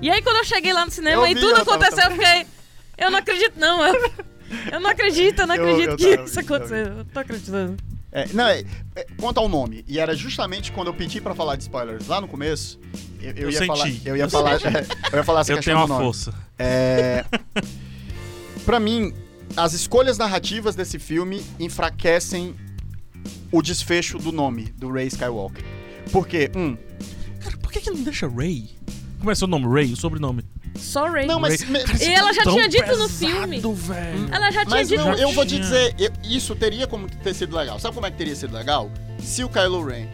E 0.00 0.08
aí 0.10 0.22
quando 0.22 0.36
eu 0.36 0.44
cheguei 0.44 0.72
lá 0.72 0.84
no 0.84 0.90
cinema 0.90 1.22
Eu 1.22 1.28
e 1.28 1.34
vi, 1.34 1.40
tudo 1.40 1.64
tava 1.64 1.74
aconteceu, 1.74 2.04
eu 2.04 2.12
fiquei... 2.12 2.46
Eu 2.98 3.10
não 3.10 3.18
acredito, 3.18 3.54
não. 3.58 3.84
Eu, 3.84 3.94
eu 4.72 4.80
não 4.80 4.90
acredito, 4.90 5.40
eu 5.40 5.46
não 5.46 5.54
acredito 5.56 5.90
eu 5.90 5.96
que 5.96 6.16
tava- 6.16 6.28
isso 6.28 6.40
aconteceu. 6.40 6.76
Eu 6.98 7.04
tô 7.06 7.18
acreditando. 7.18 7.76
É, 8.12 8.28
não, 8.34 8.46
é, 8.46 8.62
é, 8.94 9.06
quanto 9.18 9.38
ao 9.40 9.48
nome, 9.48 9.82
e 9.88 9.98
era 9.98 10.14
justamente 10.14 10.70
quando 10.70 10.88
eu 10.88 10.94
pedi 10.94 11.18
pra 11.20 11.34
falar 11.34 11.56
de 11.56 11.62
spoilers 11.62 12.06
lá 12.06 12.20
no 12.20 12.28
começo, 12.28 12.78
eu, 13.20 13.30
eu 13.30 13.36
Eu 13.44 13.50
ia 13.50 13.58
senti. 13.58 13.66
falar, 13.68 13.88
eu 14.04 14.16
ia 14.16 14.24
Eu 14.24 14.30
falar, 14.30 14.60
eu 15.12 15.18
ia 15.18 15.24
falar 15.24 15.40
essa 15.40 15.52
Eu 15.52 15.56
questão 15.56 15.74
tenho 15.74 15.78
uma 15.78 15.86
do 15.86 15.92
nome. 15.94 16.04
força. 16.04 16.34
É, 16.58 17.24
para 18.66 18.78
mim, 18.78 19.14
as 19.56 19.72
escolhas 19.72 20.18
narrativas 20.18 20.74
desse 20.74 20.98
filme 20.98 21.42
enfraquecem 21.58 22.54
o 23.50 23.62
desfecho 23.62 24.18
do 24.18 24.30
nome 24.30 24.64
do 24.76 24.90
Ray 24.92 25.06
Skywalker. 25.06 25.64
Porque, 26.10 26.50
um, 26.54 26.76
Cara, 27.40 27.56
por 27.56 27.72
que, 27.72 27.80
que 27.80 27.90
não 27.90 28.02
deixa 28.02 28.28
Ray? 28.28 28.70
Como 29.18 29.30
é 29.30 29.34
seu 29.34 29.46
nome? 29.48 29.66
Ray, 29.72 29.92
o 29.92 29.96
sobrenome. 29.96 30.44
Só 30.76 31.06
Ray. 31.08 31.26
não, 31.26 31.38
mas, 31.38 31.62
me- 31.64 31.78
E 32.00 32.12
ela 32.12 32.32
já 32.32 32.42
tinha 32.42 32.68
dito 32.68 32.86
no 32.96 33.08
pesado, 33.08 33.08
filme. 33.10 33.60
velho. 33.60 34.28
Ela 34.32 34.50
já 34.50 34.64
tinha 34.64 34.76
mas 34.76 34.88
dito 34.88 35.00
não, 35.04 35.12
no 35.12 35.18
eu 35.18 35.32
vou 35.32 35.44
te 35.46 35.58
dizer, 35.58 35.94
eu- 35.98 36.10
isso 36.24 36.54
teria 36.56 36.86
como 36.86 37.08
ter 37.08 37.34
sido 37.34 37.56
legal. 37.56 37.78
Sabe 37.78 37.94
como 37.94 38.06
é 38.06 38.10
que 38.10 38.16
teria 38.16 38.34
sido 38.34 38.54
legal? 38.54 38.90
Se 39.20 39.44
o 39.44 39.48
Kylo 39.48 39.84
Ren 39.84 40.06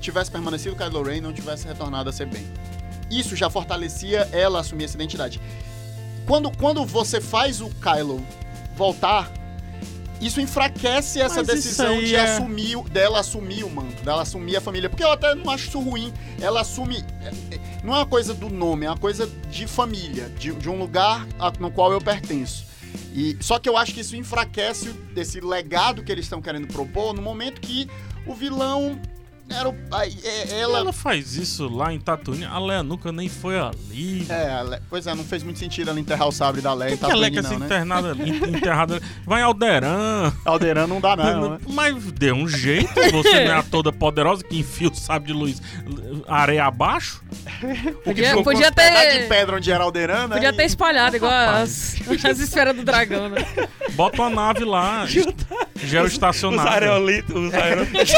tivesse 0.00 0.30
permanecido 0.30 0.74
o 0.74 0.78
Kylo 0.78 1.02
Ren 1.02 1.16
e 1.16 1.20
não 1.20 1.32
tivesse 1.32 1.66
retornado 1.66 2.08
a 2.10 2.12
ser 2.12 2.26
bem. 2.26 2.46
Isso 3.10 3.34
já 3.34 3.48
fortalecia 3.50 4.28
ela 4.32 4.60
assumir 4.60 4.84
essa 4.84 4.94
identidade. 4.96 5.40
Quando, 6.26 6.50
quando 6.56 6.84
você 6.84 7.20
faz 7.20 7.60
o 7.60 7.68
Kylo 7.70 8.24
voltar, 8.76 9.30
isso 10.20 10.40
enfraquece 10.40 11.20
essa 11.20 11.36
Mas 11.36 11.46
decisão 11.46 11.98
de 11.98 12.14
é- 12.14 12.20
assumir, 12.36 12.82
dela 12.90 13.20
assumir 13.20 13.64
o 13.64 13.70
manto, 13.70 14.02
dela 14.02 14.22
assumir 14.22 14.56
a 14.56 14.60
família. 14.60 14.88
Porque 14.90 15.02
eu 15.04 15.10
até 15.12 15.34
não 15.34 15.50
acho 15.50 15.68
isso 15.68 15.80
ruim. 15.80 16.12
Ela 16.40 16.60
assume. 16.60 17.04
é, 17.22 17.54
é, 17.54 17.60
Não 17.82 17.94
é 17.94 17.98
uma 17.98 18.06
coisa 18.06 18.34
do 18.34 18.50
nome, 18.50 18.84
é 18.86 18.90
uma 18.90 18.98
coisa 18.98 19.26
de 19.50 19.66
família, 19.66 20.28
de, 20.38 20.52
de 20.52 20.68
um 20.68 20.78
lugar 20.78 21.26
a- 21.38 21.52
no 21.58 21.70
qual 21.70 21.92
eu 21.92 22.00
pertenço. 22.00 22.66
E, 23.14 23.36
só 23.40 23.58
que 23.58 23.68
eu 23.68 23.76
acho 23.76 23.94
que 23.94 24.00
isso 24.00 24.16
enfraquece 24.16 24.94
esse 25.16 25.40
legado 25.40 26.02
que 26.02 26.10
eles 26.12 26.24
estão 26.26 26.42
querendo 26.42 26.66
propor 26.66 27.14
no 27.14 27.22
momento 27.22 27.60
que 27.60 27.88
o 28.26 28.34
vilão 28.34 29.00
era 29.50 29.68
o. 29.68 29.74
a- 29.90 30.06
é- 30.06 30.60
Ela... 30.60 30.78
ela. 30.78 30.92
faz 30.92 31.34
isso 31.36 31.68
lá 31.68 31.92
em 31.92 31.98
Tatooine. 32.00 32.44
A 32.44 32.58
Leia 32.58 32.82
nunca 32.82 33.10
nem 33.12 33.28
foi 33.28 33.58
ali. 33.58 34.26
É, 34.28 34.62
Le- 34.62 34.80
pois 34.88 35.06
é, 35.06 35.14
não 35.14 35.24
fez 35.24 35.42
muito 35.42 35.58
sentido 35.58 35.90
ela 35.90 35.98
enterrar 36.00 36.28
o 36.28 36.32
sabre 36.32 36.60
da 36.60 36.72
Leia 36.72 36.94
em 36.94 36.96
que, 36.96 37.04
que 37.04 37.10
a 37.10 37.14
Leia 37.14 37.30
Tatooine, 37.34 37.42
quer 37.42 37.48
ser 37.48 37.58
né? 37.58 37.66
internada, 37.66 38.16
en- 38.24 38.56
enterrada? 38.56 39.00
Vai 39.26 39.40
em 39.40 39.44
Alderan. 39.44 40.32
Alderan 40.44 40.86
não 40.86 41.00
dá, 41.00 41.16
não, 41.16 41.50
né? 41.52 41.58
Mas 41.68 41.94
dê 42.12 42.32
um 42.32 42.46
jeito. 42.48 42.92
Você 43.12 43.44
não 43.44 43.52
é 43.52 43.56
a 43.58 43.62
toda 43.62 43.92
poderosa 43.92 44.42
que 44.44 44.58
enfia 44.58 44.88
o 44.88 44.94
sábio 44.94 45.28
de 45.34 45.40
luz 45.40 45.62
areia 46.26 46.64
abaixo. 46.66 47.22
Podia, 48.04 48.42
podia 48.42 48.68
os 48.68 48.74
pedaços 48.74 49.12
de 49.12 49.18
ter. 49.20 49.28
pedra 49.28 49.56
onde 49.56 49.70
era 49.70 49.84
Alderan, 49.84 50.26
né? 50.28 50.34
Podia 50.36 50.52
ter 50.52 50.64
espalhado, 50.64 51.16
igual 51.16 51.30
as, 51.32 51.96
as 52.24 52.38
esferas 52.38 52.74
do 52.74 52.82
dragão, 52.84 53.28
né? 53.28 53.44
Bota 53.92 54.22
uma 54.22 54.30
nave 54.30 54.64
lá. 54.64 55.04
Os 55.82 55.88
Geoestacionada. 55.88 56.70
aerolitos, 56.70 57.34
os 57.34 57.54
aerolitos. 57.54 58.12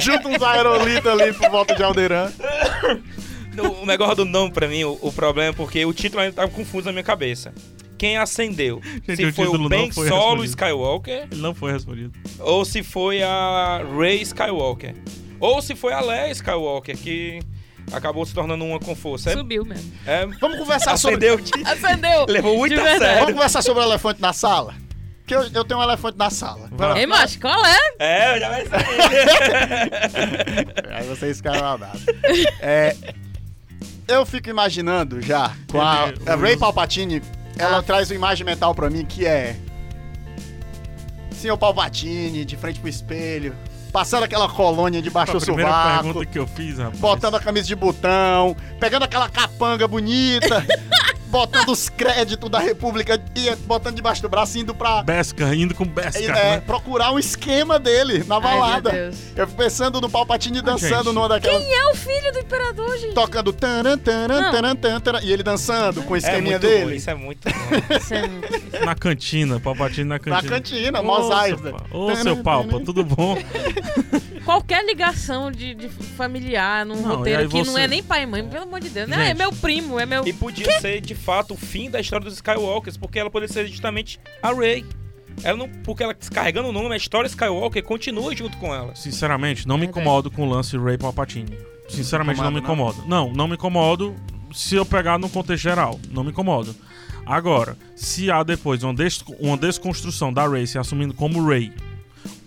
Junta 0.00 0.25
uns 0.26 0.42
aerolitos 0.42 1.06
ali 1.10 1.32
por 1.32 1.50
volta 1.50 1.74
de 1.74 1.82
Alderan. 1.82 2.30
O 3.82 3.86
negócio 3.86 4.16
do 4.16 4.24
nome, 4.26 4.50
pra 4.52 4.68
mim, 4.68 4.84
o, 4.84 4.98
o 5.00 5.10
problema 5.10 5.48
é 5.48 5.52
porque 5.54 5.82
o 5.86 5.92
título 5.94 6.20
ainda 6.20 6.34
tava 6.34 6.48
confuso 6.50 6.84
na 6.84 6.92
minha 6.92 7.02
cabeça. 7.02 7.54
Quem 7.96 8.18
acendeu? 8.18 8.82
Gente, 8.84 9.16
se 9.16 9.24
o 9.24 9.32
foi 9.32 9.46
o 9.46 9.66
Ben 9.66 9.90
foi 9.90 10.08
Solo 10.08 10.42
respondido. 10.42 10.44
Skywalker 10.50 11.28
Ele 11.32 11.40
não 11.40 11.54
foi 11.54 11.72
respondido. 11.72 12.12
ou 12.38 12.66
se 12.66 12.82
foi 12.82 13.22
a 13.22 13.80
Rey 13.98 14.20
Skywalker. 14.20 14.94
Ou 15.40 15.62
se 15.62 15.74
foi 15.74 15.94
a 15.94 16.00
Leia 16.02 16.30
Skywalker, 16.32 16.98
que 16.98 17.38
acabou 17.90 18.26
se 18.26 18.34
tornando 18.34 18.62
uma 18.62 18.78
com 18.78 18.94
força. 18.94 19.30
É, 19.30 19.32
Subiu 19.32 19.64
mesmo. 19.64 19.90
é, 20.06 20.26
Vamos 20.38 20.58
conversar 20.58 20.98
sobre. 20.98 21.26
acendeu. 21.26 21.40
Acendeu! 21.64 22.26
Levou 22.28 22.58
muito 22.58 22.78
a 22.78 22.82
verdade. 22.82 22.98
Vamos 23.00 23.16
sério. 23.20 23.34
conversar 23.36 23.62
sobre 23.62 23.82
o 23.82 23.86
elefante 23.86 24.20
na 24.20 24.34
sala? 24.34 24.74
Que 25.26 25.34
eu, 25.34 25.42
eu 25.52 25.64
tenho 25.64 25.80
um 25.80 25.82
elefante 25.82 26.16
na 26.16 26.30
sala. 26.30 26.70
Ei, 26.96 27.04
macho, 27.06 27.40
qual 27.40 27.64
é? 27.66 27.78
É, 27.98 28.36
eu 28.36 28.40
já 28.40 28.48
vai 28.48 28.66
saber. 28.66 28.84
Aí 30.94 31.06
vocês 31.08 31.38
ficaram 31.38 31.60
maldados. 31.60 32.02
É, 32.60 32.94
eu 34.06 34.24
fico 34.24 34.48
imaginando 34.48 35.20
já 35.20 35.52
com 35.70 35.80
a, 35.80 36.12
a 36.26 36.36
Ray 36.36 36.56
Palpatine, 36.56 37.20
ela 37.58 37.82
traz 37.82 38.08
uma 38.10 38.16
imagem 38.16 38.46
mental 38.46 38.72
pra 38.74 38.88
mim 38.88 39.04
que 39.04 39.26
é. 39.26 39.56
Senhor 41.32 41.58
Palpatine, 41.58 42.44
de 42.44 42.56
frente 42.56 42.78
pro 42.80 42.88
espelho, 42.88 43.54
passando 43.92 44.22
aquela 44.24 44.48
colônia 44.48 45.02
debaixo 45.02 45.32
a 45.36 45.38
do 45.38 45.44
primeira 45.44 45.70
sovaco, 45.70 46.02
pergunta 46.04 46.26
que 46.26 46.38
eu 46.38 46.46
fiz, 46.46 46.78
rapaz. 46.78 46.98
botando 46.98 47.34
a 47.34 47.40
camisa 47.40 47.66
de 47.66 47.74
botão, 47.74 48.56
pegando 48.80 49.04
aquela 49.04 49.28
capanga 49.28 49.86
bonita, 49.88 50.64
botando 51.26 51.68
os 51.70 51.88
créditos 51.88 52.48
da 52.50 52.58
República 52.58 53.22
e 53.34 53.54
botando 53.56 53.94
debaixo 53.96 54.22
do 54.22 54.28
braço, 54.28 54.58
indo 54.58 54.74
pra 54.74 55.02
Besca, 55.02 55.54
indo 55.54 55.74
com 55.74 55.84
Besca, 55.84 56.18
é, 56.22 56.28
né? 56.56 56.60
procurar 56.60 57.12
um 57.12 57.18
esquema 57.18 57.78
dele 57.78 58.24
na 58.26 58.36
Ai, 58.36 58.40
meu 58.40 58.50
balada. 58.60 58.90
Deus. 58.90 59.16
Eu 59.36 59.46
fico 59.46 59.58
pensando 59.62 60.00
no 60.00 60.08
Palpatine 60.08 60.62
dançando 60.62 61.04
gente. 61.04 61.14
numa 61.14 61.28
daquelas. 61.28 61.62
Quem 61.62 61.72
é 61.74 61.86
o 61.90 61.94
filho 61.94 62.32
do 62.32 62.38
imperador, 62.40 62.98
gente? 62.98 63.14
Tocando 63.14 63.52
taran, 63.52 63.98
taran, 63.98 64.40
Não. 64.40 64.52
taran, 64.52 64.76
taran, 64.76 65.00
taran, 65.00 65.20
e 65.22 65.32
ele 65.32 65.42
dançando 65.42 66.02
com 66.02 66.12
o 66.14 66.16
É 66.16 66.18
esqueminha 66.18 66.58
muito 66.58 66.66
ruim, 66.66 66.84
dele. 66.84 66.96
isso 66.96 67.10
é 67.10 67.14
muito 67.14 67.48
ruim. 67.48 67.98
Isso 68.00 68.14
é 68.14 68.26
muito- 68.26 68.66
Na 68.86 68.94
cantina, 68.94 69.58
Palpatine 69.60 70.04
na 70.04 70.14
Na 70.14 70.18
cantina. 70.20 70.50
cantina, 70.50 71.00
Ô, 71.90 72.14
seu 72.14 72.22
seu 72.22 72.36
Palpa, 72.42 72.80
tudo 72.80 73.04
bom? 73.04 73.36
Qualquer 74.44 74.84
ligação 74.84 75.50
de, 75.50 75.74
de 75.74 75.88
familiar 75.88 76.86
num 76.86 76.94
Não, 77.02 77.16
roteiro 77.16 77.48
que 77.48 77.58
não 77.58 77.64
você- 77.64 77.80
é 77.80 77.88
nem 77.88 78.00
pai 78.02 78.22
e 78.22 78.26
mãe, 78.26 78.46
pelo 78.46 78.62
amor 78.62 78.78
de 78.80 78.88
Deus. 78.90 79.08
né? 79.08 79.16
Ah, 79.18 79.24
é 79.30 79.34
meu 79.34 79.50
primo, 79.50 79.98
é 79.98 80.06
meu. 80.06 80.24
E 80.24 80.32
podia 80.32 80.80
ser, 80.80 81.00
de 81.00 81.15
fato, 81.16 81.54
o 81.54 81.56
fim 81.56 81.90
da 81.90 82.00
história 82.00 82.24
dos 82.24 82.34
Skywalkers, 82.34 82.96
porque 82.96 83.18
ela 83.18 83.30
poderia 83.30 83.52
ser 83.52 83.66
justamente 83.66 84.20
a 84.42 84.52
Rey. 84.52 84.84
Ela 85.42 85.58
não, 85.58 85.68
porque 85.84 86.02
ela 86.02 86.14
carregando 86.14 86.68
o 86.68 86.72
nome, 86.72 86.94
a 86.94 86.96
história 86.96 87.26
Skywalker 87.26 87.82
continua 87.82 88.34
junto 88.34 88.56
com 88.58 88.74
ela. 88.74 88.94
Sinceramente, 88.94 89.68
não 89.68 89.76
me 89.76 89.86
incomodo 89.86 90.30
com 90.30 90.46
o 90.46 90.48
lance 90.48 90.76
Ray 90.78 90.96
Palpatine. 90.96 91.58
Sinceramente, 91.88 92.40
não 92.40 92.50
me 92.50 92.60
incomodo. 92.60 93.04
Não, 93.06 93.32
não 93.32 93.46
me 93.46 93.54
incomodo 93.54 94.14
se 94.52 94.74
eu 94.74 94.86
pegar 94.86 95.18
no 95.18 95.28
contexto 95.28 95.62
geral. 95.62 96.00
Não 96.10 96.24
me 96.24 96.30
incomodo. 96.30 96.74
Agora, 97.26 97.76
se 97.94 98.30
há 98.30 98.42
depois 98.42 98.82
uma, 98.82 98.94
des 98.94 99.22
uma 99.40 99.56
desconstrução 99.56 100.32
da 100.32 100.48
Rey 100.48 100.66
se 100.66 100.78
assumindo 100.78 101.12
como 101.12 101.44
Rey, 101.46 101.72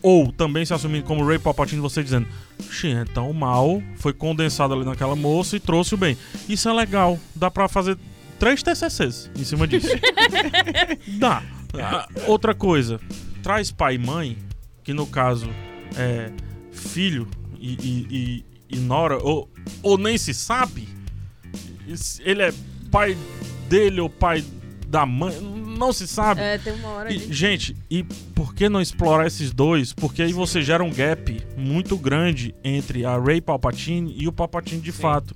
ou 0.02 0.32
também 0.32 0.66
se 0.66 0.74
assumindo 0.74 1.06
como 1.06 1.26
Ray 1.26 1.38
Palpatine, 1.38 1.82
você 1.82 2.02
dizendo, 2.02 2.28
"Xi, 2.72 2.88
então 2.88 3.30
o 3.30 3.34
mal 3.34 3.82
foi 3.98 4.14
condensado 4.14 4.74
ali 4.74 4.86
naquela 4.86 5.16
moça 5.16 5.58
e 5.58 5.60
trouxe 5.60 5.94
o 5.94 5.98
bem. 5.98 6.18
Isso 6.48 6.70
é 6.70 6.74
legal. 6.74 7.20
Dá 7.36 7.52
pra 7.52 7.68
fazer 7.68 7.98
três 8.40 8.64
TCCs 8.64 9.30
em 9.38 9.44
cima 9.44 9.68
disso. 9.68 9.90
Dá. 11.20 11.44
Ah, 11.74 12.08
outra 12.26 12.56
coisa, 12.56 13.00
traz 13.44 13.72
pai 13.72 13.96
e 13.96 13.98
mãe, 14.00 14.38
que 14.84 14.94
no 14.94 15.06
caso 15.06 15.50
é 15.96 16.32
filho 16.72 17.28
e, 17.60 17.74
e, 17.74 18.08
e, 18.70 18.78
e 18.78 18.80
nora, 18.80 19.18
ou, 19.22 19.50
ou 19.84 19.98
nem 19.98 20.18
se 20.18 20.34
sabe. 20.34 20.88
Ele 22.22 22.42
é 22.42 22.54
pai 22.90 23.16
dele 23.68 24.00
ou 24.00 24.10
pai 24.10 24.44
da 24.90 25.06
mãe, 25.06 25.40
não 25.40 25.94
se 25.94 26.08
sabe. 26.08 26.42
É, 26.42 26.58
tem 26.58 26.74
uma 26.74 26.90
hora 26.90 27.14
E, 27.14 27.18
de. 27.20 27.32
gente, 27.34 27.76
e 27.90 28.04
por 28.34 28.54
que 28.56 28.68
não 28.68 28.82
explorar 28.82 29.28
esses 29.28 29.52
dois? 29.52 29.94
Porque 29.94 30.24
aí 30.24 30.34
você 30.34 30.62
gera 30.64 30.84
um 30.84 30.92
gap 30.92 31.40
muito 31.56 31.96
grande 31.96 32.56
entre 32.64 33.06
a 33.06 33.16
Ray 33.18 33.40
Palpatine 33.40 34.16
e 34.18 34.28
o 34.28 34.32
Palpatine 34.32 34.82
de 34.82 34.92
Sim, 34.92 35.02
fato. 35.02 35.36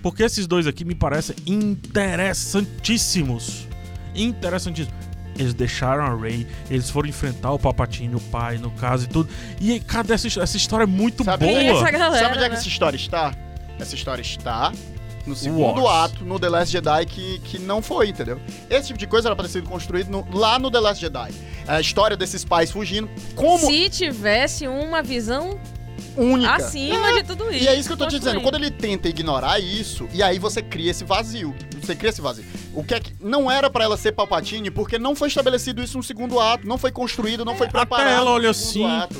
Porque 0.00 0.22
esses 0.22 0.46
dois 0.46 0.68
aqui 0.68 0.84
me 0.84 0.94
parecem 0.94 1.34
interessantíssimos. 1.46 3.66
Interessantíssimos. 4.14 5.02
Eles 5.38 5.54
deixaram 5.54 6.04
a 6.04 6.14
Ray, 6.14 6.46
eles 6.70 6.90
foram 6.90 7.08
enfrentar 7.08 7.52
o 7.52 7.58
Palpatine, 7.58 8.14
o 8.14 8.20
pai, 8.20 8.58
no 8.58 8.70
caso 8.72 9.06
e 9.06 9.08
tudo. 9.08 9.30
E 9.60 9.72
aí, 9.72 9.80
cadê 9.80 10.12
essa, 10.12 10.28
essa 10.40 10.56
história 10.56 10.84
é 10.84 10.86
muito 10.86 11.24
Sabe 11.24 11.48
é 11.48 11.70
boa? 11.70 11.80
essa 11.80 11.90
galera? 11.90 12.22
Sabe 12.22 12.36
onde 12.36 12.44
é 12.44 12.48
que 12.48 12.54
né? 12.54 12.60
essa 12.60 12.68
história 12.68 12.96
está? 12.96 13.34
Essa 13.80 13.94
história 13.94 14.22
está 14.22 14.72
no 15.26 15.36
segundo 15.36 15.82
Wars. 15.82 16.12
ato, 16.12 16.24
no 16.24 16.38
The 16.38 16.48
Last 16.48 16.72
Jedi, 16.72 17.06
que, 17.06 17.38
que 17.40 17.58
não 17.58 17.80
foi, 17.82 18.08
entendeu? 18.08 18.40
Esse 18.68 18.88
tipo 18.88 18.98
de 18.98 19.06
coisa 19.06 19.28
era 19.28 19.36
pra 19.36 19.44
ter 19.44 19.52
sido 19.52 19.68
construído 19.68 20.10
no- 20.10 20.26
lá 20.32 20.58
no 20.58 20.70
The 20.70 20.80
Last 20.80 21.00
Jedi. 21.00 21.30
A 21.66 21.80
história 21.80 22.16
desses 22.16 22.44
pais 22.44 22.70
fugindo. 22.70 23.08
Como. 23.36 23.58
Se 23.66 23.88
tivesse 23.90 24.66
uma 24.66 25.02
visão 25.02 25.58
única. 26.16 26.54
Acima 26.56 27.12
de 27.14 27.22
tudo 27.22 27.50
isso. 27.52 27.64
E 27.64 27.68
é 27.68 27.74
isso 27.74 27.88
que 27.88 27.92
eu 27.94 27.96
tô 27.96 28.06
te 28.08 28.18
dizendo. 28.18 28.40
Quando 28.40 28.56
ele 28.56 28.70
tenta 28.70 29.08
ignorar 29.08 29.58
isso, 29.60 30.08
e 30.12 30.22
aí 30.22 30.38
você 30.38 30.60
cria 30.60 30.90
esse 30.90 31.04
vazio. 31.04 31.54
Você 31.80 31.94
cria 31.94 32.10
esse 32.10 32.20
vazio. 32.20 32.44
O 32.74 32.82
que 32.84 32.94
é 32.94 33.00
que. 33.00 33.12
Não 33.20 33.50
era 33.50 33.70
pra 33.70 33.84
ela 33.84 33.96
ser 33.96 34.12
Palpatine, 34.12 34.70
porque 34.70 34.98
não 34.98 35.14
foi 35.14 35.28
estabelecido 35.28 35.82
isso 35.82 35.96
no 35.96 36.02
segundo 36.02 36.38
ato. 36.40 36.66
Não 36.66 36.76
foi 36.78 36.90
construído, 36.92 37.44
não 37.44 37.54
foi 37.56 37.66
até 37.66 37.78
preparado. 37.78 38.08
ela 38.08 38.24
no 38.24 38.30
olha 38.32 38.52
segundo 38.52 38.86
assim. 38.88 38.96
ato. 39.02 39.16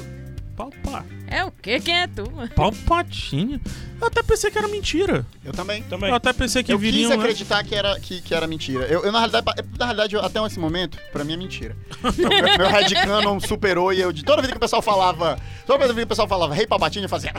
Palpa. 0.57 1.05
É 1.33 1.45
o 1.45 1.51
quê? 1.51 1.80
Quem 1.80 1.97
é 1.99 2.07
tu? 2.07 2.24
Palpatine. 2.55 3.59
Eu 3.99 4.07
até 4.07 4.22
pensei 4.22 4.51
que 4.51 4.59
era 4.59 4.68
mentira. 4.68 5.24
Eu 5.43 5.53
também. 5.53 5.83
Também. 5.85 6.11
Eu 6.11 6.14
até 6.16 6.33
pensei 6.33 6.62
que 6.62 6.72
eu 6.72 6.78
viriam. 6.78 7.09
quis 7.09 7.18
né? 7.18 7.24
acreditar 7.24 7.64
que 7.64 7.74
era, 7.74 7.99
que, 7.99 8.20
que 8.20 8.35
era 8.35 8.47
mentira. 8.47 8.85
Eu, 8.85 9.03
eu, 9.05 9.11
na 9.11 9.18
realidade, 9.20 9.47
na 9.78 9.85
realidade, 9.87 10.14
eu- 10.14 10.22
até 10.22 10.45
esse 10.45 10.59
momento, 10.59 10.99
pra 11.11 11.24
mim 11.24 11.33
é 11.33 11.37
mentira. 11.37 11.74
Meu, 12.18 12.28
meu 12.59 12.68
headcanon 12.68 13.41
superou 13.41 13.93
e 13.93 14.01
eu, 14.01 14.12
de 14.12 14.22
toda 14.24 14.43
vida 14.43 14.53
que 14.53 14.59
o 14.59 14.61
pessoal 14.61 14.83
falava, 14.83 15.39
toda 15.66 15.78
vez 15.78 15.93
que 15.97 16.03
o 16.03 16.07
pessoal 16.07 16.28
falava 16.28 16.55
Rei 16.55 16.66
Palpatine, 16.66 17.05
eu 17.05 17.09
fazia... 17.09 17.33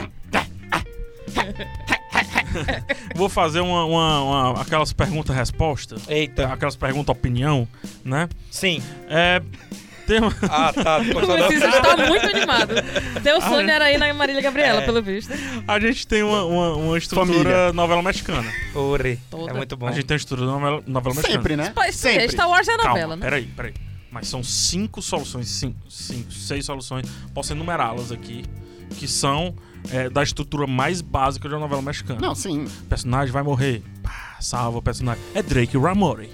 Vou 3.14 3.28
fazer 3.28 3.60
uma, 3.60 3.84
uma- 3.84 4.22
uma- 4.22 4.62
aquelas 4.62 4.92
perguntas-respostas. 4.92 6.02
Eita. 6.08 6.46
Aquelas 6.52 6.76
perguntas-opinião, 6.76 7.68
né? 8.04 8.28
Sim. 8.50 8.82
É. 9.08 9.42
Tem 10.06 10.18
uma- 10.20 10.32
Ah, 10.42 10.72
tá. 10.72 10.98
O 11.04 11.12
Gostou 11.14 11.36
Luciano 11.36 11.72
da... 11.72 11.80
tá 11.80 11.96
muito 12.06 12.26
animado. 12.26 12.74
Teu 13.22 13.40
sonho 13.40 13.68
era 13.70 13.90
ir 13.92 13.98
na 13.98 14.12
Marília 14.14 14.42
Gabriela, 14.42 14.80
É. 14.82 14.84
pelo 14.84 15.02
visto. 15.02 15.32
A 15.66 15.80
gente 15.80 16.06
tem 16.06 16.22
uma, 16.22 16.44
uma, 16.44 16.74
uma 16.76 16.98
estrutura 16.98 17.26
Família. 17.34 17.72
novela 17.72 18.02
mexicana. 18.02 18.50
Ore. 18.74 19.18
É 19.48 19.52
muito 19.52 19.76
bom. 19.76 19.86
A 19.88 19.92
gente 19.92 20.04
tem 20.04 20.14
uma 20.14 20.18
estrutura 20.18 20.50
novela, 20.50 20.82
novela 20.86 21.14
mexicana. 21.14 21.36
Sempre, 21.38 21.56
né? 21.56 21.72
É, 21.86 21.92
Sempre. 21.92 22.28
Star 22.30 22.48
Wars 22.48 22.68
é 22.68 22.76
Calma, 22.76 22.88
novela, 22.90 23.16
né? 23.16 23.22
peraí, 23.24 23.44
peraí. 23.46 23.74
Mas 24.10 24.28
são 24.28 24.42
cinco 24.44 25.02
soluções, 25.02 25.48
cinco, 25.48 25.76
cinco, 25.90 26.30
seis 26.32 26.64
soluções. 26.66 27.06
Posso 27.34 27.52
enumerá-las 27.52 28.12
aqui. 28.12 28.44
Que 28.96 29.08
são 29.08 29.54
é, 29.90 30.08
da 30.08 30.22
estrutura 30.22 30.66
mais 30.66 31.00
básica 31.00 31.48
de 31.48 31.54
uma 31.54 31.60
novela 31.62 31.82
mexicana. 31.82 32.20
Não, 32.20 32.34
sim. 32.34 32.64
O 32.64 32.84
personagem 32.84 33.32
vai 33.32 33.42
morrer. 33.42 33.82
Pá, 34.02 34.36
salva 34.40 34.78
o 34.78 34.82
personagem. 34.82 35.20
É 35.34 35.42
Drake 35.42 35.76
Ramore. 35.76 36.30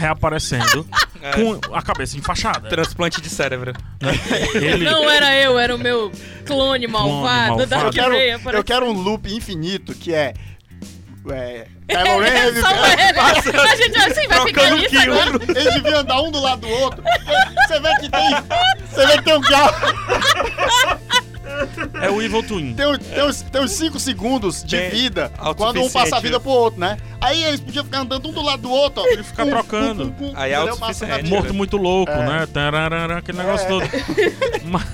Reaparecendo 0.00 0.86
É. 1.22 1.32
com 1.32 1.74
a 1.74 1.82
cabeça 1.82 2.16
enfaixada. 2.16 2.70
Transplante 2.70 3.20
de 3.20 3.28
cérebro. 3.28 3.74
né? 4.00 4.12
Ele, 4.54 4.84
Não 4.86 5.08
era 5.10 5.34
eu, 5.36 5.58
era 5.58 5.74
o 5.76 5.78
meu 5.78 6.10
clone 6.46 6.86
malvado, 6.86 7.58
malvado. 7.58 7.66
da 7.66 7.78
Eu 7.80 7.90
quero, 7.90 8.12
Rey 8.14 8.32
eu 8.54 8.64
quero 8.64 8.86
um 8.86 8.92
loop 8.92 9.30
infinito 9.30 9.92
que 9.94 10.14
é... 10.14 10.32
é 11.30 11.66
Kylo 11.86 12.20
Ren, 12.24 12.30
É 12.30 12.46
ele- 12.48 12.60
só 12.62 12.68
ele. 12.70 13.18
A 13.68 13.76
gente 13.76 13.98
assim, 13.98 14.26
vai 14.28 14.46
ficar 14.46 14.70
nisso 14.70 14.88
quilo. 14.88 15.20
agora. 15.20 15.44
Eles 15.60 15.74
deviam 15.74 15.98
andar 15.98 16.22
um 16.22 16.30
do 16.30 16.40
lado 16.40 16.60
do 16.62 16.68
outro. 16.70 17.02
Você 17.68 17.80
vê 17.80 17.94
que 17.96 18.08
tem. 18.08 18.30
Você 18.88 19.06
vê 19.06 19.12
que 19.18 19.24
tem 19.24 19.34
um 19.36 19.40
carro. 19.42 19.74
é 22.02 22.10
o 22.10 22.20
Evil 22.22 22.42
Twin. 22.42 22.74
Tem, 22.74 22.98
tem, 22.98 23.24
uns, 23.24 23.42
tem 23.42 23.62
uns 23.62 23.70
5 23.72 23.98
segundos 24.00 24.62
de 24.64 24.76
Tem 24.76 24.90
vida 24.90 25.30
quando 25.56 25.80
um 25.82 25.90
passa 25.90 26.16
a 26.16 26.20
vida 26.20 26.38
pro 26.40 26.50
outro, 26.50 26.80
né? 26.80 26.96
Aí 27.20 27.42
eles 27.44 27.60
podiam 27.60 27.84
ficar 27.84 28.00
andando 28.00 28.28
um 28.28 28.32
do 28.32 28.42
lado 28.42 28.62
do 28.62 28.70
outro, 28.70 29.02
ó. 29.02 29.06
Ele 29.06 29.22
fica 29.22 29.44
trocando. 29.46 30.14
Aí 30.34 30.52
é 30.52 30.54
autossuficiente. 30.54 31.28
Morto 31.30 31.52
muito 31.54 31.76
louco, 31.76 32.10
É. 32.12 32.26
né? 32.26 32.46
Tararara, 32.46 33.18
aquele 33.18 33.38
negócio 33.38 33.66
É. 33.66 33.68
todo. 33.68 33.84
Mas 34.64 34.86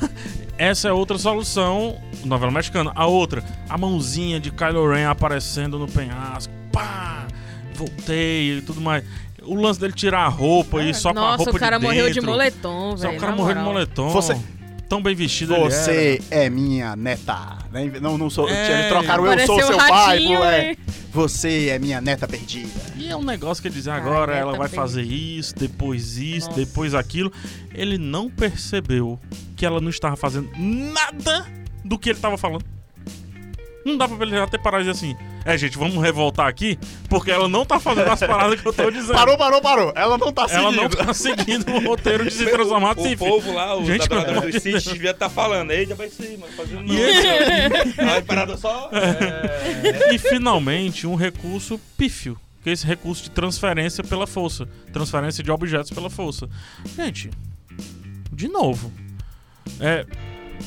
essa 0.59 0.89
é 0.89 0.93
outra 0.93 1.19
solução, 1.19 1.97
novela 2.25 2.51
mexicana. 2.51 2.91
A 2.95 3.07
outra, 3.07 3.45
a 3.69 3.77
mãozinha 3.79 4.41
de 4.41 4.51
Kylo 4.51 4.91
Ren 4.93 5.07
aparecendo 5.07 5.79
no 5.79 5.87
penhasco. 5.87 6.53
Pá! 6.73 7.27
Voltei 7.75 8.59
e 8.59 8.63
tudo 8.63 8.81
mais. 8.81 9.05
O 9.43 9.55
lance 9.55 9.79
dele 9.79 9.93
tirar 9.93 10.25
a 10.25 10.29
roupa 10.29 10.83
e 10.83 10.93
só 10.93 11.13
com 11.13 11.21
a 11.21 11.23
Nossa, 11.23 11.37
roupa 11.45 11.57
o 11.57 11.61
cara 11.61 11.79
de 11.79 11.85
morreu 11.87 12.09
de 12.09 12.15
dentro. 12.15 12.31
moletom, 12.31 12.97
Só 12.97 13.07
velho. 13.07 13.19
o 13.19 13.21
cara 13.21 13.37
morreu 13.37 13.55
de 13.57 13.63
moletom. 13.63 14.09
Você- 14.11 14.37
Tão 14.89 15.03
bem 15.03 15.15
vestido 15.15 15.55
ele 15.55 15.65
era. 15.65 15.71
Você 15.71 16.21
é 16.31 16.49
minha 16.49 16.95
neta. 16.95 17.59
né? 17.73 17.91
Não, 18.01 18.17
não 18.17 18.31
sou. 18.31 18.49
É. 18.49 18.73
Eles 18.79 18.89
trocaram 18.89 19.27
eu 19.27 19.47
sou 19.47 19.61
seu 19.63 19.77
pai. 19.77 20.23
pô, 20.25 20.45
é. 20.45 20.77
Você 21.13 21.69
é 21.69 21.79
minha 21.79 22.01
neta 22.01 22.29
perdida. 22.29 22.69
E 22.97 23.09
é 23.09 23.17
um 23.17 23.25
negócio 23.25 23.63
que 23.63 23.69
ele 23.69 23.75
diz 23.75 23.89
Ai, 23.89 23.99
agora, 23.99 24.35
né, 24.35 24.41
ela 24.41 24.53
vai 24.53 24.69
também. 24.69 24.77
fazer 24.77 25.03
isso, 25.03 25.55
depois 25.57 26.19
isso, 26.19 26.49
Nossa. 26.49 26.61
depois 26.61 26.95
aquilo. 26.95 27.33
Ele 27.75 27.97
não 27.99 28.29
percebeu 28.31 29.19
que 29.57 29.65
ela 29.65 29.81
não 29.81 29.89
estava 29.91 30.15
fazendo 30.15 30.51
nada 30.57 31.47
do 31.85 31.99
que 31.99 32.11
ele 32.11 32.19
estava 32.19 32.37
falando. 32.37 32.65
Não 33.87 33.97
dá 33.97 34.09
pra 34.09 34.27
ele 34.27 34.37
até 34.39 34.59
parar 34.59 34.79
e 34.79 34.81
dizer 34.81 34.91
assim: 34.93 35.17
É, 35.45 35.57
gente, 35.57 35.79
vamos 35.79 36.03
revoltar 36.03 36.47
aqui, 36.49 36.79
porque 37.09 37.31
ela 37.31 37.49
não 37.49 37.65
tá 37.65 37.79
fazendo 37.79 38.11
as 38.11 38.19
paradas 38.21 38.61
que 38.61 38.67
eu 38.67 38.73
tô 38.73 38.91
dizendo. 38.91 39.13
Parou, 39.15 39.39
parou, 39.39 39.61
parou. 39.61 39.93
Ela 39.95 40.19
não 40.19 40.33
tá 40.33 40.47
Ela 40.51 40.71
seguindo. 40.73 40.83
não 40.83 40.89
tá 40.89 41.15
seguindo 41.15 41.71
o 41.73 41.79
roteiro 41.89 42.25
de 42.25 42.33
se 42.35 42.45
transformar 42.47 42.99
O 42.99 43.03
Sif. 43.03 43.17
povo 43.17 43.55
lá, 43.55 43.77
os 43.77 43.87
Gente, 43.87 44.03
adoradores 44.05 44.63
pelo 44.63 44.75
do 44.77 44.83
Deus. 44.83 44.85
devia 44.93 45.11
estar 45.13 45.29
falando. 45.31 45.71
Ei, 45.71 45.87
já 45.87 45.95
vai 45.95 46.09
ser, 46.09 46.37
mas 46.41 46.55
fazendo 46.55 46.83
não. 46.83 46.95
E 46.95 48.11
Aí 48.11 48.23
parada 48.23 48.57
só. 48.57 48.91
É... 48.93 50.13
E 50.15 50.19
finalmente 50.19 51.07
um 51.07 51.15
recurso 51.15 51.81
pífio. 51.97 52.37
Que 52.63 52.71
é 52.71 52.73
esse 52.73 52.85
recurso 52.85 53.23
de 53.23 53.31
transferência 53.31 54.03
pela 54.03 54.27
força. 54.27 54.67
Transferência 54.93 55.41
de 55.45 55.53
objetos 55.53 55.91
pela 55.93 56.11
força. 56.11 56.49
Gente, 56.97 57.31
de 58.33 58.49
novo. 58.49 58.93
É, 59.79 60.05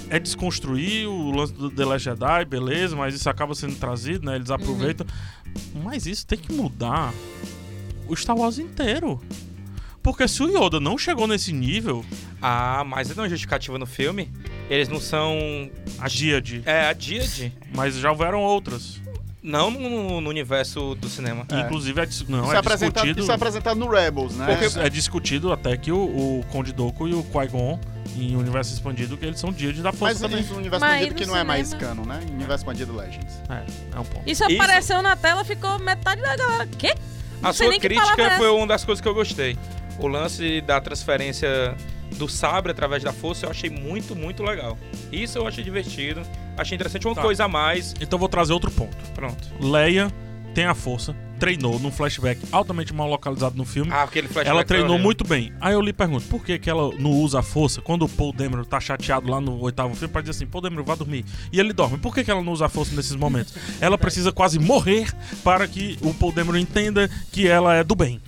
é 0.10 0.20
desconstruir 0.20 1.08
o 1.08 1.32
lance 1.32 1.54
do 1.54 1.70
The 1.70 1.86
Last 1.86 2.06
Jedi, 2.06 2.46
beleza, 2.46 2.96
mas 2.96 3.14
isso 3.16 3.30
acaba 3.30 3.54
sendo 3.56 3.76
trazido, 3.76 4.26
né? 4.26 4.36
Eles 4.36 4.50
aproveitam. 4.52 5.06
Mas 5.84 6.06
isso 6.06 6.26
tem 6.26 6.38
que 6.38 6.52
mudar 6.54 7.14
o 8.08 8.16
Star 8.16 8.36
Wars 8.38 8.58
inteiro. 8.60 9.22
Porque 10.02 10.28
se 10.28 10.42
o 10.42 10.48
Yoda 10.48 10.80
não 10.80 10.98
chegou 10.98 11.28
nesse 11.28 11.52
nível, 11.52 12.06
Ah, 12.42 12.84
mas 12.88 13.14
não 13.16 13.26
é 13.26 13.30
justificativa 13.30 13.78
no 13.78 13.86
filme. 13.86 14.32
Eles 14.70 14.88
não 14.88 15.00
são. 15.00 15.70
a 16.00 16.08
Díade. 16.08 16.62
É, 16.66 16.86
a 16.88 16.94
Díade. 16.94 17.54
Mas 17.76 17.96
já 17.96 18.10
houveram 18.10 18.40
outras. 18.42 19.02
Não 19.42 19.70
no, 19.72 20.22
no 20.22 20.30
universo 20.30 20.96
do 20.96 21.10
cinema. 21.10 21.46
É. 21.50 21.62
Inclusive, 21.62 22.00
é, 22.02 22.08
não, 22.28 22.44
Isso 22.44 22.52
é 22.52 22.56
é, 22.56 22.60
apresentado, 22.60 22.94
discutido. 23.04 23.20
isso 23.22 23.32
é 23.32 23.36
apresentado 23.36 23.78
no 23.80 23.90
Rebels, 23.90 24.36
né? 24.36 24.46
Porque 24.46 24.80
é 24.80 24.90
discutido 24.90 25.52
até 25.52 25.76
que 25.78 25.92
o, 25.92 25.98
o 26.40 26.46
Conde 26.52 26.72
Dooku 26.74 27.08
e 27.08 27.14
o 27.14 27.24
Qui-Gon, 27.24 27.80
em 28.18 28.36
Universo 28.36 28.74
Expandido, 28.74 29.18
que 29.18 29.26
eles 29.26 29.40
são 29.40 29.52
Díade 29.52 29.82
da 29.82 29.92
Força 29.92 30.06
Mas 30.14 30.20
também. 30.22 30.44
o 30.52 30.58
universo 30.58 30.80
Mas 30.86 30.94
expandido 30.96 31.16
que 31.16 31.26
não 31.26 31.36
é 31.38 31.44
mais 31.44 31.68
cinema- 31.70 31.88
canon, 31.96 32.06
né? 32.06 32.20
Universo 32.30 32.62
expandido 32.64 32.96
Legends. 32.96 33.42
É, 33.50 33.64
é 33.96 34.00
um 34.00 34.04
ponto. 34.04 34.30
Isso 34.30 34.44
Isso- 34.50 34.62
apareceu 34.62 35.02
na 35.02 35.16
tela, 35.16 35.44
ficou 35.46 35.78
metade 35.80 36.22
da 36.22 36.36
galera. 36.36 36.68
Quê? 36.78 36.94
Não 37.42 37.50
A 37.50 37.54
sua 37.54 37.78
crítica 37.80 38.22
é 38.22 38.38
foi 38.38 38.50
uma 38.50 38.68
das 38.68 38.84
coisas 38.84 39.02
que 39.02 39.08
eu 39.08 39.14
gostei. 39.14 39.58
O 40.00 40.08
lance 40.08 40.62
da 40.62 40.80
transferência 40.82 41.76
do 42.18 42.28
sabre 42.28 42.72
através 42.72 43.04
da 43.04 43.14
força 43.14 43.46
eu 43.46 43.50
achei 43.52 43.70
muito, 43.70 44.16
muito 44.16 44.44
legal. 44.44 44.78
Isso 45.12 45.38
eu 45.38 45.48
achei 45.48 45.64
divertido. 45.64 46.22
Achei 46.58 46.76
interessante 46.76 47.06
uma 47.08 47.16
Tá. 47.16 47.22
coisa 47.22 47.46
a 47.46 47.48
mais. 47.48 47.94
Então 48.02 48.18
eu 48.18 48.20
vou 48.20 48.28
trazer 48.30 48.52
outro 48.54 48.72
ponto. 48.72 48.98
Pronto. 49.14 49.48
Leia 49.60 50.12
tem 50.54 50.66
a 50.66 50.74
força, 50.76 51.16
treinou 51.40 51.80
num 51.80 51.92
flashback 51.92 52.40
altamente 52.52 52.94
mal 52.94 53.10
localizado 53.10 53.56
no 53.58 53.66
filme. 53.66 53.92
Ah, 53.92 54.04
aquele 54.04 54.28
flashback. 54.28 54.50
ela 54.50 54.60
foi 54.60 54.66
treinou 54.66 55.00
muito 55.00 55.24
bem. 55.24 55.54
Aí 55.62 55.74
eu 55.74 55.82
lhe 55.82 55.94
pergunto, 55.94 56.26
por 56.28 56.44
que, 56.44 56.60
que 56.60 56.70
ela 56.70 56.92
não 57.00 57.12
usa 57.12 57.40
a 57.40 57.44
força 57.44 57.82
quando 57.82 58.04
o 58.04 58.10
Paul 58.10 58.34
Dameron 58.34 58.64
tá 58.64 58.80
chateado 58.80 59.30
lá 59.30 59.40
no 59.40 59.60
oitavo 59.62 59.96
filme 59.96 60.12
pra 60.12 60.22
dizer 60.22 60.32
assim, 60.32 60.46
Paul 60.46 60.62
Dameron, 60.62 60.84
vá 60.84 60.96
dormir. 60.96 61.26
E 61.52 61.60
ele 61.60 61.74
dorme. 61.74 61.98
Por 61.98 62.14
que, 62.14 62.24
que 62.24 62.30
ela 62.30 62.42
não 62.42 62.52
usa 62.52 62.66
a 62.66 62.70
força 62.70 62.96
nesses 62.96 63.16
momentos? 63.16 63.56
ela 63.80 63.98
precisa 63.98 64.32
quase 64.32 64.60
morrer 64.60 65.12
para 65.44 65.68
que 65.68 65.98
o 66.02 66.14
Paul 66.14 66.32
Dameron 66.32 66.58
entenda 66.58 67.10
que 67.32 67.48
ela 67.48 67.76
é 67.76 67.84
do 67.84 67.96
bem. 67.96 68.22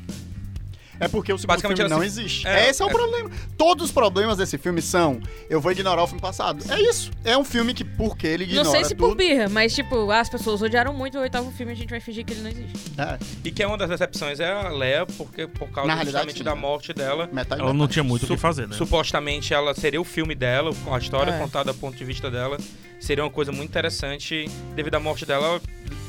É 1.01 1.07
porque 1.07 1.33
o 1.33 1.37
segundo 1.37 1.47
Basicamente 1.55 1.77
filme 1.77 1.89
não 1.89 1.99
se- 1.99 2.05
existe. 2.05 2.47
É, 2.47 2.69
Esse 2.69 2.81
é 2.81 2.85
o 2.85 2.89
é. 2.89 2.91
problema. 2.93 3.29
Todos 3.57 3.85
os 3.85 3.91
problemas 3.91 4.37
desse 4.37 4.57
filme 4.57 4.81
são 4.81 5.19
eu 5.49 5.59
vou 5.59 5.71
ignorar 5.71 6.03
o 6.03 6.07
filme 6.07 6.21
passado. 6.21 6.63
É 6.71 6.79
isso. 6.79 7.11
É 7.25 7.35
um 7.37 7.43
filme 7.43 7.73
que, 7.73 7.83
porque 7.83 8.27
ele 8.27 8.43
ignora 8.43 8.63
Não 8.63 8.71
sei 8.71 8.83
se 8.85 8.95
por 8.95 9.09
tudo... 9.09 9.17
birra, 9.17 9.49
mas 9.49 9.73
tipo, 9.73 10.09
as 10.11 10.29
pessoas 10.29 10.61
odiaram 10.61 10.93
muito 10.93 11.17
o 11.17 11.21
oitavo 11.21 11.51
filme, 11.51 11.71
a 11.71 11.75
gente 11.75 11.89
vai 11.89 11.99
fingir 11.99 12.23
que 12.23 12.33
ele 12.33 12.41
não 12.41 12.49
existe. 12.49 12.91
É, 12.97 13.17
E 13.43 13.51
que 13.51 13.63
é 13.63 13.67
uma 13.67 13.77
das 13.77 13.89
decepções 13.89 14.39
é 14.39 14.51
a 14.51 14.69
Leia, 14.69 15.05
porque 15.05 15.47
por 15.47 15.69
causa 15.69 15.91
justamente 16.03 16.37
sim, 16.37 16.43
da 16.43 16.53
né? 16.55 16.61
morte 16.61 16.93
dela. 16.93 17.27
metade 17.33 17.59
Ela 17.61 17.69
não 17.73 17.79
metade. 17.81 17.93
tinha 17.93 18.03
muito 18.03 18.23
o 18.23 18.27
que 18.27 18.37
fazer, 18.37 18.67
né? 18.67 18.75
Supostamente 18.75 19.53
ela 19.53 19.73
seria 19.73 19.99
o 19.99 20.03
filme 20.05 20.35
dela, 20.35 20.71
com 20.85 20.93
a 20.93 20.99
história 20.99 21.31
É. 21.31 21.37
contada 21.39 21.73
do 21.73 21.79
ponto 21.79 21.97
de 21.97 22.05
vista 22.05 22.29
dela. 22.29 22.57
Seria 22.99 23.23
uma 23.23 23.31
coisa 23.31 23.51
muito 23.51 23.69
interessante. 23.69 24.45
Devido 24.75 24.93
à 24.95 24.99
morte 24.99 25.25
dela, 25.25 25.47
ela 25.47 25.61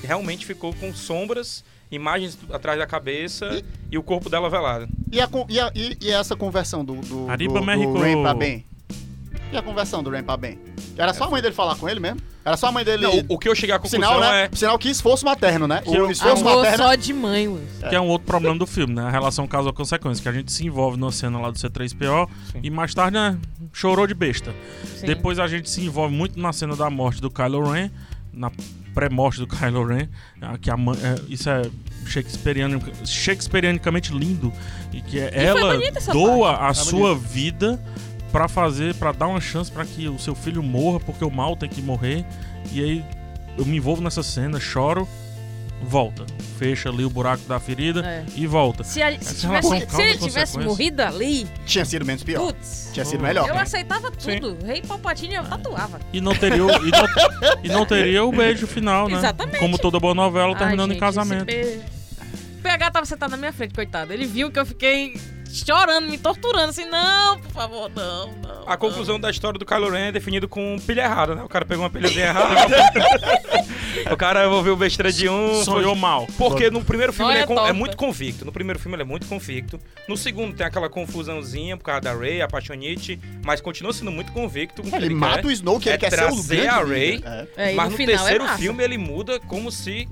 realmente 0.04 0.44
ficou 0.44 0.74
com 0.74 0.92
sombras, 0.94 1.64
imagens 1.96 2.38
atrás 2.52 2.78
da 2.78 2.86
cabeça 2.86 3.62
e, 3.90 3.98
o 3.98 4.02
corpo 4.02 4.28
dela 4.30 4.48
velado. 4.50 4.88
E, 5.10 5.20
a 5.20 5.28
e, 5.48 5.60
a- 5.60 5.70
e- 5.74 5.96
e 6.00 6.10
essa 6.10 6.34
conversão 6.34 6.84
do, 6.84 6.94
do, 6.96 7.30
Arriba, 7.30 7.60
do, 7.60 7.66
México. 7.66 7.92
do 7.92 8.00
Rain 8.00 8.22
pra 8.22 8.34
bem? 8.34 8.64
E 9.52 9.56
a 9.56 9.62
conversão 9.62 10.02
do 10.02 10.08
Rain 10.10 10.22
pra 10.22 10.36
bem? 10.36 10.58
Era 10.96 11.12
só 11.12 11.24
a 11.24 11.30
mãe 11.30 11.42
dele 11.42 11.54
falar 11.54 11.76
com 11.76 11.88
ele 11.88 12.00
mesmo? 12.00 12.20
Era 12.44 12.56
só 12.56 12.66
a 12.68 12.72
mãe 12.72 12.84
dele... 12.84 13.04
Não, 13.04 13.22
o, 13.28 13.38
que 13.38 13.48
eu 13.48 13.54
cheguei 13.54 13.74
à 13.74 13.78
conclusão 13.78 14.00
Sinal, 14.00 14.20
né? 14.20 14.44
é. 14.52 14.56
Sinal 14.56 14.76
que 14.78 14.88
esforço 14.88 15.24
materno, 15.24 15.68
né? 15.68 15.80
Que 15.82 15.90
o 15.90 15.94
eu- 15.94 16.10
esforço 16.10 16.42
Amor 16.42 16.56
materno... 16.64 16.76
só 16.84 16.94
de 16.96 17.12
mãe, 17.12 17.46
Luiz. 17.46 17.62
Que 17.88 17.94
é 17.94 18.00
um 18.00 18.08
outro 18.08 18.26
problema 18.26 18.58
do 18.58 18.66
filme, 18.66 18.94
né? 18.94 19.02
A 19.02 19.10
relação 19.10 19.46
causa-consequência. 19.46 20.20
Que 20.22 20.28
a 20.28 20.32
gente 20.32 20.50
se 20.50 20.66
envolve 20.66 20.98
numa 20.98 21.12
cena 21.12 21.38
lá 21.38 21.50
do 21.50 21.56
C3PO 21.58 22.28
Sim. 22.50 22.58
e 22.62 22.68
mais 22.70 22.92
tarde, 22.94 23.12
né? 23.16 23.38
Chorou 23.72 24.06
de 24.08 24.14
besta. 24.14 24.52
Sim. 24.96 25.06
Depois 25.06 25.38
a 25.38 25.46
gente 25.46 25.70
se 25.70 25.84
envolve 25.84 26.12
muito 26.14 26.40
na 26.40 26.52
cena 26.52 26.74
da 26.74 26.90
morte 26.90 27.20
do 27.20 27.30
Kylo 27.30 27.70
Ren, 27.70 27.90
na 28.32 28.50
pré-morte 28.94 29.40
do 29.40 29.46
Kylo 29.46 29.84
Ren, 29.84 30.08
ah, 30.40 30.56
que 30.58 30.70
a 30.70 30.76
mãe, 30.76 30.96
é, 31.02 31.16
isso 31.28 31.48
é 31.48 31.62
shakespeariano, 32.06 32.80
shakespearianicamente 33.04 34.12
lindo 34.12 34.52
e 34.92 35.00
que 35.00 35.18
é, 35.18 35.30
foi 35.30 35.42
ela 35.42 35.78
doa 36.12 36.66
a 36.66 36.70
É 36.70 36.74
sua 36.74 37.14
vida 37.14 37.80
pra 38.30 38.48
fazer, 38.48 38.94
pra 38.94 39.12
dar 39.12 39.28
uma 39.28 39.40
chance 39.40 39.70
pra 39.70 39.84
que 39.84 40.08
o 40.08 40.18
seu 40.18 40.34
filho 40.34 40.62
morra, 40.62 40.98
porque 41.00 41.24
o 41.24 41.30
mal 41.30 41.54
tem 41.54 41.68
que 41.68 41.82
morrer. 41.82 42.24
E 42.72 42.82
aí 42.82 43.04
eu 43.58 43.64
me 43.66 43.76
envolvo 43.76 44.02
nessa 44.02 44.22
cena, 44.22 44.58
choro, 44.58 45.06
volta. 45.82 46.24
Fecha 46.58 46.88
ali 46.88 47.04
o 47.04 47.10
buraco 47.10 47.42
da 47.48 47.58
ferida 47.58 48.00
É. 48.06 48.24
e 48.36 48.46
volta. 48.46 48.84
Se, 48.84 49.02
a- 49.02 49.10
se 49.10 49.16
Essa 49.16 49.34
tivesse- 49.34 49.90
se 49.90 50.02
ele 50.02 50.18
tivesse 50.18 50.58
morrido 50.58 51.02
ali, 51.02 51.46
Tinha 51.66 51.84
sido 51.84 52.04
menos 52.04 52.22
pior. 52.22 52.40
putz, 52.46 52.90
Tinha 52.92 53.04
sido 53.04 53.20
melhor. 53.22 53.48
eu 53.48 53.58
aceitava 53.58 54.10
tudo. 54.10 54.56
Rei 54.64 54.80
Palpatine 54.82 55.34
eu 55.34 55.44
tatuava. 55.44 55.98
E 56.12 56.20
não 56.20 56.34
teria 56.34 56.64
o, 56.64 56.70
e 56.70 56.90
não, 56.90 57.06
e 57.64 57.68
não 57.68 57.84
teria 57.86 58.24
o 58.24 58.30
beijo 58.30 58.66
final, 58.66 59.08
né? 59.08 59.18
Exatamente. 59.18 59.58
Como 59.58 59.76
toda 59.78 59.98
boa 59.98 60.14
novela 60.14 60.52
Ai, 60.52 60.58
terminando 60.58 60.90
gente, 60.90 60.98
em 60.98 61.00
casamento. 61.00 61.42
O 62.58 62.62
PH 62.62 62.90
tava 62.92 63.06
sentado 63.06 63.30
na 63.32 63.36
minha 63.36 63.52
frente, 63.52 63.74
coitado. 63.74 64.12
Ele 64.12 64.24
viu 64.24 64.48
que 64.50 64.58
eu 64.58 64.64
fiquei 64.64 65.20
chorando, 65.52 66.08
me 66.08 66.18
torturando, 66.18 66.70
assim, 66.70 66.86
não, 66.86 67.38
por 67.38 67.50
favor, 67.52 67.90
não, 67.94 68.32
não. 68.42 68.62
A 68.66 68.76
conclusão 68.76 69.20
da 69.20 69.30
história 69.30 69.58
do 69.58 69.66
Kylo 69.66 69.90
Ren 69.90 70.08
é 70.08 70.12
definido 70.12 70.48
com 70.48 70.76
pilha 70.86 71.02
errada, 71.02 71.34
né? 71.34 71.42
O 71.42 71.48
cara 71.48 71.64
pegou 71.64 71.84
uma 71.84 71.90
pilhazinha 71.90 72.26
errada. 72.32 72.76
o 74.10 74.16
cara 74.16 74.48
ouviu 74.48 74.76
besteira 74.76 75.12
de 75.12 75.28
um. 75.28 75.62
Sonhou 75.64 75.94
mal. 75.94 76.26
Porque 76.38 76.70
no 76.70 76.82
primeiro 76.84 77.12
filme 77.12 77.30
Olha 77.30 77.38
ele 77.42 77.44
é, 77.44 77.54
torta. 77.54 77.68
é 77.70 77.72
muito 77.72 77.96
convicto. 77.96 78.44
No 78.44 78.52
primeiro 78.52 78.78
filme 78.78 78.94
ele 78.96 79.02
é 79.02 79.06
muito 79.06 79.26
convicto. 79.26 79.78
No 80.08 80.16
segundo 80.16 80.54
tem 80.54 80.66
aquela 80.66 80.88
confusãozinha 80.88 81.76
por 81.76 81.84
causa 81.84 82.00
da 82.00 82.14
Rey, 82.14 82.40
a 82.40 82.48
Paixonite, 82.48 83.20
mas 83.44 83.60
continua 83.60 83.92
sendo 83.92 84.10
muito 84.10 84.32
convicto 84.32 84.82
que 84.82 84.94
Ele, 84.94 85.06
ele, 85.06 85.14
mata 85.14 85.42
quer. 85.42 85.46
o 85.46 85.50
Snoke, 85.50 85.88
ele 85.88 85.96
é 85.96 85.98
quer 85.98 86.10
ser 86.10 86.24
o 86.32 86.42
grande 86.42 86.68
a. 86.68 86.84
Rey, 86.84 87.22
É. 87.24 87.70
É, 87.70 87.74
mas 87.74 87.86
no 87.86 87.90
no, 87.92 87.96
final 87.96 88.16
terceiro 88.16 88.44
é 88.44 88.56
filme 88.56 88.82
ele 88.82 88.98
muda 88.98 89.38
como 89.40 89.70
se. 89.70 90.08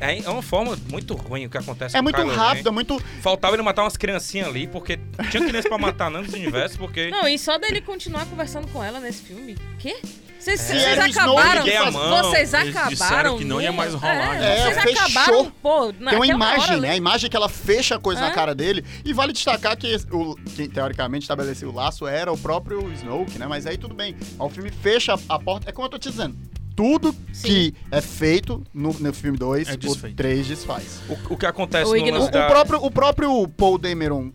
É, 0.00 0.18
é 0.18 0.28
uma 0.30 0.42
forma 0.42 0.78
muito 0.90 1.14
ruim 1.14 1.46
o 1.46 1.50
que 1.50 1.58
acontece 1.58 1.96
É 1.96 1.98
com 1.98 2.08
o 2.08 2.12
muito 2.12 2.22
Ren. 2.22 2.34
rápido, 2.36 2.68
é 2.68 2.72
muito. 2.72 3.02
Faltava 3.20 3.54
ele 3.56 3.62
matar 3.62 3.82
umas 3.82 3.96
criancinhas 3.96 4.46
ali, 4.48 4.66
porque 4.68 4.98
tinha 5.30 5.44
criança 5.44 5.68
pra 5.68 5.76
matar 5.78 6.08
não 6.10 6.22
nesse 6.22 6.36
universo, 6.36 6.78
porque. 6.78 7.10
Não, 7.10 7.26
e 7.26 7.36
só 7.38 7.58
dele 7.58 7.80
continuar 7.80 8.24
conversando 8.26 8.68
com 8.68 8.82
ela 8.82 9.00
nesse 9.00 9.22
filme. 9.22 9.56
Quê? 9.78 9.96
Vocês, 10.38 10.60
Se 10.60 10.68
vocês 10.68 10.84
era 10.84 11.02
o 11.04 11.08
Snoke 11.08 11.28
acabaram. 11.40 11.64
que 11.64 11.74
a 11.74 11.90
mão, 11.90 12.22
vocês 12.22 12.54
eles 12.54 12.68
acabaram. 12.76 12.88
disseram 12.90 13.38
que 13.38 13.44
não 13.44 13.60
ia 13.60 13.72
mais 13.72 13.92
rolar, 13.92 14.36
É, 14.36 14.38
né? 14.38 14.58
É, 14.58 14.62
vocês 14.72 14.82
fechou. 14.84 15.02
acabaram, 15.02 15.50
pô. 15.60 15.92
Tem 15.92 16.16
uma 16.16 16.26
imagem, 16.28 16.62
hora 16.62 16.76
né? 16.80 16.90
A 16.90 16.96
imagem 16.96 17.26
é 17.26 17.30
que 17.30 17.36
ela 17.36 17.48
fecha 17.48 17.96
a 17.96 17.98
coisa 17.98 18.20
na 18.20 18.28
É. 18.28 18.30
cara 18.30 18.54
dele. 18.54 18.84
E 19.04 19.12
vale 19.12 19.32
destacar 19.32 19.76
que 19.76 19.96
o, 20.12 20.36
quem 20.54 20.68
teoricamente 20.70 21.24
estabeleceu 21.24 21.70
o 21.70 21.74
laço 21.74 22.06
era 22.06 22.32
o 22.32 22.38
próprio 22.38 22.88
Snoke, 22.92 23.36
né? 23.36 23.48
Mas 23.48 23.66
aí 23.66 23.76
tudo 23.76 23.96
bem. 23.96 24.14
O 24.38 24.48
filme 24.48 24.70
fecha 24.70 25.14
a, 25.14 25.34
a 25.34 25.38
porta. 25.40 25.68
É 25.68 25.72
como 25.72 25.86
eu 25.86 25.90
tô 25.90 25.98
te 25.98 26.08
dizendo. 26.08 26.36
Tudo 26.78 27.12
Sim. 27.32 27.48
que 27.48 27.74
é 27.90 28.00
feito 28.00 28.62
no, 28.72 28.92
no 28.92 29.12
filme 29.12 29.36
2, 29.36 29.68
É 29.68 29.72
o 29.72 29.76
desfeito. 29.76 30.14
3 30.16 30.46
desfaz. 30.46 31.00
O, 31.08 31.34
o 31.34 31.36
que 31.36 31.44
acontece 31.44 31.90
O 31.90 31.96
no 31.96 32.00
O, 32.04 32.10
lance 32.12 32.28
o 32.28 32.30
da... 32.30 32.46
próprio, 32.46 32.84
o 32.84 32.88
próprio 32.88 33.48
Paul 33.48 33.78
Dameron, 33.78 34.30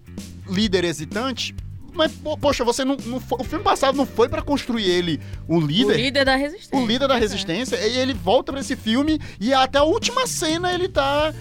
líder 0.50 0.84
hesitante. 0.84 1.56
Mas, 1.94 2.12
po- 2.12 2.38
poxa, 2.38 2.66
você 2.66 2.84
não, 2.84 2.98
não 3.06 3.22
foi- 3.22 3.38
O 3.40 3.46
filme 3.46 3.64
passado 3.64 3.96
não 3.96 4.06
foi 4.06 4.28
pra 4.28 4.42
construir 4.42 4.84
ele 4.84 5.22
O 5.48 5.58
líder? 5.58 5.96
líder 5.96 6.26
da 6.26 6.36
resistência. 6.36 6.78
o 6.78 6.86
líder 6.86 7.08
da 7.08 7.16
É. 7.16 7.20
resistência, 7.20 7.78
e 7.88 7.98
ele 7.98 8.14
volta 8.14 8.52
pra 8.52 8.60
esse 8.60 8.76
filme 8.76 9.22
e 9.40 9.54
até 9.54 9.78
a 9.78 9.84
última 9.84 10.28
cena 10.28 10.74
ele 10.74 10.90
tá. 10.90 11.34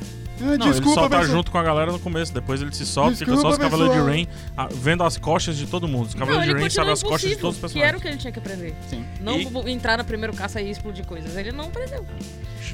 "Ah, 0.43 0.59
Não, 0.59 0.67
ele 0.69 0.83
só 0.95 1.09
tá 1.09 1.19
mas- 1.19 1.29
junto 1.29 1.51
com 1.51 1.59
a 1.59 1.63
galera 1.63 1.93
no 1.93 1.99
começo, 1.99 2.33
depois 2.35 2.61
ele 2.61 2.73
se 2.75 2.85
solta, 2.85 3.13
fica 3.17 3.31
Desculpa, 3.33 3.43
só 3.43 3.49
os 3.51 3.59
Cavaleiros 3.59 3.97
de. 3.97 4.03
Rain 4.11 4.29
ah, 4.57 4.69
vendo 4.71 5.03
as 5.05 5.17
costas 5.17 5.57
de 5.57 5.67
todo 5.67 5.87
mundo. 5.89 6.07
Os 6.09 6.15
Cavaleiros 6.15 6.47
de 6.49 6.61
Rain 6.61 6.71
sabem 6.71 6.93
as 6.93 7.03
costas 7.03 7.31
de 7.31 7.37
todos 7.37 7.63
os 7.63 7.73
que 7.73 7.79
era 7.81 7.97
o 7.97 8.01
personagens. 8.01 8.03
que 8.03 8.09
ele 8.09 8.17
tinha 8.19 8.33
que 8.33 8.39
aprender. 8.39 8.75
Sim. 8.89 9.05
Não 9.21 9.39
E- 9.39 9.71
entrar 9.73 9.97
no 9.99 10.05
primeiro 10.05 10.35
caça 10.35 10.61
e 10.61 10.71
explodir 10.71 11.07
coisas. 11.07 11.37
Ele 11.37 11.53
não 11.53 11.67
aprendeu. 11.67 12.05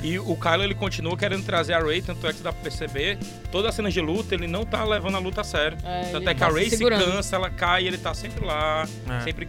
E 0.03 0.19
o 0.19 0.37
Kylo 0.37 0.63
ele 0.63 0.75
continua 0.75 1.17
querendo 1.17 1.45
trazer 1.45 1.73
a 1.75 1.81
Rey, 1.81 2.01
tanto 2.01 2.25
é 2.27 2.33
que 2.33 2.41
dá 2.43 2.53
pra 2.53 2.63
perceber, 2.63 3.19
toda 3.51 3.69
a 3.69 3.73
cena 3.73 3.91
de 3.91 4.01
luta, 4.01 4.35
ele 4.35 4.47
não 4.47 4.65
tá 4.65 4.85
levando 4.85 5.17
a 5.17 5.19
luta 5.19 5.41
a 5.41 5.45
sério. 5.45 5.77
É, 5.85 6.03
tanto 6.13 6.29
é 6.29 6.35
que 6.35 6.41
tá 6.41 6.47
a 6.47 6.51
se 6.51 6.57
Rey 6.57 6.71
se 6.71 6.77
segurando. 6.77 7.05
cansa, 7.05 7.35
ela 7.37 7.51
cai, 7.51 7.85
ele 7.87 7.99
tá 7.99 8.15
sempre 8.15 8.45
lá, 8.45 8.87
É, 9.09 9.21
sempre 9.21 9.49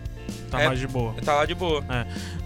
tá 0.49 0.59
é- 0.61 0.67
mais 0.67 0.79
de 0.79 0.87
boa. 0.87 1.13
tá 1.23 1.35
lá 1.35 1.45
de 1.45 1.53
boa. 1.53 1.83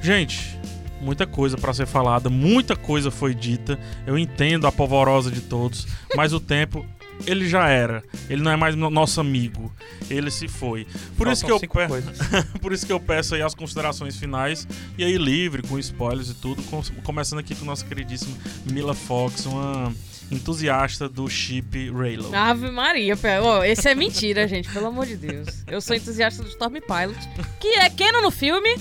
Gente, 0.01 0.59
muita 1.03 1.27
coisa 1.27 1.57
pra 1.57 1.73
ser 1.73 1.85
falada, 1.85 2.29
muita 2.29 2.75
coisa 2.75 3.11
foi 3.11 3.33
dita. 3.35 3.77
Eu 4.07 4.17
entendo 4.17 4.65
a 4.65 4.71
polvorosa 4.71 5.29
de 5.29 5.41
todos, 5.41 5.85
mas 6.15 6.33
o 6.33 6.39
tempo 6.39 6.85
ele 7.27 7.47
já 7.47 7.67
era. 7.69 8.03
Ele 8.29 8.41
não 8.41 8.51
é 8.51 8.55
mais 8.55 8.75
no- 8.75 8.89
nosso 8.89 9.21
amigo. 9.21 9.71
Ele 10.09 10.31
se 10.31 10.47
foi. 10.47 10.87
Por 11.15 11.27
isso, 11.27 11.45
que 11.45 11.51
eu 11.51 11.59
pe- 11.59 11.69
por 12.59 12.73
isso 12.73 12.85
que 12.85 12.91
eu 12.91 12.99
peço 12.99 13.35
aí 13.35 13.41
as 13.41 13.53
considerações 13.53 14.17
finais 14.17 14.67
e 14.97 15.03
aí 15.03 15.17
livre 15.17 15.61
com 15.61 15.77
spoilers 15.77 16.29
e 16.29 16.33
tudo, 16.33 16.61
com- 16.63 16.81
começando 17.03 17.39
aqui 17.39 17.53
com 17.55 17.65
nossa 17.65 17.85
queridíssima 17.85 18.35
Mila 18.69 18.93
Fox, 18.95 19.45
uma 19.45 19.93
entusiasta 20.31 21.07
do 21.07 21.29
chip 21.29 21.91
Raylo. 21.91 22.33
Ave 22.35 22.71
Maria, 22.71 23.15
pé. 23.15 23.39
Ó, 23.39 23.63
esse 23.63 23.87
é 23.87 23.93
mentira, 23.95 24.47
gente, 24.49 24.67
pelo 24.69 24.87
amor 24.87 25.05
de 25.05 25.15
Deus. 25.15 25.47
Eu 25.67 25.79
sou 25.79 25.95
entusiasta 25.95 26.41
do 26.41 26.49
Storm 26.49 26.73
Pilot, 26.81 27.19
que 27.59 27.67
é 27.67 27.89
Kenan 27.89 28.21
no 28.21 28.31
filme, 28.31 28.75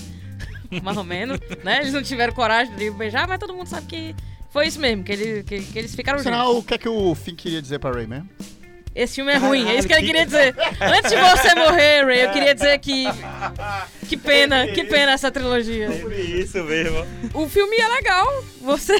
mais 0.81 0.97
ou 0.97 1.03
menos, 1.03 1.39
né? 1.63 1.79
Eles 1.81 1.93
não 1.93 2.01
tiveram 2.03 2.33
coragem 2.33 2.75
de 2.75 2.89
beijar, 2.91 3.27
mas 3.27 3.39
todo 3.39 3.53
mundo 3.53 3.67
sabe 3.67 3.87
que 3.87 4.15
foi 4.49 4.67
isso 4.67 4.79
mesmo, 4.79 5.03
que, 5.03 5.11
ele, 5.11 5.43
que, 5.43 5.59
que 5.61 5.79
eles 5.79 5.93
ficaram 5.95 6.19
Será 6.19 6.43
juntos. 6.43 6.57
o 6.57 6.63
que 6.63 6.73
é 6.73 6.77
que 6.77 6.89
o 6.89 7.13
Finn 7.15 7.35
queria 7.35 7.61
dizer 7.61 7.79
pra 7.79 7.91
Ray 7.91 8.07
mesmo? 8.07 8.29
Esse 8.95 9.15
filme 9.15 9.31
é 9.31 9.37
ruim, 9.37 9.67
é 9.67 9.75
isso 9.79 9.87
que 9.87 9.93
ele 9.95 10.05
queria 10.05 10.23
dizer. 10.23 10.55
Antes 10.79 11.09
de 11.09 11.17
você 11.17 11.55
morrer, 11.55 12.05
Ray, 12.05 12.25
eu 12.25 12.31
queria 12.31 12.53
dizer 12.53 12.77
que. 12.77 13.05
Que 14.07 14.15
pena, 14.15 14.67
que 14.67 14.83
pena 14.83 15.13
essa 15.13 15.31
trilogia. 15.31 15.87
Isso 15.89 16.63
mesmo. 16.63 16.99
O 17.33 17.49
filme 17.49 17.75
é 17.75 17.87
legal, 17.87 18.27
você. 18.61 18.95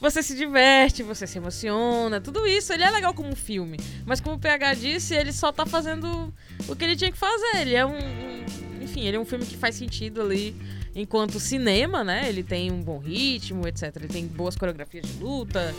Você 0.00 0.22
se 0.22 0.36
diverte, 0.36 1.02
você 1.02 1.26
se 1.26 1.38
emociona, 1.38 2.20
tudo 2.20 2.46
isso. 2.46 2.72
Ele 2.72 2.84
é 2.84 2.90
legal 2.90 3.12
como 3.14 3.34
filme. 3.34 3.80
Mas 4.06 4.20
como 4.20 4.36
o 4.36 4.38
PH 4.38 4.74
disse, 4.74 5.14
ele 5.14 5.32
só 5.32 5.50
tá 5.50 5.64
fazendo 5.66 6.32
o 6.68 6.76
que 6.76 6.84
ele 6.84 6.94
tinha 6.94 7.10
que 7.10 7.18
fazer. 7.18 7.56
Ele 7.62 7.74
é 7.74 7.84
um. 7.86 7.96
um- 7.96 8.44
enfim, 8.82 9.06
ele 9.06 9.16
é 9.16 9.20
um 9.20 9.24
filme 9.24 9.44
que 9.44 9.56
faz 9.56 9.74
sentido 9.74 10.20
ali 10.22 10.54
enquanto 10.94 11.38
cinema, 11.40 12.02
né? 12.04 12.28
Ele 12.28 12.42
tem 12.42 12.70
um 12.70 12.80
bom 12.82 12.98
ritmo, 12.98 13.66
etc. 13.68 13.92
Ele 13.96 14.08
tem 14.08 14.26
boas 14.26 14.56
coreografias 14.56 15.06
de 15.06 15.22
luta. 15.22 15.74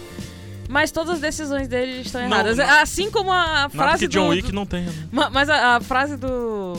Mas 0.70 0.92
todas 0.92 1.16
as 1.16 1.20
decisões 1.22 1.68
dele 1.68 2.02
estão 2.02 2.22
erradas. 2.22 2.58
não. 2.58 2.70
Assim 2.82 3.10
como 3.10 3.32
a 3.32 3.70
frase 3.70 4.08
que 4.08 4.14
John 4.14 4.26
do, 4.26 4.30
Wick 4.32 4.48
do- 4.50 4.54
não 4.54 4.66
tenha. 4.66 4.86
né? 4.92 5.08
Ma- 5.12 5.30
Mas 5.30 5.50
a, 5.50 5.78
a 5.78 5.82
frase 5.82 6.16
do. 6.18 6.74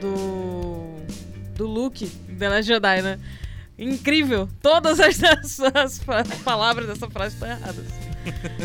Do. 0.00 0.96
Do 1.56 1.66
Luke, 1.66 2.06
The 2.38 2.48
Last 2.50 2.64
Jedi, 2.68 3.00
né? 3.02 3.18
Incrível. 3.78 4.46
Todas 4.60 5.00
as, 5.00 5.18
as, 5.24 5.58
as 5.60 5.98
palavras 6.44 6.86
dessa 6.86 7.08
frase 7.08 7.34
estão 7.34 7.48
erradas. 7.48 7.86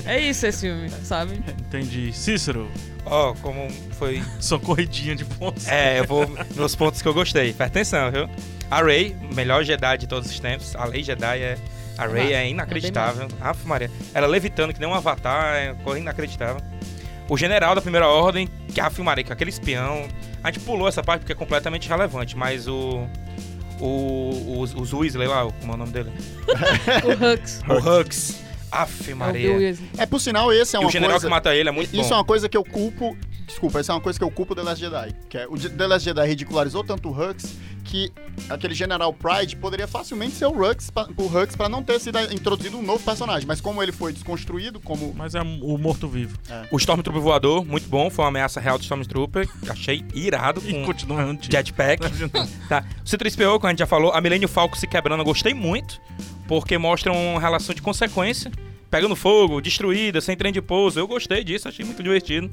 É 0.05 0.19
isso 0.19 0.45
esse 0.47 0.61
filme, 0.67 0.89
sabe? 1.03 1.35
Entendi. 1.67 2.11
Cícero, 2.13 2.69
Ó, 3.05 3.33
como 3.35 3.69
foi. 3.97 4.21
sua 4.41 4.59
corridinha 4.59 5.15
de 5.15 5.23
pontos. 5.23 5.67
É, 5.67 5.99
eu 5.99 6.03
vou 6.05 6.25
nos 6.55 6.75
pontos 6.75 7.01
que 7.01 7.07
eu 7.07 7.13
gostei. 7.13 7.53
Presta 7.53 7.65
atenção, 7.79 8.11
viu? 8.11 8.29
A 8.71 8.81
Rey, 8.81 9.15
melhor 9.35 9.63
Jedi 9.65 9.97
de 9.97 10.07
todos 10.07 10.31
os 10.31 10.39
tempos. 10.39 10.75
A 10.77 10.85
Lei 10.85 11.03
Jedi 11.03 11.39
é. 11.41 11.57
A 11.97 12.07
Rey 12.07 12.23
massa, 12.23 12.33
é 12.35 12.49
inacreditável. 12.49 13.27
Aff, 13.41 13.67
Maria. 13.67 13.91
Ela 14.13 14.25
levitando 14.25 14.73
que 14.73 14.79
nem 14.79 14.87
um 14.87 14.93
avatar, 14.93 15.55
é 15.55 15.75
coisa 15.83 15.99
inacreditável. 15.99 16.61
O 17.29 17.37
general 17.37 17.75
da 17.75 17.81
primeira 17.81 18.07
ordem, 18.07 18.47
que 18.73 18.79
a 18.79 19.03
Maria, 19.03 19.23
que 19.25 19.31
é 19.31 19.33
aquele 19.33 19.49
espião. 19.49 20.07
A 20.43 20.49
gente 20.49 20.63
pulou 20.63 20.87
essa 20.87 21.03
parte 21.03 21.21
porque 21.21 21.33
é 21.33 21.35
completamente 21.35 21.87
relevante, 21.89 22.35
mas 22.37 22.67
o. 22.67 23.05
O. 23.79 24.59
Os, 24.61 24.73
os 24.73 24.93
Weasley 24.93 25.27
lá, 25.27 25.45
como 25.59 25.73
é 25.73 25.75
o 25.75 25.77
nome 25.77 25.91
dele? 25.91 26.11
O 27.03 27.33
Hux. 27.33 27.61
O 27.67 27.73
Hux. 27.99 28.41
Aff, 28.71 29.11
É 29.11 29.13
o 29.13 29.17
Maria. 29.17 29.75
É, 29.97 30.05
por 30.05 30.19
sinal, 30.19 30.51
esse 30.53 30.77
é 30.77 30.79
e 30.79 30.81
uma 30.81 30.87
o 30.87 30.91
general 30.91 31.15
coisa... 31.15 31.27
que 31.27 31.29
mata 31.29 31.53
ele 31.53 31.67
é 31.67 31.71
muito 31.73 31.93
Isso 31.93 32.07
bom. 32.09 32.15
é 32.15 32.17
uma 32.19 32.23
coisa 32.25 32.47
que 32.47 32.55
eu 32.55 32.63
culpo. 32.63 33.17
Desculpa, 33.51 33.81
isso 33.81 33.91
é 33.91 33.95
uma 33.95 34.01
coisa 34.01 34.17
que 34.17 34.23
eu 34.23 34.31
culpo 34.31 34.55
The 34.55 34.63
Last 34.63 34.79
Jedi. 34.81 35.13
Que 35.29 35.37
é, 35.37 35.47
o 35.47 35.57
The 35.57 35.87
Last 35.87 36.05
Jedi 36.05 36.25
ridicularizou 36.27 36.83
tanto 36.83 37.09
o 37.09 37.11
Hux 37.11 37.53
que 37.83 38.11
aquele 38.49 38.73
General 38.73 39.11
Pride 39.13 39.55
poderia 39.57 39.87
facilmente 39.87 40.35
ser 40.35 40.45
o 40.45 40.51
Hux, 40.51 40.89
pra, 40.89 41.07
o 41.17 41.25
Hux 41.25 41.55
pra 41.55 41.67
não 41.67 41.83
ter 41.83 41.99
sido 41.99 42.17
introduzido 42.33 42.77
um 42.77 42.81
novo 42.81 43.03
personagem. 43.03 43.45
Mas 43.47 43.59
como 43.59 43.83
ele 43.83 43.91
foi 43.91 44.13
desconstruído, 44.13 44.79
como. 44.79 45.13
Mas 45.15 45.35
é 45.35 45.41
o 45.41 45.77
morto-vivo. 45.77 46.37
O 46.71 46.77
Stormtrooper 46.77 47.21
voador, 47.21 47.65
muito 47.65 47.87
bom. 47.89 48.09
Foi 48.09 48.23
uma 48.23 48.29
ameaça 48.29 48.59
real 48.59 48.77
do 48.77 48.81
Stormtrooper. 48.83 49.47
Achei 49.69 50.03
irado 50.13 50.61
E 50.65 50.73
com 50.73 50.85
continua 50.85 51.21
antigo. 51.23 51.51
jetpack. 51.51 52.01
Tá. 52.69 52.85
O 53.01 53.05
C3PO, 53.05 53.55
como 53.55 53.67
a 53.67 53.69
gente 53.71 53.79
já 53.79 53.85
falou, 53.87 54.11
a 54.13 54.21
Millennium 54.21 54.47
Falcon 54.47 54.75
se 54.75 54.87
quebrando, 54.87 55.21
eu 55.21 55.25
gostei 55.25 55.53
muito, 55.53 55.99
porque 56.47 56.77
mostra 56.77 57.11
uma 57.11 57.39
relação 57.39 57.75
de 57.75 57.81
consequência. 57.81 58.49
Pegando 58.91 59.15
fogo, 59.15 59.61
destruída, 59.61 60.19
sem 60.19 60.35
trem 60.35 60.51
de 60.51 60.61
pouso. 60.61 60.99
Eu 60.99 61.07
gostei 61.07 61.43
disso, 61.45 61.65
achei 61.67 61.85
muito 61.85 62.03
divertido. 62.03 62.51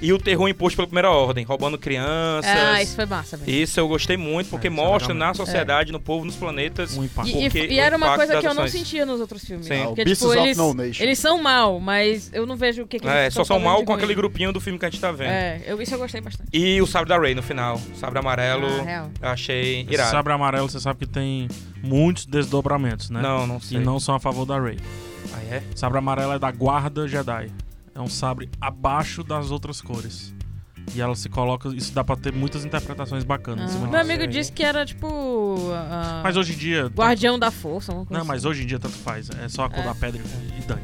E 0.00 0.12
o 0.12 0.18
terror 0.18 0.46
imposto 0.48 0.76
pela 0.76 0.86
primeira 0.86 1.10
ordem, 1.10 1.44
roubando 1.44 1.76
crianças. 1.78 2.44
Ah, 2.48 2.80
isso 2.80 2.94
foi 2.94 3.06
massa, 3.06 3.36
velho. 3.36 3.50
Isso 3.50 3.80
eu 3.80 3.88
gostei 3.88 4.16
muito, 4.16 4.48
porque 4.50 4.68
É, 4.68 4.70
isso 4.70 4.80
é 4.80 4.84
mostra 4.84 5.14
na 5.14 5.34
sociedade, 5.34 5.90
no 5.90 5.98
povo, 5.98 6.24
nos 6.24 6.36
planetas. 6.36 6.96
Um 6.96 7.02
impacto. 7.04 7.28
E, 7.30 7.46
e- 7.46 7.50
porque 7.50 7.66
e 7.72 7.78
era 7.80 7.96
uma 7.96 8.14
coisa 8.14 8.38
que 8.38 8.46
eu 8.46 8.54
não 8.54 8.68
sentia 8.68 9.04
nos 9.06 9.18
outros 9.18 9.42
filmes. 9.44 9.66
Sim. 9.66 9.82
Ah, 9.82 9.86
Porque, 9.86 10.04
tipo, 10.04 10.32
eles, 10.34 11.00
eles 11.00 11.18
são 11.18 11.42
mal, 11.42 11.80
mas 11.80 12.30
eu 12.32 12.46
não 12.46 12.54
vejo 12.56 12.82
o 12.82 12.86
que, 12.86 13.00
que 13.00 13.08
É, 13.08 13.22
eles 13.22 13.34
só 13.34 13.42
estão 13.42 13.56
são 13.56 13.64
mal 13.64 13.82
com 13.84 13.92
aquele 13.94 14.14
grupinho 14.14 14.52
do 14.52 14.60
filme 14.60 14.78
que 14.78 14.84
a 14.84 14.90
gente 14.90 15.00
tá 15.00 15.10
vendo. 15.10 15.30
É, 15.30 15.62
eu, 15.66 15.80
isso 15.82 15.94
eu 15.94 15.98
gostei 15.98 16.20
bastante. 16.20 16.48
E 16.52 16.80
o 16.82 16.86
sabre 16.86 17.08
da 17.08 17.18
Rey 17.18 17.34
no 17.34 17.42
final. 17.42 17.80
Sabre 17.96 18.18
amarelo, 18.20 18.66
Ah, 18.66 18.82
real. 18.82 19.10
eu 19.22 19.28
achei 19.30 19.80
Esse 19.80 19.94
irado. 19.94 20.10
sabre 20.12 20.32
amarelo, 20.32 20.68
você 20.68 20.78
sabe 20.78 21.00
que 21.00 21.06
tem 21.06 21.48
muitos 21.82 22.24
desdobramentos, 22.26 23.10
né? 23.10 23.20
Não, 23.20 23.46
não 23.46 23.56
E 23.56 23.62
sei. 23.64 23.80
não 23.80 23.98
são 23.98 24.14
a 24.14 24.20
favor 24.20 24.44
da 24.44 24.60
Rey. 24.60 24.78
Ah, 25.34 25.42
é? 25.54 25.62
Sabre 25.74 25.98
amarelo 25.98 26.32
é 26.32 26.38
da 26.38 26.50
guarda 26.50 27.06
Jedi. 27.06 27.50
É 27.94 28.00
um 28.00 28.08
sabre 28.08 28.48
abaixo 28.60 29.22
das 29.24 29.50
outras 29.50 29.80
cores. 29.80 30.32
E 30.94 31.00
ela 31.02 31.14
se 31.14 31.28
coloca. 31.28 31.68
Isso 31.68 31.92
dá 31.92 32.02
pra 32.02 32.16
ter 32.16 32.32
muitas 32.32 32.64
interpretações 32.64 33.22
bacanas. 33.22 33.76
Ah, 33.76 33.86
meu 33.86 34.00
amigo 34.00 34.26
disse 34.26 34.50
que 34.50 34.62
era 34.62 34.86
tipo. 34.86 35.58
ah, 35.74 36.20
Mas 36.24 36.34
hoje 36.36 36.54
em 36.54 36.56
dia. 36.56 36.86
Guardião 36.86 37.38
da 37.38 37.50
Força. 37.50 37.92
Não, 38.08 38.24
mas 38.24 38.38
assim. 38.38 38.48
hoje 38.48 38.62
em 38.62 38.66
dia 38.66 38.78
tanto 38.78 38.96
faz. 38.96 39.28
É 39.38 39.48
só 39.48 39.64
a 39.64 39.68
cor 39.68 39.80
É. 39.80 39.82
da 39.82 39.94
pedra 39.94 40.22
e 40.56 40.62
dane 40.62 40.80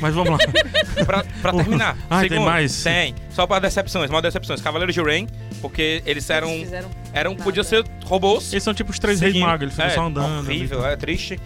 Mas 0.00 0.14
vamos 0.14 0.30
lá. 0.30 0.38
pra, 1.04 1.24
pra 1.42 1.52
terminar. 1.64 1.96
Ah, 2.08 2.20
tem 2.28 2.38
mais? 2.38 2.84
Tem. 2.84 3.14
Só 3.30 3.48
pra 3.48 3.58
decepções, 3.58 4.10
mal 4.10 4.22
decepções. 4.22 4.60
Cavaleiros 4.60 4.94
de 4.94 5.02
Rain, 5.02 5.26
porque 5.60 6.02
eles 6.06 6.28
eram. 6.30 6.50
Eles 6.50 6.64
fizeram 6.64 6.90
eram 7.12 7.30
nada. 7.32 7.42
podiam 7.42 7.64
ser 7.64 7.84
robôs. 8.04 8.52
Eles 8.52 8.62
são 8.62 8.72
tipo 8.72 8.92
os 8.92 8.98
três 9.00 9.18
reis 9.18 9.32
seguindo. 9.32 9.48
magos, 9.48 9.62
eles 9.62 9.74
ficam 9.74 9.86
é, 9.90 9.94
só 9.94 10.06
andando. 10.06 10.46
Horrível, 10.46 10.86
é 10.86 10.94
triste. 10.96 11.40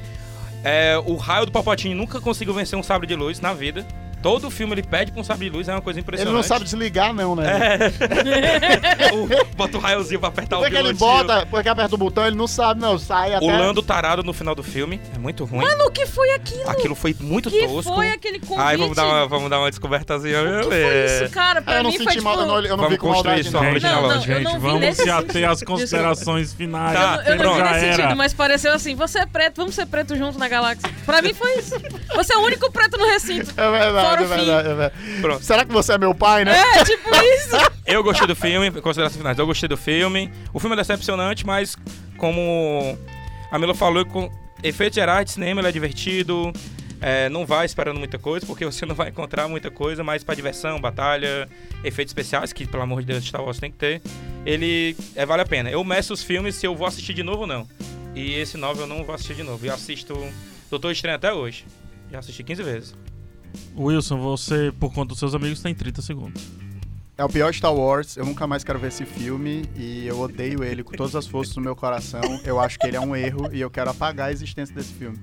É, 0.65 0.97
o 1.05 1.17
raio 1.17 1.47
do 1.47 1.53
Palpatine 1.53 1.95
nunca 1.95 2.21
conseguiu 2.21 2.55
vencer 2.55 2.79
um 2.79 2.83
sabre 2.83 3.07
de 3.07 3.15
luz 3.15 3.41
na 3.41 3.53
vida. 3.53 3.87
Todo 4.23 4.51
filme 4.51 4.75
ele 4.75 4.83
pede 4.83 5.11
pra 5.13 5.21
um 5.21 5.25
sabre 5.25 5.49
de 5.51 5.57
luz, 5.57 5.69
é 5.69 5.73
uma 5.73 5.81
coisa 5.81 5.99
Ele 5.99 6.05
impressionante. 6.05 6.35
não 6.35 6.43
sabe 6.43 6.65
desligar, 6.65 7.13
não, 7.13 7.35
né? 7.37 7.79
O- 9.13 9.55
bota 9.57 9.77
o 9.77 9.81
raiozinho 9.81 10.21
pra 10.21 10.29
apertar 10.29 10.59
Porque 10.59 10.75
o 10.75 10.79
ele 10.79 10.95
pilotinho. 10.95 11.25
bota, 11.27 11.47
porque 11.47 11.69
aperta 11.69 11.95
o 11.95 11.99
botão, 11.99 12.27
ele 12.27 12.37
não 12.37 12.47
sabe, 12.47 12.81
não. 12.81 12.99
Sai 12.99 13.35
até. 13.35 13.45
O 13.45 13.49
Lando 13.49 13.83
tarado 13.83 14.23
no 14.23 14.33
final 14.33 14.55
do 14.55 14.63
filme. 14.63 15.01
É 15.15 15.19
muito 15.19 15.45
ruim. 15.45 15.65
Mano, 15.65 15.87
o 15.87 15.91
que 15.91 16.07
foi 16.07 16.31
aquilo? 16.33 16.69
Aquilo 16.71 16.95
foi 16.95 17.15
muito 17.21 17.51
que 17.51 17.67
tosco. 17.67 17.95
foi 17.95 18.11
aquele 18.11 18.39
convite? 18.39 18.61
Ai, 18.61 18.77
vamos 18.77 18.97
dar 18.97 19.07
uma, 19.07 19.27
vamos 19.29 19.51
dar 19.51 19.59
uma 19.59 19.71
descobertazinha. 19.71 20.41
O 20.43 20.61
que 20.61 20.65
foi 20.65 21.05
isso, 21.25 21.31
cara? 21.33 21.61
Pra 21.63 21.75
Ah, 21.75 21.77
eu 21.79 21.83
não 21.83 21.91
mim 21.91 21.97
senti 21.97 22.05
foi 22.05 22.13
tipo... 22.15 22.25
mal, 22.25 22.39
eu 22.39 22.47
não, 22.47 22.57
eu 22.57 22.63
não 22.63 22.77
Vamos 22.77 22.91
vi 22.91 22.99
com 22.99 23.09
construir 23.09 23.29
maldade, 23.31 23.49
isso 23.49 23.53
não. 23.53 23.61
agora. 23.63 23.81
Não, 23.81 24.09
não, 24.15 24.21
gente, 24.23 24.55
eu 24.55 24.61
vamos 24.61 24.97
se 24.97 25.11
ater 25.11 25.49
às 25.51 25.63
considerações 25.63 26.53
finais. 26.53 26.93
Tá, 26.99 27.23
Eu 27.27 27.37
não 27.37 27.55
vi 27.55 27.59
já 27.61 27.73
nesse 27.73 27.85
era. 27.87 27.97
sentido, 27.97 28.17
mas 28.17 28.33
pareceu 28.35 28.73
assim, 28.73 28.95
você 28.95 29.19
é 29.21 29.27
preto, 29.27 29.57
vamos 29.57 29.75
ser 29.75 29.87
preto 29.87 30.17
juntos 30.17 30.37
na 30.37 30.49
galáxia. 30.49 30.89
Pra 31.05 31.21
mim 31.23 31.35
foi 31.35 31.55
isso. 31.59 31.75
Você 32.15 32.33
é 32.35 32.37
o 32.39 32.41
único 32.43 32.71
preto 32.71 32.97
no 32.99 33.07
recinto. 33.07 33.53
É 33.57 33.71
verdade, 33.71 34.12
É 34.21 34.25
o 34.25 34.29
fim. 34.29 34.37
verdade, 34.37 34.69
é 34.69 34.75
verdade. 34.75 35.21
Pronto. 35.21 35.45
Será 35.45 35.65
que 35.65 35.73
você 35.73 35.93
é 35.93 35.99
meu 35.99 36.15
pai, 36.15 36.45
né? 36.45 36.59
É, 36.59 36.85
tipo 36.85 37.09
isso. 37.37 37.57
Eu 37.87 38.03
gostei 38.03 38.27
do 38.27 38.37
filme, 38.37 38.71
considerações 38.81 39.17
finais. 39.19 39.39
Eu 39.39 39.47
gostei 39.47 39.69
do 39.69 39.77
filme. 39.77 40.31
O 40.53 40.61
filme 40.61 40.75
é 40.75 40.79
decepcionante, 40.79 41.47
mas 41.47 41.77
como 42.17 42.97
a 43.51 43.59
Mila 43.59 43.75
falou, 43.75 44.05
com 44.07 44.31
efeitos 44.63 44.95
gerais 44.95 45.27
de 45.27 45.33
cinema, 45.33 45.61
ele 45.61 45.69
é 45.69 45.73
divertido. 45.73 46.53
É, 47.01 47.29
não 47.29 47.45
vai 47.45 47.67
esperando 47.67 47.99
muita 47.99 48.17
coisa, 48.17 48.47
porque 48.47 48.65
você 48.65 48.87
não 48.87 48.95
vai 48.95 49.09
encontrar 49.09 49.49
muita 49.49 49.73
coisa, 49.73 50.05
mas 50.05 50.23
pra 50.23 50.37
diversão, 50.37 50.81
batalha, 50.81 51.49
efeitos 51.83 52.11
especiais, 52.11 52.53
que 52.53 52.65
pelo 52.65 52.85
amor 52.85 53.01
de 53.01 53.09
Deus 53.09 53.25
Star 53.25 53.43
Wars 53.43 53.59
tem 53.59 53.73
que 53.73 53.77
ter, 53.77 54.01
ele 54.47 54.97
é, 55.17 55.27
vale 55.27 55.43
a 55.43 55.45
pena. 55.45 55.69
Eu 55.69 55.83
meço 55.83 56.15
os 56.15 56.23
filmes 56.23 56.55
se 56.55 56.65
eu 56.65 56.77
vou 56.77 56.87
assistir 56.87 57.13
de 57.13 57.25
novo 57.25 57.41
ou 57.41 57.47
não. 57.49 57.67
E 58.15 58.35
esse 58.35 58.57
novo 58.57 58.83
eu 58.83 58.87
não 58.87 59.03
vou 59.03 59.15
assistir 59.17 59.35
de 59.35 59.43
novo. 59.43 59.67
Eu 59.67 59.75
assisto 59.75 60.17
Doutor 60.71 60.93
Estranho 60.93 61.17
até 61.17 61.33
hoje. 61.33 61.67
Já 62.11 62.21
assisti 62.21 62.45
15 62.45 62.63
vezes. 62.63 62.95
Wilson, 63.77 64.21
você, 64.21 64.73
por 64.79 64.93
conta 64.93 65.09
dos 65.09 65.19
seus 65.19 65.35
amigos, 65.35 65.61
tem 65.61 65.75
30 65.75 66.03
segundos. 66.03 66.43
É 67.17 67.25
o 67.25 67.29
pior 67.29 67.53
Star 67.53 67.75
Wars, 67.75 68.17
eu 68.17 68.25
nunca 68.25 68.47
mais 68.47 68.65
quero 68.65 68.79
ver 68.79 68.89
esse 68.89 69.05
filme 69.05 69.65
e 69.77 70.07
eu 70.07 70.19
odeio 70.19 70.65
ele 70.65 70.83
com 70.83 70.93
todas 70.93 71.15
as 71.15 71.27
forças 71.27 71.55
do 71.55 71.61
meu 71.61 71.77
coração. 71.77 72.23
Eu 72.45 72.59
acho 72.59 72.79
que 72.79 72.87
ele 72.87 72.97
é 72.97 73.01
um 73.01 73.15
erro 73.15 73.49
e 73.53 73.61
eu 73.61 73.71
quero 73.71 73.91
apagar 73.91 74.29
a 74.29 74.33
existência 74.33 74.75
desse 74.75 74.93
filme. 74.95 75.19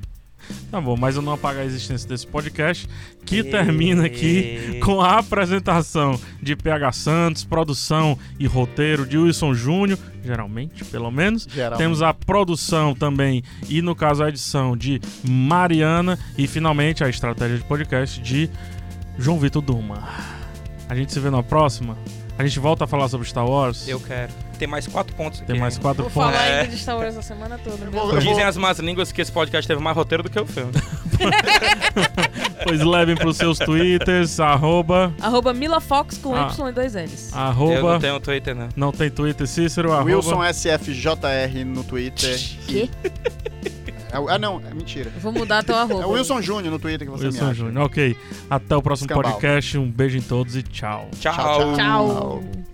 Tá 0.71 0.79
bom, 0.79 0.95
mas 0.97 1.15
eu 1.15 1.21
não 1.21 1.33
apago 1.33 1.59
a 1.59 1.65
existência 1.65 2.07
desse 2.07 2.25
podcast, 2.25 2.87
que 3.25 3.43
termina 3.43 4.05
aqui 4.05 4.79
com 4.83 5.01
a 5.01 5.19
apresentação 5.19 6.19
de 6.41 6.55
PH 6.55 6.91
Santos, 6.91 7.43
produção 7.43 8.17
e 8.39 8.47
roteiro 8.47 9.05
de 9.05 9.17
Wilson 9.17 9.53
Júnior, 9.53 9.97
geralmente, 10.23 10.83
pelo 10.85 11.11
menos. 11.11 11.47
Geral. 11.49 11.77
Temos 11.77 12.01
a 12.01 12.13
produção 12.13 12.93
também 12.93 13.43
e, 13.67 13.81
no 13.81 13.95
caso, 13.95 14.23
a 14.23 14.29
edição 14.29 14.75
de 14.75 14.99
Mariana 15.23 16.17
e, 16.37 16.47
finalmente, 16.47 17.03
a 17.03 17.09
estratégia 17.09 17.57
de 17.57 17.63
podcast 17.63 18.19
de 18.21 18.49
João 19.17 19.39
Vitor 19.39 19.61
Duma. 19.61 20.07
A 20.87 20.95
gente 20.95 21.13
se 21.13 21.19
vê 21.19 21.29
na 21.29 21.43
próxima. 21.43 21.97
A 22.39 22.43
gente 22.47 22.57
volta 22.57 22.85
a 22.85 22.87
falar 22.87 23.09
sobre 23.09 23.27
Star 23.27 23.45
Wars. 23.45 23.85
Eu 23.85 23.99
quero. 23.99 24.31
Tem 24.57 24.65
mais 24.65 24.87
quatro 24.87 25.13
pontos 25.13 25.39
aqui. 25.41 25.51
Tem 25.51 25.59
mais 25.59 25.77
quatro 25.77 26.03
Vou 26.03 26.11
pontos. 26.11 26.31
falar 26.31 26.45
É. 26.47 26.61
ainda 26.61 26.71
de 26.73 26.79
Star 26.81 26.97
Wars 26.97 27.17
a 27.17 27.21
semana 27.21 27.57
toda. 27.61 27.85
vou-. 27.91 28.17
Dizem 28.17 28.43
as 28.43 28.55
más 28.55 28.79
línguas 28.79 29.11
que 29.11 29.21
esse 29.21 29.31
podcast 29.31 29.67
teve 29.67 29.81
mais 29.81 29.95
roteiro 29.95 30.23
do 30.23 30.29
que 30.29 30.39
o 30.39 30.45
filme. 30.45 30.71
Pois 32.63 32.81
levem 32.81 33.15
pros 33.15 33.37
seus 33.37 33.57
twitters, 33.57 34.39
arroba, 34.39 35.13
Arroba 35.21 35.53
MilaFox 35.53 36.17
com 36.17 36.35
Ah. 36.35 36.49
Y 36.51 36.69
e 36.69 36.71
dois 36.73 36.93
L's. 36.93 37.31
Eu 37.31 37.37
não 37.37 37.43
arroba, 37.47 37.99
tenho 37.99 38.19
Twitter, 38.19 38.53
não. 38.53 38.69
não 38.75 38.91
tem 38.91 39.09
Twitter, 39.09 39.47
Cícero, 39.47 39.93
arroba, 39.93 40.05
Wilson 40.13 40.43
SFJR 40.43 41.63
no 41.65 41.83
Twitter. 41.85 42.37
Quê? 42.67 42.89
É 44.11 44.19
o- 44.19 44.27
ah, 44.29 44.37
não, 44.39 44.61
é 44.69 44.73
mentira. 44.73 45.11
Eu 45.13 45.19
vou 45.21 45.31
mudar 45.31 45.63
teu 45.63 45.75
arroba. 45.75 46.01
É 46.03 46.05
o 46.05 46.11
Wilson 46.11 46.41
Júnior 46.41 46.71
no 46.71 46.79
Twitter 46.79 47.07
que 47.07 47.11
você 47.11 47.25
me 47.25 47.29
Wilson 47.31 47.45
acha. 47.45 47.53
Júnior. 47.55 47.85
Ok, 47.85 48.15
até 48.49 48.75
o 48.75 48.81
próximo 48.81 49.05
Escambau. 49.11 49.31
podcast, 49.33 49.77
um 49.77 49.89
beijo 49.91 50.17
em 50.17 50.21
todos 50.21 50.55
e 50.55 50.63
tchau. 50.63 51.09
Tchau. 51.19 51.33
Tchau, 51.33 51.75
tchau. 51.75 51.75
Tchau. 51.75 52.68